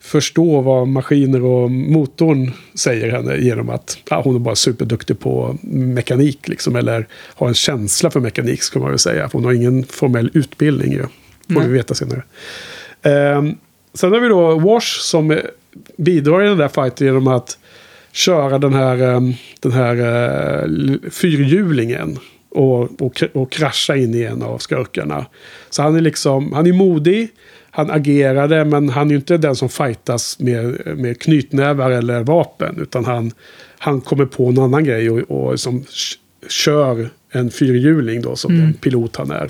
[0.00, 5.58] förstå vad maskiner och motorn säger henne genom att ja, hon är bara superduktig på
[5.62, 6.48] mekanik.
[6.48, 9.28] Liksom, eller har en känsla för mekanik ska man väl säga.
[9.32, 11.02] Hon har ingen formell utbildning ju.
[11.02, 11.66] Får Nej.
[11.68, 12.22] vi veta senare.
[13.02, 13.54] Ehm,
[13.94, 15.38] sen har vi då Wash som
[15.96, 17.58] bidrar i den där fighten genom att
[18.12, 22.18] köra den här, ehm, den här eh, fyrhjulingen.
[22.50, 25.26] Och, och, och krascha in i en av skurkarna.
[25.70, 27.28] Så han är liksom, han är modig.
[27.70, 32.78] Han agerade men han är inte den som fightas med, med knytnävar eller vapen.
[32.80, 33.32] Utan han,
[33.78, 35.84] han kommer på en annan grej och, och som
[36.48, 38.64] kör en fyrhjuling då som Mm.
[38.64, 39.48] den pilot han är.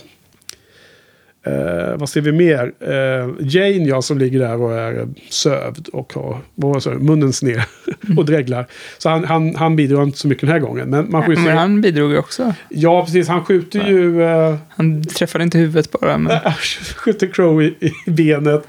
[1.46, 2.72] Eh, vad ser vi mer?
[2.80, 7.62] Eh, Jane, ja, som ligger där och är sövd och har vad munnen sned
[8.16, 8.66] och dreglar.
[8.98, 10.90] Så han, han, han bidrar inte så mycket den här gången.
[10.90, 12.54] Men man skjuter, Men han bidrog ju också.
[12.68, 13.28] Ja, precis.
[13.28, 14.22] Han skjuter ju...
[14.22, 16.18] Eh, Han träffade inte huvudet bara.
[16.18, 16.38] Men...
[16.96, 18.64] skjuter Crow i, i benet.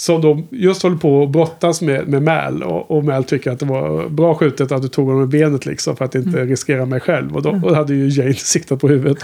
[0.00, 2.62] Som de just håller på att brottas med, med Mal.
[2.62, 5.66] Och, och Mal tycker att det var bra skjutet att du tog honom i benet
[5.66, 5.96] liksom.
[5.96, 7.36] För att inte riskera mig själv.
[7.36, 9.18] Och då och hade ju Jane siktat på huvudet.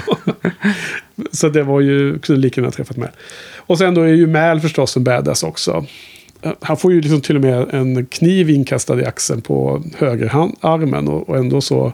[1.33, 3.09] Så det var ju, kunde lika gärna träffat Mal.
[3.57, 5.87] Och sen då är ju Mal förstås en badass också.
[6.61, 11.09] Han får ju liksom till och med en kniv inkastad i axeln på högerarmen.
[11.09, 11.93] Och, och ändå så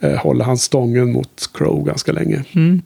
[0.00, 2.44] eh, håller han stången mot Crow ganska länge.
[2.52, 2.82] Mm.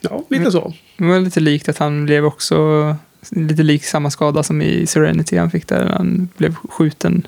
[0.00, 0.72] Ja, lite så.
[0.96, 2.96] Det var lite likt att han blev också
[3.30, 5.86] lite lik samma skada som i Serenity han fick där.
[5.86, 7.26] Han blev skjuten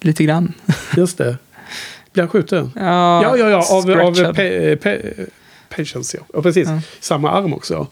[0.00, 0.52] lite grann.
[0.96, 1.36] Just det.
[2.12, 2.72] Blir han skjuten?
[2.74, 3.64] Ja, Ja, ja, ja.
[3.70, 4.98] Av, av pe, pe,
[5.76, 6.24] Patience, ja.
[6.34, 6.68] ja precis.
[6.68, 6.80] Ja.
[7.00, 7.86] Samma arm också.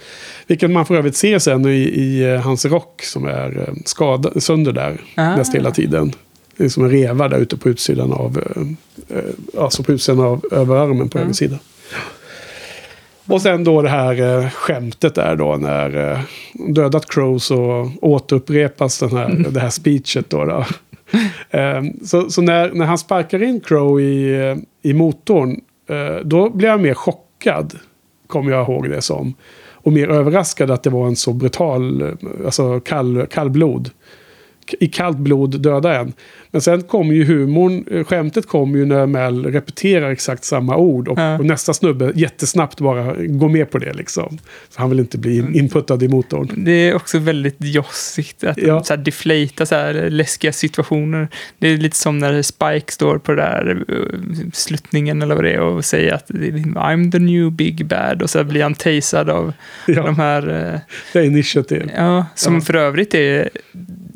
[0.46, 4.42] Vilket man för övrigt ser sen i, i eh, hans rock som är eh, skadad,
[4.42, 5.36] sönder där Ah.
[5.36, 6.12] nästan hela tiden.
[6.56, 8.42] Det är som en reva där ute på utsidan av,
[9.08, 11.58] eh, alltså på utsidan av överarmen på höger sida.
[13.28, 16.20] Och sen då det här eh, skämtet där då när eh,
[16.74, 20.44] dödat Crow så återupprepas den här, det här speechet då.
[20.44, 20.64] då.
[21.50, 24.56] Eh, så så när, när han sparkar in Crow i, eh,
[24.90, 27.78] i motorn eh, då blir han mer chockad.
[28.26, 29.34] Kommer jag ihåg det som.
[29.72, 32.12] Och mer överraskad att det var en så brutal, eh,
[32.44, 33.90] alltså kall, kallblod.
[34.80, 36.12] I kallt blod döda en.
[36.50, 41.08] Men sen kommer ju humorn, eh, skämtet kommer ju när Mel repeterar exakt samma ord.
[41.08, 41.38] Och, Ja.
[41.38, 44.38] och nästa snubbe jättesnabbt bara går med på det liksom.
[44.70, 46.50] För han vill inte bli in, inputtad i motorn.
[46.64, 48.82] Det är också väldigt jossigt att Ja.
[48.84, 51.28] så här deflata så här läskiga situationer.
[51.58, 55.52] Det är lite som när Spike står på den där uh, sluttningen eller vad det
[55.52, 59.52] är och säger att I'm the new big bad och så blir han tasad av
[59.86, 60.02] Ja.
[60.02, 60.80] de här eh,
[61.12, 61.90] Det är initiativ.
[61.96, 62.60] Ja, som Ja.
[62.60, 63.48] för övrigt är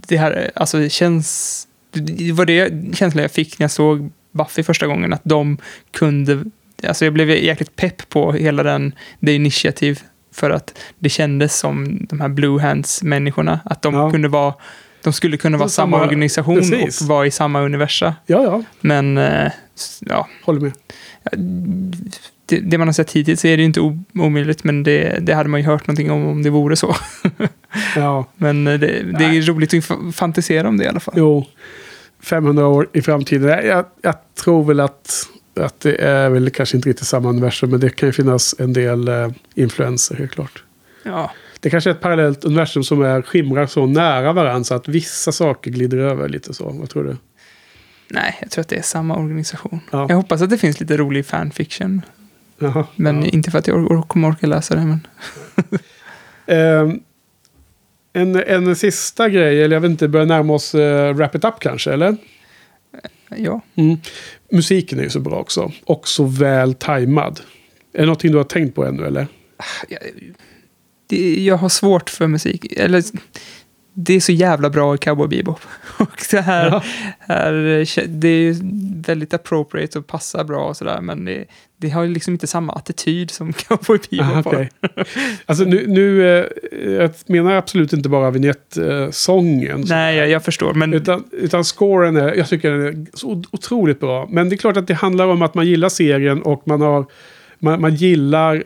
[0.08, 4.62] det här, alltså det känns, det var det känslan jag fick när jag såg Buffy
[4.62, 5.58] första gången, att de
[5.90, 6.44] kunde,
[6.86, 10.00] alltså jag blev jäkligt pepp på hela den, det initiativ,
[10.34, 14.10] för att det kändes som de här Blue Hands-människorna, att de Ja.
[14.10, 14.54] kunde vara,
[15.02, 17.00] de skulle kunna vara samma, samma- organisation precis.
[17.00, 18.14] och vara i samma universa.
[18.26, 18.62] Ja, ja.
[18.80, 19.52] Men, eh,
[20.00, 20.72] ja, Håller med.
[22.46, 23.80] Det, det man har sett hittills är det inte
[24.14, 26.96] omöjligt, men det, det hade man ju hört någonting om om det vore så.
[27.96, 28.26] Ja.
[28.36, 31.14] Men eh, det, det är roligt att fa- fantisera om det i alla fall.
[31.16, 31.46] Jo,
[32.22, 33.48] 500 år i framtiden.
[33.48, 35.28] Jag, jag, jag tror väl att,
[35.60, 37.70] att det är väl kanske inte riktigt samma universum.
[37.70, 40.64] Men det kan ju finnas en del eh, influenser helt klart.
[41.04, 41.30] Ja.
[41.60, 45.32] Det kanske är ett parallellt universum som är, skimrar så nära varandra så att vissa
[45.32, 46.70] saker glider över lite så.
[46.70, 47.16] Vad tror du?
[48.08, 49.80] Nej, jag tror att det är samma organisation.
[49.90, 50.06] Ja.
[50.08, 52.02] Jag hoppas att det finns lite rolig fanfiction.
[52.62, 53.28] Jaha, Men ja.
[53.28, 54.84] inte för att jag or- kommer orka läsa det.
[54.84, 55.00] Men...
[56.46, 57.00] Ehm,
[58.12, 61.54] en, en sista grej, eller jag vet inte, börjar närma oss uh, Wrap It Up
[61.60, 62.16] kanske, eller?
[63.36, 63.60] Ja.
[63.74, 63.96] Mm.
[64.52, 65.72] Musiken är ju så bra också.
[65.84, 67.40] Och så väl tajmad.
[67.92, 69.26] Är det någonting du har tänkt på ännu, eller?
[71.06, 72.72] Det, jag har svårt för musik.
[72.72, 73.02] Eller,
[73.92, 75.60] det är så jävla bra i Cowboy Bebop.
[75.98, 76.82] Och det här, Ja.
[77.18, 77.52] här,
[78.06, 78.54] det är ju
[79.06, 81.00] väldigt appropriate och passar bra och sådär.
[81.00, 81.44] Men det,
[81.76, 84.70] det har ju liksom inte samma attityd som Cowboy Bebop Ah, okej.
[85.46, 86.46] Alltså nu, nu eh,
[86.92, 89.84] jag menar absolut inte bara vignettsäsången.
[89.88, 90.74] Nej, jag, jag förstår.
[90.74, 94.26] Men Utan, utan scoren är, jag tycker den är så otroligt bra.
[94.30, 97.06] Men det är klart att det handlar om att man gillar serien och man har
[97.58, 98.62] man, man gillar eh,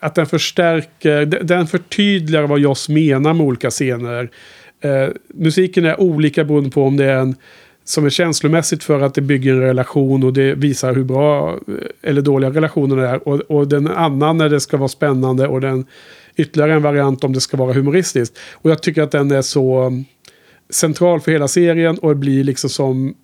[0.00, 4.28] att den förstärker, den, den förtydligar vad Joss menar med olika scener.
[4.84, 7.34] Eh, musiken är olika beroende på om det är en
[7.86, 12.10] som är känslomässigt för att det bygger en relation och det visar hur bra eh,
[12.10, 13.28] eller dåliga relationen är.
[13.28, 15.86] Och, och den annan när det ska vara spännande och den
[16.36, 18.38] ytterligare en variant om det ska vara humoristiskt.
[18.52, 20.04] Och jag tycker att den är så mm,
[20.70, 23.14] central för hela serien och det blir liksom som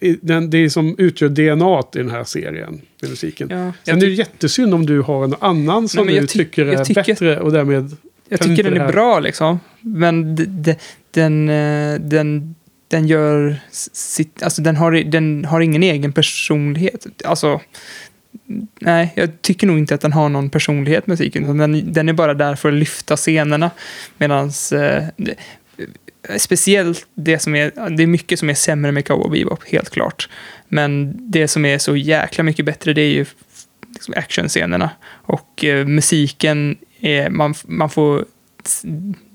[0.00, 3.48] eh, den, det är som utgör DNA i den här serien med musiken.
[3.50, 6.66] Ja, Sen är det jättesynd om du har en annan som men du ty- tycker
[6.66, 7.96] är tycker- bättre och därmed...
[8.28, 9.60] Jag tycker den är bra liksom.
[9.80, 10.36] Men
[11.10, 12.54] den, eh, den,
[12.88, 13.56] den gör
[13.92, 17.06] sitt, alltså den har, den har ingen egen personlighet.
[17.24, 17.60] Alltså,
[18.80, 21.44] nej, jag tycker nog inte att den har någon personlighet musiken.
[21.44, 23.70] utan Den, den är bara där för att lyfta scenerna.
[24.18, 24.52] Medan
[26.36, 30.28] speciellt det som är, det är mycket som är sämre med Cowboy Bebop, helt klart.
[30.68, 33.26] Men det som är så jäkla mycket bättre, det är ju
[33.94, 34.90] liksom actionscenerna.
[35.08, 38.24] Och eh, musiken, är, man, man får...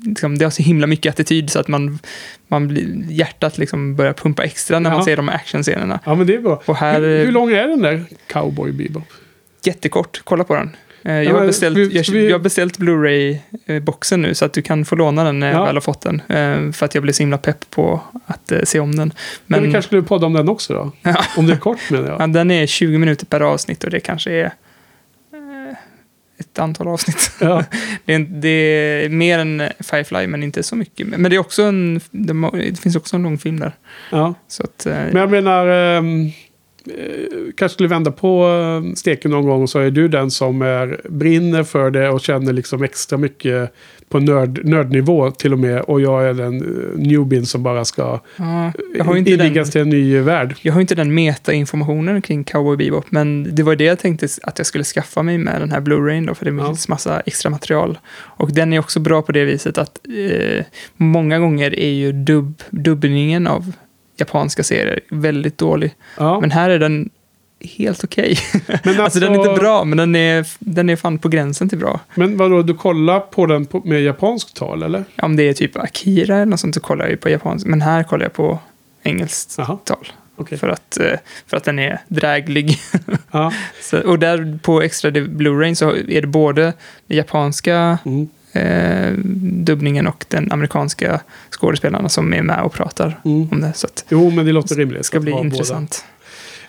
[0.06, 2.00] Liksom, det har så himla mycket attityd så att man,
[2.48, 5.06] man blir, hjärtat liksom börjar pumpa extra när man Ja.
[5.06, 6.00] ser de actionscenerna.
[6.06, 6.62] Ja, men det är bra.
[6.66, 9.04] Och här, hur, hur lång är den där Cowboy Bebop?
[9.64, 10.70] Jättekort, kolla på den.
[11.04, 15.24] Eh, Jag Ja, har beställt, jag, beställt Blu-ray-boxen nu så att du kan få låna
[15.24, 15.66] den när jag Ja.
[15.66, 16.22] väl har fått den.
[16.30, 19.08] Eh, För att jag blev så himla pepp på att eh, se om den.
[19.46, 21.12] Men, Men vi kanske skulle podda om den också då?
[21.38, 22.22] Om det är kort menar jag.
[22.22, 24.52] ja, den är 20 minuter per avsnitt och det kanske är eh,
[26.52, 27.32] ett antal avsnitt.
[27.40, 27.64] Ja.
[28.06, 28.50] det, är, det
[29.06, 31.08] är mer än Firefly men inte så mycket.
[31.08, 33.72] Men det, är också en, det finns också en lång film där.
[34.12, 34.34] Ja.
[34.48, 35.68] Så att, eh, Men jag menar,
[35.98, 36.02] eh,
[37.56, 41.64] kanske skulle vända på eh, steken någon gång så är du den som är, brinner
[41.64, 43.74] för det och känner liksom extra mycket
[44.10, 45.82] på nörd, nördnivå till och med.
[45.82, 48.20] Och jag är den uh, newbien som bara ska
[48.98, 50.56] ja, invigas till en ny värld.
[50.62, 54.58] Jag har inte den meta-informationen kring Cowboy Bebop, men det var det jag tänkte att
[54.58, 58.00] jag skulle skaffa mig med den här Blu-rayn för det finns massa extra material.
[58.14, 60.66] Och den är också bra på det viset att eh,
[60.98, 63.72] många gånger är ju dubb, dubbningen av
[64.18, 65.96] japanska serier väldigt dålig.
[66.18, 66.40] Ja.
[66.40, 67.10] Men här är den
[67.78, 68.38] helt okej.
[68.84, 71.78] Men alltså, den är inte bra, men den är, den är fan på gränsen till
[71.78, 72.00] bra.
[72.16, 75.04] Men vadå, du kollar på den på, med japanskt tal eller?
[75.22, 78.04] Om det är typ Akira eller något sånt så kollar jag på japansk, men här
[78.04, 78.60] kollar jag på
[79.04, 80.08] engelskt tal.
[80.36, 80.58] Okej.
[80.58, 82.78] För, att, eh, för att den är dräglig.
[83.32, 83.54] Ja.
[83.82, 86.74] så, och där på extra Blu-ray så är det både
[87.08, 88.30] japanska Mm.
[88.54, 89.12] Eh,
[89.64, 91.22] dubbningen och den amerikanska
[91.52, 93.48] skådespelarna som är med och pratar Mm.
[93.52, 93.72] om det.
[93.76, 94.98] Så Jo, men det låter rimligt.
[95.00, 95.44] det ska bli båda.
[95.46, 96.06] intressant.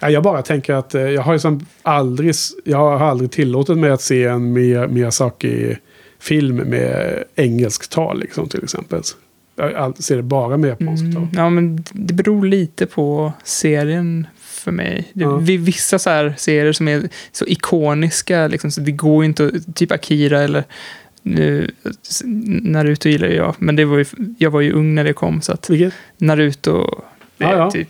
[0.01, 2.35] Ja, jag bara tänker att eh, jag har ju som aldrig,
[2.65, 8.65] jag har aldrig tillåtit mig att se en Mi- Miyazaki-film med engelskt tal liksom, till
[8.65, 9.01] exempel.
[9.56, 11.02] Jag ser det bara med japanskt.
[11.02, 11.28] Mm, då.
[11.32, 15.11] ja, men det beror lite på serien för mig.
[15.12, 15.36] Det, Ja.
[15.36, 19.93] Vissa så serier som är så ikoniska, liksom, så det går ju inte, att- typ
[19.93, 20.65] Akira eller
[21.25, 21.71] nu,
[22.63, 24.05] Naruto gillar jag, men det var ju,
[24.39, 25.95] jag var ju ung när det kom, så att Vilket?
[26.19, 27.03] Naruto
[27.39, 27.71] är Ja, ja.
[27.71, 27.89] typ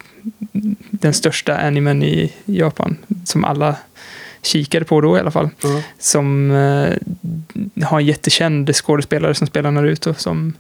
[0.90, 3.77] den största animen i Japan, som alla
[4.43, 5.48] kikade på då i alla fall.
[5.62, 5.82] Ja.
[5.98, 10.52] Som eh, har en jättekänd skådespelare som spelar Naruto som,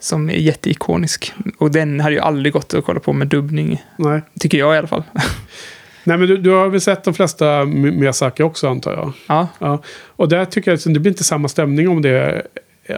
[0.00, 1.32] som är jätteikonisk.
[1.58, 4.22] Och den hade ju aldrig gått att kolla på med dubbning, Nej.
[4.40, 5.02] tycker jag i alla fall.
[6.04, 9.12] Nej, men du, du har väl sett de flesta Mi- Miyazaki också antar jag?
[9.26, 9.48] Ja.
[9.58, 9.82] Ja.
[10.06, 12.42] Och där tycker jag att det blir inte samma stämning om det är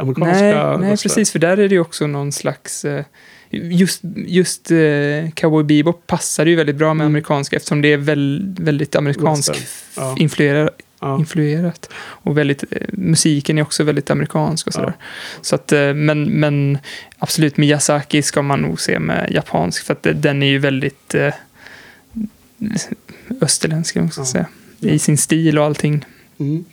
[0.00, 1.08] amerikanska Nej, nej röster.
[1.08, 2.84] precis, för där är det ju också någon slags...
[2.84, 3.04] eh,
[3.52, 8.54] Just, just eh, Cowboy Bebop passar ju väldigt bra med amerikanska eftersom det är väl,
[8.58, 9.62] väldigt amerikansk Mm.
[9.96, 10.14] Ja.
[10.18, 10.70] influerat,
[11.00, 11.18] Ja.
[11.18, 11.90] influerat.
[11.98, 14.92] Och väldigt, eh, musiken är också väldigt amerikansk och sådär.
[15.40, 16.78] Så att, men, men
[17.18, 21.34] absolut, Miyazaki ska man nog se med japansk för att den är ju väldigt eh,
[23.40, 24.46] österländsk, man ska säga.
[24.80, 26.04] I sin stil och allting.
[26.40, 26.64] Mm.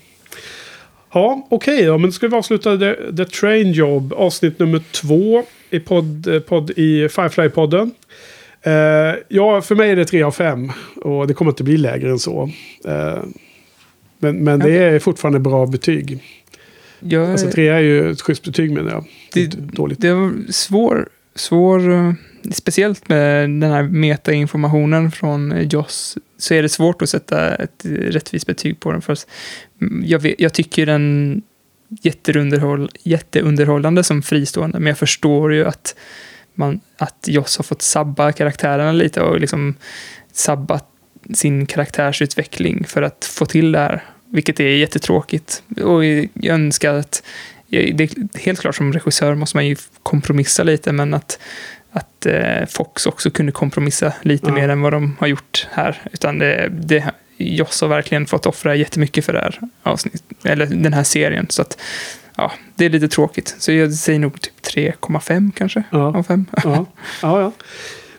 [1.14, 1.97] Ja, okej då.
[1.97, 6.39] Men då ska vi avsluta The, The Train Job, avsnitt nummer två i, podd, eh,
[6.39, 7.91] podd, i Firefly-podden.
[8.61, 12.09] Eh, ja, för mig är det tre av fem och det kommer inte bli lägre
[12.09, 12.51] än så.
[12.85, 13.23] Eh,
[14.19, 16.23] men men det är fortfarande bra betyg.
[16.99, 19.05] Jag, Alltså tre är ju ett schysst betyg menar jag.
[19.34, 20.01] det, dåligt.
[20.01, 22.15] det var svår, svår,
[22.51, 28.47] speciellt med den här metainformationen från Joss, så är det svårt att sätta ett rättvist
[28.47, 29.01] betyg på den.
[29.01, 29.18] För
[30.03, 31.41] jag, vet, jag tycker den
[31.89, 35.95] jätteunderhåll, jätteunderhållande som fristående, men jag förstår ju att,
[36.53, 39.76] man, att Joss har fått sabba karaktärerna lite och liksom
[40.31, 40.88] sabbat
[41.34, 44.03] sin karaktärsutveckling för att få till det här.
[44.30, 45.64] Vilket är jättetråkigt.
[45.84, 47.23] Och jag önskar att,
[47.69, 51.39] det är helt klart som regissör måste man ju kompromissa lite, men att,
[51.91, 54.53] att eh, Fox också kunde kompromissa lite Ja.
[54.53, 56.01] mer än vad de har gjort här.
[56.14, 57.03] Utan det, det,
[57.38, 61.45] Joss har verkligen fått offra jättemycket för det här avsnitt, eller den här serien.
[61.49, 61.77] Så att,
[62.35, 63.55] ja, det är lite tråkigt.
[63.59, 66.18] Så jag säger nog typ 3,5 kanske Ja.
[66.18, 66.45] av 5.
[66.64, 66.85] Ja,
[67.22, 67.41] ja.
[67.41, 67.51] ja.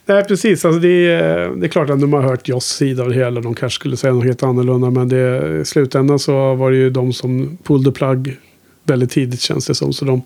[0.07, 0.65] Nej, precis.
[0.65, 3.41] Alltså det, är, det är klart att de har hört Joss sida av det hela.
[3.41, 4.91] De kanske skulle säga något helt annorlunda.
[4.91, 8.37] Men det, i slutändan så var det ju de som pulled the plug
[8.85, 9.93] väldigt tidigt känns det som.
[9.93, 10.23] Så de,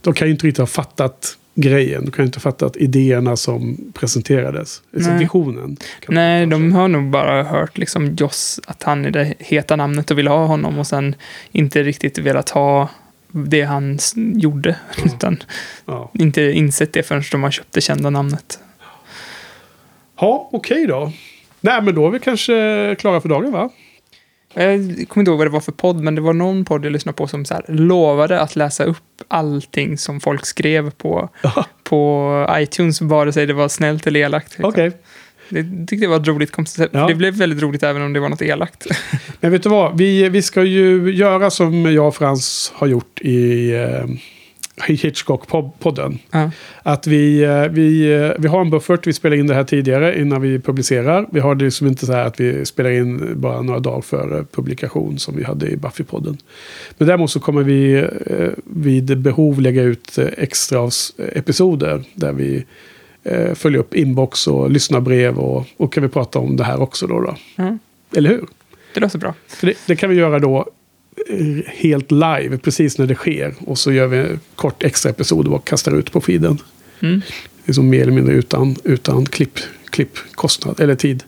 [0.00, 2.04] de kan ju inte riktigt ha fattat grejen.
[2.04, 4.82] De kan inte ha fattat idéerna som presenterades.
[4.94, 5.18] Alltså Nej.
[5.18, 5.76] visionen.
[6.08, 10.18] Nej, de har nog bara hört liksom Joss, att han är det heta namnet och
[10.18, 11.14] vill ha honom och sen
[11.52, 12.88] inte riktigt velat ha
[13.32, 14.76] det han gjorde.
[15.04, 15.42] Utan
[15.84, 18.58] Ja, inte insett det förrän de har köpt det kända namnet.
[20.20, 21.12] ja okej då.
[21.60, 23.70] Nej, men då är vi kanske klara för dagen va?
[24.58, 26.92] Jag kommer inte ihåg vad det var för podd, men det var någon podd jag
[26.92, 28.96] lyssnade på som så här lovade att läsa upp
[29.28, 31.28] allting som folk skrev på,
[31.84, 34.48] på iTunes, vare sig det var snällt eller elakt.
[34.48, 34.64] liksom.
[34.64, 34.92] Okej.
[35.48, 36.94] Det tyckte jag var ett roligt koncept.
[36.94, 37.06] Ja.
[37.06, 38.86] Det blev väldigt roligt även om det var något elakt.
[39.40, 39.98] Men vet du vad?
[39.98, 44.20] Vi, vi ska ju göra som jag och Frans har gjort i, eh, i
[44.86, 46.18] Hitchcock-podden.
[46.30, 46.50] Ja.
[46.82, 50.20] Att vi, eh, vi, eh, vi har en buffert, vi spelar in det här tidigare
[50.20, 51.26] innan vi publicerar.
[51.32, 54.44] Vi har det liksom inte så här att vi spelar in bara några dagar före
[54.44, 56.38] publikation som vi hade i Buffy-podden.
[56.98, 57.94] Men däremot så kommer vi
[58.26, 60.90] eh, vid behov lägga ut extra
[61.32, 62.64] episoder där vi
[63.54, 67.20] följer upp inbox och lyssnarbrev och, och kan vi prata om det här också då.
[67.20, 67.36] då.
[67.56, 67.78] Ja.
[68.16, 68.46] Eller hur?
[68.94, 69.34] Det låter bra.
[69.60, 70.66] Det, det kan vi göra då
[71.66, 73.54] helt live, precis när det sker.
[73.60, 76.58] Och så gör vi en kort extra episod och kastar ut på feeden.
[77.00, 77.20] Mm.
[77.64, 79.58] Liksom mer eller mindre utan, utan klipp,
[79.90, 81.22] klippkostnad eller tid.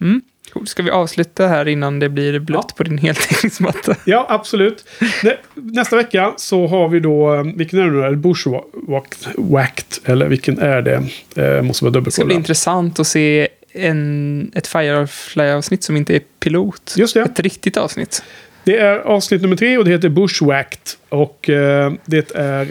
[0.00, 0.20] Mm.
[0.52, 0.66] Cool.
[0.66, 3.96] Ska vi avsluta här innan det blir blött på din heltäckningsmatta?
[4.04, 4.84] Ja, absolut.
[5.24, 8.02] Nä, nästa vecka så har vi då, eh, vilken är det nu?
[8.02, 9.98] Är det Bushwhacked?
[10.04, 11.02] Eller vilken är det?
[11.42, 12.34] Eh, måste vara Det ska bli dubbelkolla.
[12.34, 16.94] intressant att se en, ett Firefly-avsnitt som inte är pilot.
[16.96, 17.20] Just det.
[17.22, 18.22] Ett riktigt avsnitt.
[18.66, 20.80] Det är avsnitt nummer tre och det heter Bushwhacked.
[21.08, 22.62] Och eh, det är...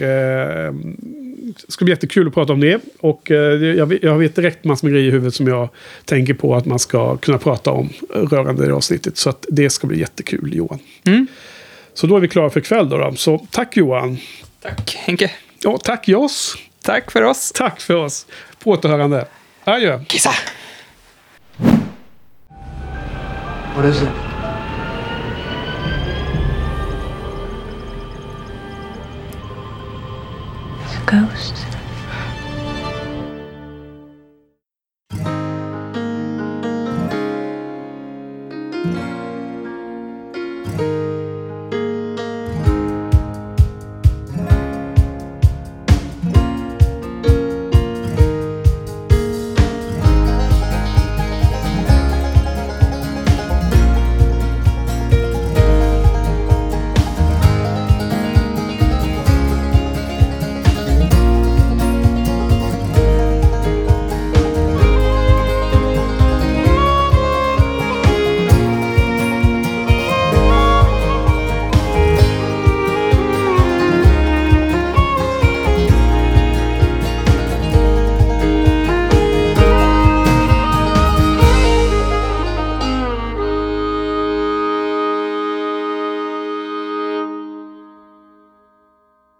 [0.66, 0.72] Eh,
[1.66, 2.80] det ska bli jättekul att prata om det.
[3.00, 5.68] Och eh, jag, vet- jag vet direkt massor med grejer i huvudet som jag
[6.04, 9.16] tänker på att man ska kunna prata om rörande det avsnittet.
[9.16, 10.78] Så att det ska bli jättekul Johan.
[11.06, 11.26] Mm.
[11.94, 12.96] Så då är vi klara för ikväll då.
[12.98, 13.12] då.
[13.16, 14.18] Så tack Johan.
[14.62, 15.30] Tack Henke.
[15.62, 16.56] Ja, tack Joss.
[16.82, 17.52] Tack för oss.
[17.54, 18.26] Tack för oss.
[18.64, 19.26] På återhörande.
[19.64, 20.00] Adjö.
[20.08, 20.30] Kissa.
[23.76, 24.25] What is it?
[31.08, 31.65] It's a ghost.